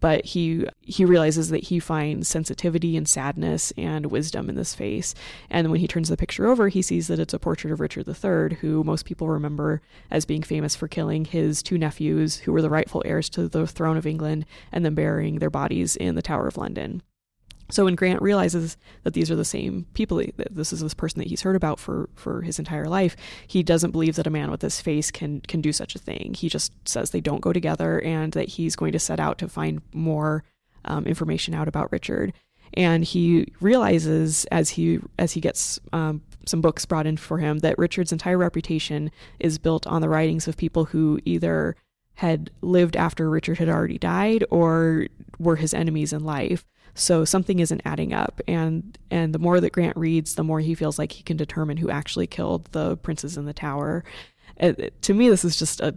but 0.00 0.24
he 0.24 0.66
he 0.82 1.04
realizes 1.04 1.50
that 1.50 1.64
he 1.64 1.78
finds 1.78 2.28
sensitivity 2.28 2.96
and 2.96 3.08
sadness 3.08 3.72
and 3.76 4.06
wisdom 4.06 4.48
in 4.48 4.54
this 4.54 4.74
face. 4.74 5.14
And 5.50 5.70
when 5.70 5.80
he 5.80 5.88
turns 5.88 6.08
the 6.08 6.16
picture 6.16 6.46
over 6.46 6.68
he 6.68 6.82
sees 6.82 7.08
that 7.08 7.18
it's 7.18 7.34
a 7.34 7.38
portrait 7.38 7.72
of 7.72 7.80
richard 7.80 8.06
iii 8.08 8.56
who 8.60 8.84
most 8.84 9.04
people 9.04 9.28
remember 9.28 9.80
as 10.10 10.24
being 10.24 10.42
famous 10.42 10.76
for 10.76 10.88
killing 10.88 11.24
his 11.24 11.62
two 11.62 11.78
nephews 11.78 12.36
who 12.36 12.52
were 12.52 12.62
the 12.62 12.70
rightful 12.70 13.02
heirs 13.04 13.28
to 13.30 13.48
the 13.48 13.66
throne 13.66 13.96
of 13.96 14.06
england 14.06 14.44
and 14.72 14.84
then 14.84 14.94
burying 14.94 15.38
their 15.38 15.50
bodies 15.50 15.96
in 15.96 16.14
the 16.14 16.22
tower 16.22 16.46
of 16.46 16.56
london 16.56 17.02
So 17.70 17.84
when 17.84 17.96
Grant 17.96 18.22
realizes 18.22 18.76
that 19.02 19.14
these 19.14 19.30
are 19.30 19.36
the 19.36 19.44
same 19.44 19.86
people, 19.94 20.18
that 20.18 20.54
this 20.54 20.72
is 20.72 20.80
this 20.80 20.94
person 20.94 21.18
that 21.18 21.28
he's 21.28 21.42
heard 21.42 21.56
about 21.56 21.78
for, 21.80 22.08
for 22.14 22.42
his 22.42 22.58
entire 22.58 22.86
life, 22.86 23.16
he 23.46 23.62
doesn't 23.62 23.90
believe 23.90 24.16
that 24.16 24.26
a 24.26 24.30
man 24.30 24.50
with 24.50 24.60
this 24.60 24.80
face 24.80 25.10
can 25.10 25.40
can 25.40 25.60
do 25.60 25.72
such 25.72 25.94
a 25.94 25.98
thing. 25.98 26.34
He 26.34 26.48
just 26.48 26.72
says 26.88 27.10
they 27.10 27.20
don't 27.20 27.40
go 27.40 27.52
together, 27.52 28.00
and 28.00 28.32
that 28.34 28.50
he's 28.50 28.76
going 28.76 28.92
to 28.92 28.98
set 28.98 29.20
out 29.20 29.38
to 29.38 29.48
find 29.48 29.82
more 29.92 30.44
um, 30.84 31.06
information 31.06 31.54
out 31.54 31.68
about 31.68 31.90
Richard. 31.90 32.32
And 32.74 33.04
he 33.04 33.52
realizes 33.60 34.44
as 34.46 34.70
he 34.70 35.00
as 35.18 35.32
he 35.32 35.40
gets 35.40 35.80
um, 35.92 36.22
some 36.46 36.60
books 36.60 36.86
brought 36.86 37.06
in 37.06 37.16
for 37.16 37.38
him 37.38 37.58
that 37.60 37.78
Richard's 37.78 38.12
entire 38.12 38.38
reputation 38.38 39.10
is 39.40 39.58
built 39.58 39.86
on 39.86 40.00
the 40.00 40.08
writings 40.08 40.46
of 40.46 40.56
people 40.56 40.86
who 40.86 41.18
either 41.24 41.74
had 42.16 42.50
lived 42.62 42.96
after 42.96 43.28
Richard 43.28 43.58
had 43.58 43.68
already 43.68 43.98
died 43.98 44.44
or 44.50 45.06
were 45.38 45.56
his 45.56 45.74
enemies 45.74 46.12
in 46.12 46.24
life. 46.24 46.64
So 46.94 47.26
something 47.26 47.58
isn't 47.58 47.82
adding 47.84 48.14
up, 48.14 48.40
and 48.48 48.96
and 49.10 49.34
the 49.34 49.38
more 49.38 49.60
that 49.60 49.72
Grant 49.72 49.98
reads, 49.98 50.34
the 50.34 50.42
more 50.42 50.60
he 50.60 50.74
feels 50.74 50.98
like 50.98 51.12
he 51.12 51.22
can 51.22 51.36
determine 51.36 51.76
who 51.76 51.90
actually 51.90 52.26
killed 52.26 52.66
the 52.72 52.96
princes 52.96 53.36
in 53.36 53.44
the 53.44 53.52
tower. 53.52 54.02
It, 54.56 55.02
to 55.02 55.12
me, 55.12 55.28
this 55.28 55.44
is 55.44 55.58
just 55.58 55.82
a 55.82 55.94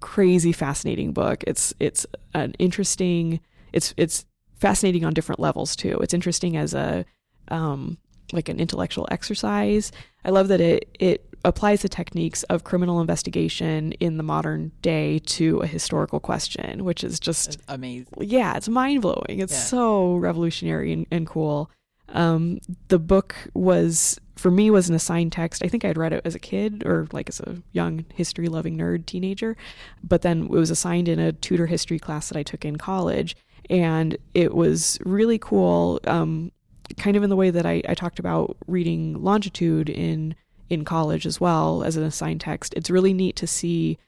crazy, 0.00 0.52
fascinating 0.52 1.12
book. 1.12 1.42
It's 1.46 1.72
it's 1.80 2.04
an 2.34 2.52
interesting. 2.58 3.40
It's 3.72 3.94
it's 3.96 4.26
fascinating 4.60 5.06
on 5.06 5.14
different 5.14 5.40
levels 5.40 5.74
too. 5.74 5.98
It's 6.02 6.12
interesting 6.12 6.58
as 6.58 6.74
a 6.74 7.06
um, 7.48 7.96
like 8.34 8.50
an 8.50 8.60
intellectual 8.60 9.08
exercise. 9.10 9.90
I 10.22 10.30
love 10.30 10.48
that 10.48 10.60
it 10.60 10.94
it 11.00 11.31
applies 11.44 11.82
the 11.82 11.88
techniques 11.88 12.42
of 12.44 12.64
criminal 12.64 13.00
investigation 13.00 13.92
in 13.92 14.16
the 14.16 14.22
modern 14.22 14.70
day 14.80 15.18
to 15.20 15.58
a 15.60 15.66
historical 15.66 16.20
question, 16.20 16.84
which 16.84 17.02
is 17.02 17.18
just 17.18 17.52
That's 17.52 17.62
amazing. 17.68 18.12
Yeah, 18.20 18.56
it's 18.56 18.68
mind 18.68 19.02
blowing. 19.02 19.40
It's 19.40 19.52
Yeah. 19.52 19.58
so 19.58 20.14
revolutionary 20.16 20.92
and, 20.92 21.06
and 21.10 21.26
cool. 21.26 21.70
Um, 22.10 22.58
the 22.88 22.98
book 22.98 23.34
was 23.54 24.20
for 24.36 24.50
me 24.50 24.70
was 24.70 24.88
an 24.88 24.94
assigned 24.94 25.32
text. 25.32 25.62
I 25.64 25.68
think 25.68 25.84
I'd 25.84 25.96
read 25.96 26.12
it 26.12 26.22
as 26.24 26.34
a 26.34 26.38
kid 26.38 26.82
or 26.84 27.06
like 27.12 27.28
as 27.28 27.40
a 27.40 27.62
young 27.72 28.04
history 28.14 28.48
loving 28.48 28.76
nerd 28.76 29.06
teenager, 29.06 29.56
but 30.02 30.22
then 30.22 30.44
it 30.44 30.50
was 30.50 30.70
assigned 30.70 31.08
in 31.08 31.18
a 31.18 31.32
Tudor 31.32 31.66
history 31.66 31.98
class 31.98 32.28
that 32.28 32.36
I 32.36 32.42
took 32.42 32.64
in 32.64 32.76
college, 32.76 33.36
and 33.70 34.16
it 34.34 34.54
was 34.54 34.98
really 35.04 35.38
cool. 35.38 36.00
Um, 36.06 36.52
kind 36.98 37.16
of 37.16 37.22
in 37.22 37.30
the 37.30 37.36
way 37.36 37.50
that 37.50 37.64
I, 37.64 37.82
I 37.88 37.94
talked 37.94 38.18
about 38.18 38.56
reading 38.66 39.22
longitude 39.22 39.88
in 39.88 40.34
in 40.72 40.86
college 40.86 41.26
as 41.26 41.38
well 41.38 41.84
as 41.84 41.98
an 41.98 42.02
assigned 42.02 42.40
text. 42.40 42.72
It's 42.74 42.88
really 42.88 43.12
neat 43.12 43.36
to 43.36 43.46
see 43.46 43.98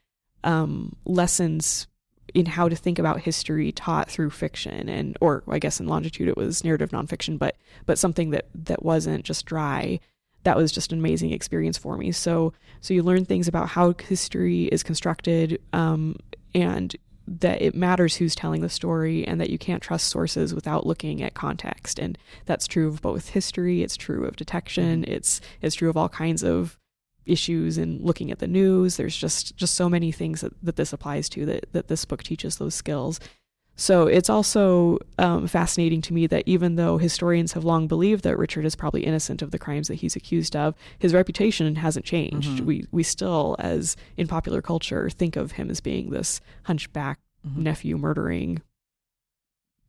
um, 0.44 0.96
lessons 1.05 1.87
in 2.33 2.46
how 2.46 2.70
to 2.70 2.74
think 2.74 2.98
about 2.98 3.20
history 3.20 3.70
taught 3.70 4.11
through 4.11 4.31
fiction 4.31 4.88
and 4.88 5.16
or 5.20 5.44
I 5.46 5.59
guess 5.59 5.79
in 5.79 5.87
longitude 5.87 6.27
it 6.27 6.38
was 6.38 6.64
narrative 6.64 6.90
nonfiction, 6.90 7.38
but 7.38 7.57
but 7.85 7.98
something 7.98 8.31
that 8.31 8.48
that 8.55 8.83
wasn't 8.83 9.24
just 9.24 9.44
dry. 9.44 10.00
That 10.44 10.57
was 10.57 10.72
just 10.72 10.90
an 10.92 10.98
amazing 10.98 11.33
experience 11.33 11.77
for 11.77 11.98
me. 11.98 12.12
So 12.12 12.55
so 12.81 12.94
you 12.94 13.03
learn 13.03 13.27
things 13.27 13.46
about 13.46 13.68
how 13.68 13.94
history 14.03 14.64
is 14.64 14.83
constructed 14.83 15.61
um, 15.74 16.16
and 16.55 16.96
that 17.26 17.62
it 17.62 17.74
matters 17.74 18.16
who's 18.16 18.34
telling 18.34 18.60
the 18.60 18.68
story 18.68 19.26
and 19.26 19.40
that 19.40 19.50
you 19.50 19.58
can't 19.58 19.82
trust 19.82 20.08
sources 20.08 20.54
without 20.54 20.87
looking 20.87 21.22
at 21.22 21.34
context. 21.34 21.98
And 21.98 22.18
that's 22.44 22.66
true 22.66 22.88
of 22.88 23.00
both 23.02 23.30
history 23.30 23.82
it's 23.82 23.96
true 23.96 24.24
of 24.24 24.37
detection 24.37 25.02
mm-hmm. 25.02 25.12
it's 25.12 25.40
it's 25.62 25.76
true 25.76 25.88
of 25.88 25.96
all 25.96 26.08
kinds 26.08 26.42
of 26.42 26.78
issues 27.26 27.78
and 27.78 28.00
looking 28.02 28.30
at 28.30 28.38
the 28.38 28.46
news. 28.46 28.96
There's 28.96 29.16
just 29.16 29.56
just 29.56 29.74
so 29.74 29.88
many 29.88 30.12
things 30.12 30.42
that, 30.42 30.52
that 30.62 30.76
this 30.76 30.92
applies 30.92 31.28
to 31.30 31.46
that 31.46 31.72
that 31.72 31.88
this 31.88 32.04
book 32.04 32.22
teaches 32.22 32.56
those 32.56 32.74
skills 32.74 33.20
so 33.76 34.06
it's 34.06 34.30
also 34.30 34.98
um, 35.18 35.46
fascinating 35.48 36.00
to 36.02 36.12
me 36.14 36.26
that 36.28 36.44
even 36.46 36.76
though 36.76 36.96
historians 36.98 37.52
have 37.54 37.64
long 37.64 37.88
believed 37.88 38.22
that 38.24 38.38
Richard 38.38 38.64
is 38.64 38.76
probably 38.76 39.04
innocent 39.04 39.42
of 39.42 39.50
the 39.50 39.58
crimes 39.58 39.88
that 39.88 39.96
he's 39.96 40.14
accused 40.16 40.54
of, 40.54 40.74
his 40.98 41.12
reputation 41.12 41.74
hasn't 41.76 42.04
changed. 42.04 42.60
Mhm. 42.60 42.64
We 42.66 42.87
we 42.92 43.02
still, 43.02 43.56
as 43.58 43.96
in 44.16 44.28
popular 44.28 44.62
culture, 44.62 45.10
think 45.10 45.34
of 45.37 45.52
him 45.52 45.70
as 45.70 45.80
being 45.80 46.10
this 46.10 46.40
hunchback 46.64 47.18
Mhm. 47.46 47.56
nephew 47.58 47.98
murdering 47.98 48.62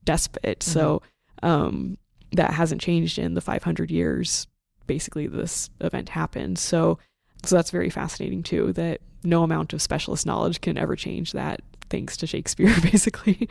despot. 0.04 0.64
So 0.64 1.02
um, 1.44 1.98
that 2.32 2.52
hasn't 2.54 2.82
changed 2.82 3.18
in 3.20 3.34
the 3.34 3.42
500 3.42 3.92
years. 3.92 4.48
Basically, 4.88 5.28
this 5.28 5.70
event 5.82 6.10
happened. 6.10 6.58
So 6.60 7.00
so 7.44 7.56
that's 7.56 7.70
very 7.72 7.90
fascinating 7.92 8.42
too. 8.44 8.74
That 8.74 9.02
no 9.24 9.44
amount 9.44 9.74
of 9.74 9.82
specialist 9.82 10.26
knowledge 10.26 10.62
can 10.62 10.78
ever 10.78 10.96
change 10.96 11.32
that. 11.34 11.62
Thanks 11.90 12.18
to 12.18 12.28
Shakespeare, 12.28 12.74
basically. 12.82 13.48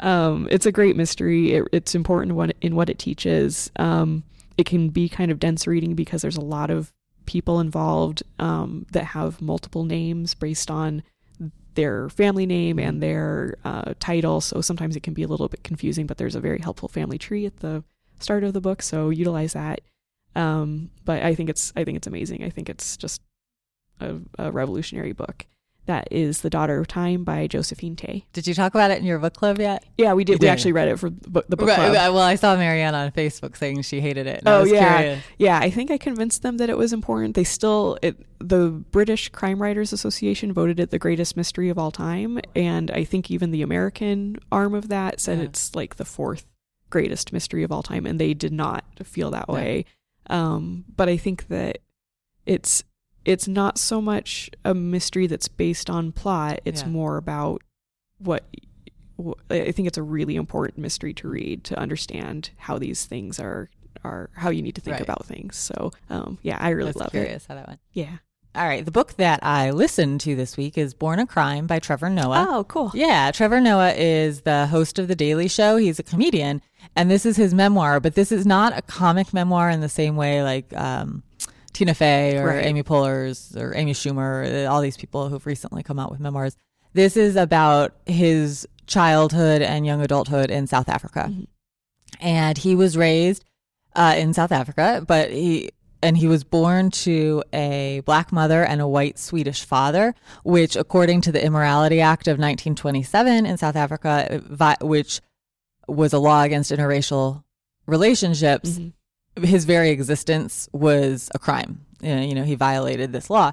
Um, 0.00 0.48
it's 0.50 0.66
a 0.66 0.72
great 0.72 0.96
mystery. 0.96 1.54
It, 1.54 1.64
it's 1.72 1.94
important 1.94 2.34
what, 2.34 2.54
in 2.60 2.74
what 2.74 2.90
it 2.90 2.98
teaches. 2.98 3.70
Um, 3.76 4.22
it 4.58 4.66
can 4.66 4.90
be 4.90 5.08
kind 5.08 5.30
of 5.30 5.38
dense 5.38 5.66
reading 5.66 5.94
because 5.94 6.22
there's 6.22 6.36
a 6.36 6.42
lot 6.42 6.70
of 6.70 6.92
people 7.26 7.60
involved 7.60 8.22
um, 8.38 8.86
that 8.92 9.04
have 9.04 9.40
multiple 9.40 9.84
names 9.84 10.34
based 10.34 10.70
on 10.70 11.02
their 11.74 12.08
family 12.10 12.46
name 12.46 12.78
and 12.78 13.02
their 13.02 13.56
uh, 13.64 13.94
title. 14.00 14.40
So 14.40 14.60
sometimes 14.60 14.96
it 14.96 15.02
can 15.02 15.14
be 15.14 15.22
a 15.22 15.28
little 15.28 15.48
bit 15.48 15.62
confusing, 15.62 16.06
but 16.06 16.18
there's 16.18 16.34
a 16.34 16.40
very 16.40 16.58
helpful 16.58 16.88
family 16.88 17.18
tree 17.18 17.46
at 17.46 17.58
the 17.58 17.84
start 18.18 18.44
of 18.44 18.52
the 18.52 18.60
book. 18.60 18.82
So 18.82 19.10
utilize 19.10 19.52
that. 19.54 19.80
Um, 20.36 20.90
but 21.04 21.22
I 21.22 21.34
think 21.34 21.50
it's 21.50 21.72
I 21.76 21.84
think 21.84 21.96
it's 21.96 22.06
amazing. 22.06 22.44
I 22.44 22.50
think 22.50 22.68
it's 22.68 22.96
just 22.96 23.22
a, 24.00 24.16
a 24.38 24.52
revolutionary 24.52 25.12
book. 25.12 25.46
That 25.86 26.06
is 26.10 26.42
The 26.42 26.50
Daughter 26.50 26.78
of 26.78 26.86
Time 26.86 27.24
by 27.24 27.46
Josephine 27.48 27.96
Tey. 27.96 28.24
Did 28.32 28.46
you 28.46 28.54
talk 28.54 28.74
about 28.74 28.90
it 28.92 28.98
in 28.98 29.04
your 29.04 29.18
book 29.18 29.34
club 29.34 29.58
yet? 29.58 29.84
Yeah, 29.98 30.12
we 30.12 30.22
did. 30.24 30.34
You 30.34 30.36
We 30.36 30.46
did. 30.46 30.48
actually 30.50 30.72
read 30.72 30.88
it 30.88 30.98
for 30.98 31.10
the 31.10 31.30
book, 31.30 31.46
the 31.48 31.56
book 31.56 31.68
Right, 31.68 31.76
club. 31.76 31.92
Well, 32.14 32.18
I 32.18 32.36
saw 32.36 32.54
Marianne 32.56 32.94
on 32.94 33.10
Facebook 33.10 33.56
saying 33.56 33.82
she 33.82 34.00
hated 34.00 34.26
it. 34.28 34.40
and 34.40 34.48
I 34.48 34.52
Oh, 34.58 34.60
was 34.62 34.70
yeah. 34.70 34.98
curious. 34.98 35.24
Yeah, 35.38 35.58
I 35.58 35.70
think 35.70 35.90
I 35.90 35.98
convinced 35.98 36.42
them 36.42 36.58
that 36.58 36.70
it 36.70 36.76
was 36.78 36.92
important. 36.92 37.34
They 37.34 37.42
still, 37.44 37.98
it, 38.02 38.16
the 38.38 38.68
British 38.68 39.30
Crime 39.30 39.60
Writers 39.60 39.92
Association 39.92 40.52
voted 40.52 40.78
it 40.78 40.90
the 40.90 40.98
greatest 40.98 41.36
mystery 41.36 41.70
of 41.70 41.78
all 41.78 41.90
time, 41.90 42.38
and 42.54 42.90
I 42.92 43.02
think 43.02 43.30
even 43.30 43.50
the 43.50 43.62
American 43.62 44.36
arm 44.52 44.74
of 44.74 44.88
that 44.90 45.18
said 45.18 45.38
Yeah. 45.38 45.44
it's 45.44 45.74
like 45.74 45.96
the 45.96 46.04
fourth 46.04 46.46
greatest 46.90 47.32
mystery 47.32 47.62
of 47.64 47.72
all 47.72 47.82
time, 47.82 48.06
and 48.06 48.20
they 48.20 48.34
did 48.34 48.52
not 48.52 48.84
feel 49.02 49.30
that 49.32 49.46
Yeah. 49.48 49.54
way. 49.54 49.84
Um, 50.28 50.84
but 50.96 51.08
I 51.08 51.16
think 51.16 51.48
that 51.48 51.78
it's 52.46 52.84
it's 53.24 53.46
not 53.48 53.78
so 53.78 54.00
much 54.00 54.50
a 54.64 54.74
mystery 54.74 55.26
that's 55.26 55.48
based 55.48 55.88
on 55.90 56.12
plot; 56.12 56.60
it's 56.64 56.82
Yeah. 56.82 56.88
more 56.88 57.16
about 57.16 57.62
what. 58.18 58.44
I 59.50 59.70
think 59.72 59.86
it's 59.86 59.98
a 59.98 60.02
really 60.02 60.34
important 60.34 60.78
mystery 60.78 61.12
to 61.14 61.28
read 61.28 61.62
to 61.64 61.78
understand 61.78 62.50
how 62.56 62.78
these 62.78 63.04
things 63.04 63.38
are 63.38 63.68
are 64.02 64.30
how 64.34 64.48
you 64.48 64.62
need 64.62 64.76
to 64.76 64.80
think 64.80 64.94
Right. 64.94 65.02
about 65.02 65.26
things. 65.26 65.56
So, 65.56 65.90
um, 66.08 66.38
yeah, 66.42 66.56
I 66.58 66.70
really 66.70 66.92
I 66.96 66.98
love 67.00 67.10
curious 67.10 67.44
how 67.46 67.54
that 67.56 67.66
went. 67.66 67.80
it. 67.94 68.00
Yeah. 68.00 68.16
All 68.54 68.66
right. 68.66 68.82
The 68.82 68.90
book 68.90 69.14
that 69.18 69.40
I 69.44 69.70
listened 69.72 70.22
to 70.22 70.34
this 70.34 70.56
week 70.56 70.78
is 70.78 70.94
Born 70.94 71.18
a 71.18 71.26
Crime 71.26 71.66
by 71.66 71.78
Trevor 71.80 72.08
Noah. 72.08 72.46
Oh, 72.48 72.64
cool. 72.64 72.90
Yeah, 72.94 73.30
Trevor 73.30 73.60
Noah 73.60 73.92
is 73.92 74.40
the 74.40 74.66
host 74.68 74.98
of 74.98 75.06
The 75.06 75.14
Daily 75.14 75.48
Show. 75.48 75.76
He's 75.76 75.98
a 75.98 76.02
comedian, 76.02 76.62
and 76.96 77.10
this 77.10 77.26
is 77.26 77.36
his 77.36 77.52
memoir, 77.52 78.00
but 78.00 78.14
this 78.14 78.32
is 78.32 78.46
not 78.46 78.76
a 78.76 78.80
comic 78.82 79.34
memoir 79.34 79.68
in 79.68 79.80
the 79.82 79.88
same 79.90 80.16
way 80.16 80.42
like 80.42 80.74
um, 80.74 81.22
Tina 81.72 81.94
Fey 81.94 82.36
or 82.38 82.46
Right. 82.48 82.64
Amy 82.66 82.82
Poehler's 82.82 83.56
or 83.56 83.74
Amy 83.76 83.92
Schumer, 83.92 84.68
all 84.68 84.80
these 84.80 84.96
people 84.96 85.28
who've 85.28 85.44
recently 85.46 85.82
come 85.82 85.98
out 85.98 86.10
with 86.10 86.20
memoirs. 86.20 86.56
This 86.92 87.16
is 87.16 87.36
about 87.36 87.94
his 88.06 88.66
childhood 88.86 89.62
and 89.62 89.86
young 89.86 90.00
adulthood 90.02 90.50
in 90.50 90.66
South 90.66 90.88
Africa. 90.88 91.28
Mhm. 91.30 91.46
And 92.20 92.58
he 92.58 92.74
was 92.74 92.96
raised 92.96 93.44
uh, 93.94 94.14
in 94.18 94.34
South 94.34 94.52
Africa, 94.52 95.02
but 95.06 95.30
he 95.30 95.70
and 96.02 96.16
he 96.16 96.26
was 96.26 96.44
born 96.44 96.90
to 96.90 97.42
a 97.52 98.00
black 98.06 98.32
mother 98.32 98.64
and 98.64 98.80
a 98.80 98.88
white 98.88 99.18
Swedish 99.18 99.64
father, 99.64 100.14
which, 100.44 100.74
according 100.74 101.20
to 101.22 101.30
the 101.32 101.44
Immorality 101.44 102.00
Act 102.00 102.26
of 102.26 102.38
1927 102.38 103.44
in 103.44 103.56
South 103.58 103.76
Africa, 103.76 104.42
which 104.80 105.20
was 105.86 106.12
a 106.14 106.18
law 106.18 106.42
against 106.42 106.70
interracial 106.72 107.44
relationships, 107.86 108.70
Mhm. 108.78 108.92
His 109.42 109.64
very 109.64 109.90
existence 109.90 110.68
was 110.72 111.30
a 111.34 111.38
crime. 111.38 111.84
You 112.00 112.34
know, 112.34 112.44
he 112.44 112.54
violated 112.54 113.12
this 113.12 113.28
law. 113.30 113.52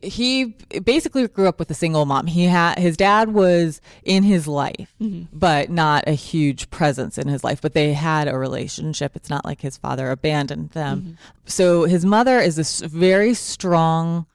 He 0.00 0.54
basically 0.84 1.26
grew 1.26 1.48
up 1.48 1.58
with 1.58 1.70
a 1.70 1.74
single 1.74 2.04
mom. 2.04 2.26
He 2.26 2.44
had 2.44 2.78
his 2.78 2.98
dad 2.98 3.32
was 3.32 3.80
in 4.04 4.24
his 4.24 4.46
life, 4.46 4.94
Mhm. 5.00 5.28
but 5.32 5.70
not 5.70 6.04
a 6.06 6.12
huge 6.12 6.68
presence 6.68 7.16
in 7.16 7.28
his 7.28 7.42
life. 7.42 7.62
But 7.62 7.72
they 7.72 7.94
had 7.94 8.28
a 8.28 8.36
relationship. 8.36 9.16
It's 9.16 9.30
not 9.30 9.46
like 9.46 9.62
his 9.62 9.78
father 9.78 10.10
abandoned 10.10 10.70
them. 10.72 11.16
Mhm. 11.46 11.50
So 11.50 11.84
his 11.84 12.04
mother 12.04 12.38
is 12.38 12.56
this 12.56 12.80
very 12.80 13.32
strong 13.32 14.26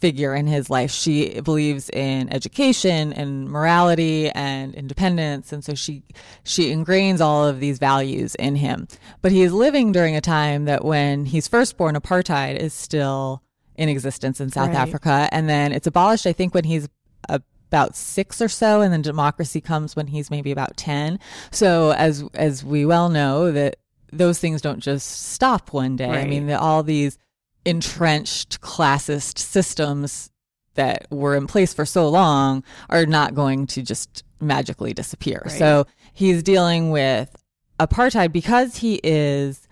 figure 0.00 0.34
in 0.34 0.46
his 0.46 0.68
life. 0.68 0.90
She 0.90 1.40
believes 1.40 1.88
in 1.90 2.32
education 2.32 3.12
and 3.12 3.48
morality 3.48 4.30
and 4.30 4.74
independence, 4.74 5.52
and 5.52 5.64
so 5.64 5.74
she 5.74 6.02
she 6.44 6.70
ingrains 6.70 7.20
all 7.20 7.46
of 7.46 7.60
these 7.60 7.78
values 7.78 8.34
in 8.34 8.56
him. 8.56 8.88
But 9.22 9.32
he 9.32 9.42
is 9.42 9.52
living 9.52 9.92
during 9.92 10.14
a 10.14 10.20
time 10.20 10.66
that 10.66 10.84
when 10.84 11.24
he's 11.24 11.48
first 11.48 11.76
born, 11.76 11.94
apartheid 11.94 12.56
is 12.56 12.74
still 12.74 13.42
in 13.76 13.88
existence 13.88 14.40
in 14.40 14.50
South 14.50 14.68
Right. 14.68 14.76
Africa, 14.76 15.28
and 15.32 15.48
then 15.48 15.72
it's 15.72 15.86
abolished. 15.86 16.26
I 16.26 16.32
think 16.32 16.54
when 16.54 16.64
he's 16.64 16.88
about 17.28 17.96
six 17.96 18.40
or 18.40 18.48
so, 18.48 18.80
and 18.80 18.92
then 18.92 19.02
democracy 19.02 19.60
comes 19.60 19.96
when 19.96 20.06
he's 20.06 20.30
maybe 20.30 20.52
about 20.52 20.76
ten. 20.76 21.18
So 21.50 21.92
as 21.92 22.24
as 22.34 22.64
we 22.64 22.86
well 22.86 23.08
know 23.08 23.50
that 23.52 23.76
those 24.12 24.38
things 24.38 24.62
don't 24.62 24.80
just 24.80 25.32
stop 25.32 25.72
one 25.72 25.96
day. 25.96 26.08
I 26.08 26.26
mean, 26.26 26.46
the, 26.46 26.58
all 26.58 26.82
these 26.82 27.18
entrenched 27.66 28.60
classist 28.60 29.38
systems 29.38 30.30
that 30.74 31.06
were 31.10 31.34
in 31.34 31.46
place 31.46 31.74
for 31.74 31.84
so 31.84 32.08
long 32.08 32.62
are 32.88 33.06
not 33.06 33.34
going 33.34 33.66
to 33.66 33.82
just 33.82 34.22
magically 34.40 34.94
disappear. 34.94 35.42
Right. 35.44 35.58
So 35.58 35.86
he's 36.12 36.42
dealing 36.42 36.90
with 36.90 37.42
apartheid 37.80 38.32
because 38.32 38.76
he 38.76 39.00
is 39.02 39.66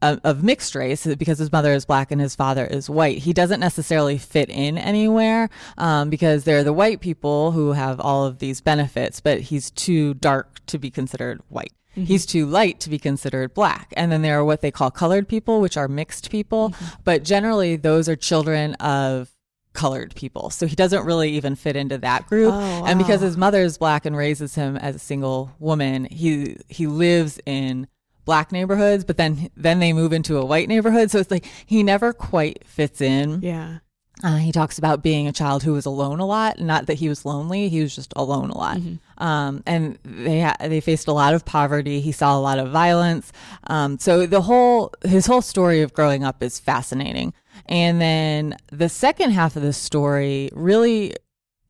of, 0.00 0.20
of 0.22 0.44
mixed 0.44 0.74
race, 0.74 1.06
because 1.16 1.38
his 1.38 1.50
mother 1.50 1.72
is 1.72 1.84
black 1.84 2.10
and 2.10 2.20
his 2.20 2.36
father 2.36 2.64
is 2.64 2.88
white. 2.88 3.18
He 3.18 3.32
doesn't 3.32 3.60
necessarily 3.60 4.16
fit 4.16 4.48
in 4.48 4.78
anywhere 4.78 5.50
um, 5.76 6.08
because 6.08 6.44
they're 6.44 6.64
the 6.64 6.72
white 6.72 7.00
people 7.00 7.50
who 7.50 7.72
have 7.72 8.00
all 8.00 8.24
of 8.24 8.38
these 8.38 8.60
benefits, 8.60 9.20
but 9.20 9.40
he's 9.40 9.70
too 9.70 10.14
dark 10.14 10.64
to 10.66 10.78
be 10.78 10.90
considered 10.90 11.40
white. 11.48 11.72
Mm-hmm. 11.98 12.06
He's 12.06 12.26
too 12.26 12.46
light 12.46 12.80
to 12.80 12.90
be 12.90 12.98
considered 12.98 13.54
black. 13.54 13.92
And 13.96 14.10
then 14.10 14.22
there 14.22 14.38
are 14.38 14.44
what 14.44 14.60
they 14.60 14.70
call 14.70 14.90
colored 14.90 15.28
people, 15.28 15.60
which 15.60 15.76
are 15.76 15.88
mixed 15.88 16.30
people. 16.30 16.70
Mm-hmm. 16.70 16.84
But 17.04 17.24
generally, 17.24 17.76
those 17.76 18.08
are 18.08 18.16
children 18.16 18.74
of 18.74 19.30
colored 19.72 20.14
people. 20.14 20.50
So 20.50 20.66
he 20.66 20.74
doesn't 20.74 21.04
really 21.04 21.30
even 21.32 21.54
fit 21.54 21.76
into 21.76 21.98
that 21.98 22.26
group. 22.26 22.52
Oh, 22.52 22.84
And 22.84 22.98
because 22.98 23.20
his 23.20 23.36
mother 23.36 23.62
is 23.62 23.78
black 23.78 24.06
and 24.06 24.16
raises 24.16 24.54
him 24.54 24.76
as 24.76 24.96
a 24.96 24.98
single 24.98 25.52
woman, 25.58 26.06
he 26.06 26.56
he 26.68 26.86
lives 26.86 27.38
in 27.46 27.86
black 28.24 28.52
neighborhoods, 28.52 29.04
but 29.04 29.16
then 29.16 29.50
then 29.56 29.78
they 29.78 29.92
move 29.92 30.12
into 30.12 30.36
a 30.36 30.44
white 30.44 30.68
neighborhood. 30.68 31.10
So 31.10 31.18
it's 31.18 31.30
like 31.30 31.46
he 31.64 31.82
never 31.82 32.12
quite 32.12 32.66
fits 32.66 33.00
in. 33.00 33.40
Yeah. 33.40 33.78
Uh, 34.24 34.36
he 34.36 34.50
talks 34.50 34.78
about 34.78 35.00
being 35.02 35.28
a 35.28 35.32
child 35.32 35.62
who 35.62 35.72
was 35.72 35.86
alone 35.86 36.18
a 36.18 36.26
lot. 36.26 36.58
Not 36.58 36.86
that 36.86 36.94
he 36.94 37.08
was 37.08 37.24
lonely; 37.24 37.68
he 37.68 37.80
was 37.82 37.94
just 37.94 38.12
alone 38.16 38.50
a 38.50 38.58
lot. 38.58 38.78
Um, 39.18 39.62
and 39.64 39.98
they 40.04 40.40
ha- 40.40 40.56
they 40.60 40.80
faced 40.80 41.06
a 41.06 41.12
lot 41.12 41.34
of 41.34 41.44
poverty. 41.44 42.00
He 42.00 42.10
saw 42.10 42.36
a 42.36 42.40
lot 42.40 42.58
of 42.58 42.70
violence. 42.70 43.32
Um, 43.68 43.98
so 43.98 44.26
the 44.26 44.42
whole 44.42 44.92
his 45.04 45.26
whole 45.26 45.42
story 45.42 45.82
of 45.82 45.92
growing 45.92 46.24
up 46.24 46.42
is 46.42 46.58
fascinating. 46.58 47.32
And 47.66 48.00
then 48.00 48.56
the 48.72 48.88
second 48.88 49.30
half 49.32 49.54
of 49.54 49.62
the 49.62 49.72
story 49.72 50.50
really, 50.52 51.14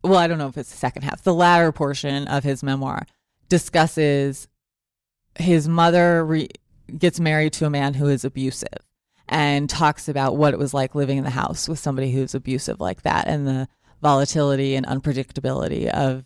well, 0.02 0.16
I 0.16 0.26
don't 0.26 0.38
know 0.38 0.48
if 0.48 0.56
it's 0.56 0.70
the 0.70 0.76
second 0.76 1.02
half. 1.02 1.22
The 1.22 1.34
latter 1.34 1.70
portion 1.70 2.28
of 2.28 2.44
his 2.44 2.62
memoir 2.62 3.06
discusses 3.50 4.48
his 5.38 5.68
mother 5.68 6.24
re- 6.24 6.48
gets 6.96 7.20
married 7.20 7.52
to 7.54 7.66
a 7.66 7.70
man 7.70 7.94
who 7.94 8.08
is 8.08 8.24
abusive 8.24 8.87
and 9.28 9.68
talks 9.68 10.08
about 10.08 10.36
what 10.36 10.52
it 10.54 10.58
was 10.58 10.72
like 10.74 10.94
living 10.94 11.18
in 11.18 11.24
the 11.24 11.30
house 11.30 11.68
with 11.68 11.78
somebody 11.78 12.10
who's 12.12 12.34
abusive 12.34 12.80
like 12.80 13.02
that 13.02 13.26
and 13.28 13.46
the 13.46 13.68
volatility 14.02 14.74
and 14.74 14.86
unpredictability 14.86 15.88
of 15.88 16.24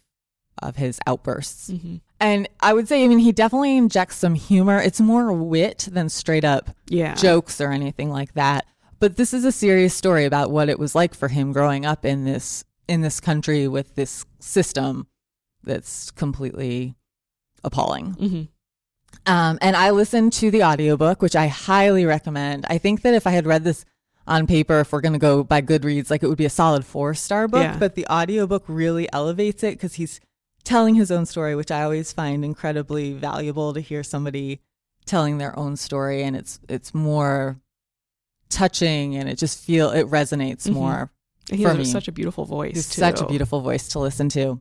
of 0.60 0.76
his 0.76 1.00
outbursts. 1.06 1.68
hmm 1.70 1.96
And 2.20 2.48
I 2.60 2.72
would 2.74 2.86
say 2.86 3.04
I 3.04 3.08
mean 3.08 3.18
he 3.18 3.32
definitely 3.32 3.76
injects 3.76 4.16
some 4.16 4.34
humor. 4.34 4.78
It's 4.80 5.00
more 5.00 5.32
wit 5.32 5.88
than 5.90 6.08
straight 6.08 6.44
up 6.44 6.70
Yeah. 6.88 7.14
jokes 7.14 7.60
or 7.60 7.70
anything 7.72 8.10
like 8.10 8.34
that. 8.34 8.66
But 9.00 9.16
this 9.16 9.34
is 9.34 9.44
a 9.44 9.50
serious 9.50 9.94
story 9.94 10.24
about 10.26 10.50
what 10.52 10.68
it 10.68 10.78
was 10.78 10.94
like 10.94 11.14
for 11.14 11.28
him 11.28 11.52
growing 11.52 11.84
up 11.86 12.04
in 12.04 12.24
this 12.24 12.64
in 12.86 13.00
this 13.00 13.18
country 13.20 13.66
with 13.66 13.94
this 13.94 14.24
system 14.40 15.06
that's 15.64 16.10
completely 16.10 16.94
appalling. 17.64 18.12
hmm 18.14 18.42
Um, 19.26 19.58
and 19.60 19.76
I 19.76 19.90
listened 19.90 20.32
to 20.34 20.50
the 20.50 20.64
audiobook, 20.64 21.22
which 21.22 21.36
I 21.36 21.46
highly 21.46 22.04
recommend. 22.04 22.66
I 22.68 22.78
think 22.78 23.02
that 23.02 23.14
if 23.14 23.26
I 23.26 23.30
had 23.30 23.46
read 23.46 23.64
this 23.64 23.84
on 24.26 24.46
paper, 24.46 24.80
if 24.80 24.92
we're 24.92 25.00
going 25.00 25.12
to 25.12 25.18
go 25.18 25.44
by 25.44 25.62
Goodreads, 25.62 26.10
like 26.10 26.22
it 26.22 26.28
would 26.28 26.38
be 26.38 26.44
a 26.44 26.50
solid 26.50 26.84
four 26.84 27.14
star 27.14 27.48
book. 27.48 27.62
Yeah. 27.62 27.76
But 27.78 27.94
the 27.94 28.06
audiobook 28.08 28.64
really 28.66 29.12
elevates 29.12 29.62
it 29.62 29.72
because 29.74 29.94
he's 29.94 30.20
telling 30.64 30.94
his 30.94 31.10
own 31.10 31.26
story, 31.26 31.54
which 31.54 31.70
I 31.70 31.82
always 31.82 32.12
find 32.12 32.44
incredibly 32.44 33.12
valuable 33.12 33.74
to 33.74 33.80
hear 33.80 34.02
somebody 34.02 34.60
telling 35.06 35.38
their 35.38 35.58
own 35.58 35.76
story. 35.76 36.22
And 36.22 36.36
it's, 36.36 36.60
it's 36.68 36.94
more 36.94 37.60
touching 38.48 39.16
and 39.16 39.28
it 39.28 39.38
just 39.38 39.58
feel, 39.64 39.90
it 39.90 40.06
resonates 40.08 40.68
Mhm. 40.68 40.74
more 40.74 41.10
he 41.50 41.62
has 41.64 41.76
me. 41.76 41.84
such 41.84 42.06
a 42.06 42.12
beautiful 42.12 42.44
voice. 42.44 42.86
Such 42.86 43.20
a 43.20 43.26
beautiful 43.26 43.60
voice 43.60 43.88
to 43.88 43.98
listen 43.98 44.28
to. 44.30 44.60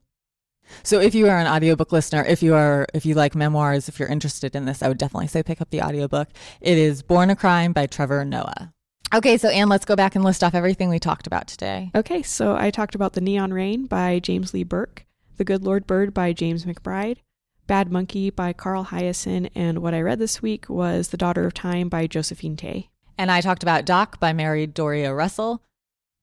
So 0.83 0.99
if 0.99 1.15
you 1.15 1.27
are 1.27 1.37
an 1.37 1.47
audiobook 1.47 1.91
listener, 1.91 2.23
if 2.25 2.41
you 2.43 2.55
are 2.55 2.87
if 2.93 3.05
you 3.05 3.15
like 3.15 3.35
memoirs, 3.35 3.89
if 3.89 3.99
you're 3.99 4.09
interested 4.09 4.55
in 4.55 4.65
this, 4.65 4.81
I 4.81 4.87
would 4.87 4.97
definitely 4.97 5.27
say 5.27 5.43
pick 5.43 5.61
up 5.61 5.69
the 5.69 5.81
audiobook. 5.81 6.29
It 6.59 6.77
is 6.77 7.01
Born 7.01 7.29
a 7.29 7.35
Crime 7.35 7.73
by 7.73 7.87
Trevor 7.87 8.25
Noah. 8.25 8.73
Okay, 9.13 9.37
so 9.37 9.49
Anne, 9.49 9.67
let's 9.67 9.83
go 9.83 9.97
back 9.97 10.15
and 10.15 10.23
list 10.23 10.41
off 10.41 10.55
everything 10.55 10.87
we 10.87 10.97
talked 10.97 11.27
about 11.27 11.47
today. 11.47 11.91
Okay, 11.93 12.21
so 12.21 12.55
I 12.55 12.71
talked 12.71 12.95
about 12.95 13.11
The 13.11 13.19
Neon 13.19 13.51
Rain 13.53 13.85
by 13.85 14.19
James 14.19 14.53
Lee 14.53 14.63
Burke, 14.63 15.05
The 15.35 15.43
Good 15.43 15.65
Lord 15.65 15.85
Bird 15.85 16.13
by 16.13 16.31
James 16.31 16.63
McBride, 16.63 17.17
Bad 17.67 17.91
Monkey 17.91 18.29
by 18.29 18.53
Carl 18.53 18.85
Hiaasen, 18.85 19.49
and 19.53 19.79
what 19.79 19.93
I 19.93 19.99
read 19.99 20.19
this 20.19 20.41
week 20.41 20.69
was 20.69 21.09
The 21.09 21.17
Daughter 21.17 21.45
of 21.45 21.53
Time 21.53 21.89
by 21.89 22.07
Josephine 22.07 22.55
Tey. 22.55 22.89
And 23.17 23.29
I 23.29 23.41
talked 23.41 23.63
about 23.63 23.83
Doc 23.83 24.17
by 24.17 24.31
Mary 24.31 24.65
Doria 24.65 25.13
Russell, 25.13 25.61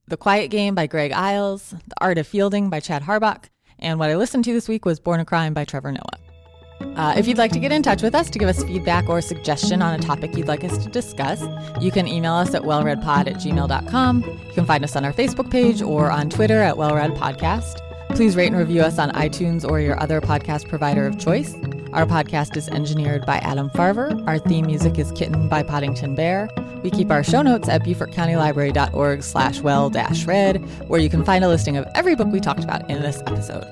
The 0.06 0.16
Quiet 0.16 0.48
Game 0.48 0.74
by 0.74 0.86
Greg 0.86 1.12
Iles, 1.12 1.74
The 1.86 1.94
Art 2.00 2.16
of 2.16 2.26
Fielding 2.26 2.70
by 2.70 2.80
Chad 2.80 3.02
Harbach, 3.02 3.50
and 3.78 3.98
what 3.98 4.10
I 4.10 4.16
listened 4.16 4.44
to 4.44 4.52
this 4.52 4.68
week 4.68 4.84
was 4.84 5.00
Born 5.00 5.20
a 5.20 5.24
Crime 5.24 5.54
by 5.54 5.64
Trevor 5.64 5.92
Noah. 5.92 6.96
Uh, 6.96 7.14
if 7.16 7.26
you'd 7.26 7.38
like 7.38 7.52
to 7.52 7.58
get 7.58 7.72
in 7.72 7.82
touch 7.82 8.02
with 8.02 8.14
us 8.14 8.30
to 8.30 8.38
give 8.38 8.48
us 8.48 8.62
feedback 8.64 9.08
or 9.08 9.20
suggestion 9.20 9.82
on 9.82 9.98
a 9.98 10.02
topic 10.02 10.36
you'd 10.36 10.48
like 10.48 10.64
us 10.64 10.78
to 10.78 10.88
discuss, 10.88 11.42
you 11.80 11.90
can 11.90 12.06
email 12.06 12.34
us 12.34 12.54
at 12.54 12.62
wellreadpod 12.62 13.26
at 13.26 13.34
gmail.com. 13.34 14.22
You 14.22 14.52
can 14.54 14.66
find 14.66 14.84
us 14.84 14.94
on 14.96 15.04
our 15.04 15.12
Facebook 15.12 15.50
page 15.50 15.82
or 15.82 16.10
on 16.10 16.30
Twitter 16.30 16.62
at 16.62 16.76
wellreadpodcast. 16.76 17.80
Please 18.10 18.36
rate 18.36 18.48
and 18.48 18.56
review 18.56 18.82
us 18.82 18.98
on 18.98 19.10
iTunes 19.10 19.68
or 19.68 19.80
your 19.80 20.00
other 20.00 20.20
podcast 20.20 20.68
provider 20.68 21.06
of 21.06 21.18
choice. 21.18 21.54
Our 21.92 22.04
podcast 22.04 22.56
is 22.56 22.68
engineered 22.68 23.24
by 23.24 23.38
Adam 23.38 23.70
Farver. 23.70 24.22
Our 24.26 24.38
theme 24.38 24.66
music 24.66 24.98
is 24.98 25.10
Kitten 25.12 25.48
by 25.48 25.62
Poddington 25.62 26.14
Bear. 26.14 26.50
We 26.82 26.90
keep 26.90 27.10
our 27.10 27.24
show 27.24 27.40
notes 27.40 27.68
at 27.68 27.82
beaufortcountylibrary.org 27.82 29.22
slash 29.22 29.60
well 29.60 29.88
dash 29.88 30.26
read, 30.26 30.58
where 30.88 31.00
you 31.00 31.08
can 31.08 31.24
find 31.24 31.44
a 31.44 31.48
listing 31.48 31.76
of 31.76 31.86
every 31.94 32.14
book 32.14 32.28
we 32.28 32.40
talked 32.40 32.62
about 32.62 32.88
in 32.90 33.00
this 33.00 33.22
episode. 33.26 33.64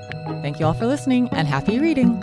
Thank 0.43 0.59
you 0.59 0.67
all 0.67 0.75
for 0.75 0.87
listening 0.87 1.29
and 1.33 1.47
happy 1.47 1.79
reading. 1.79 2.15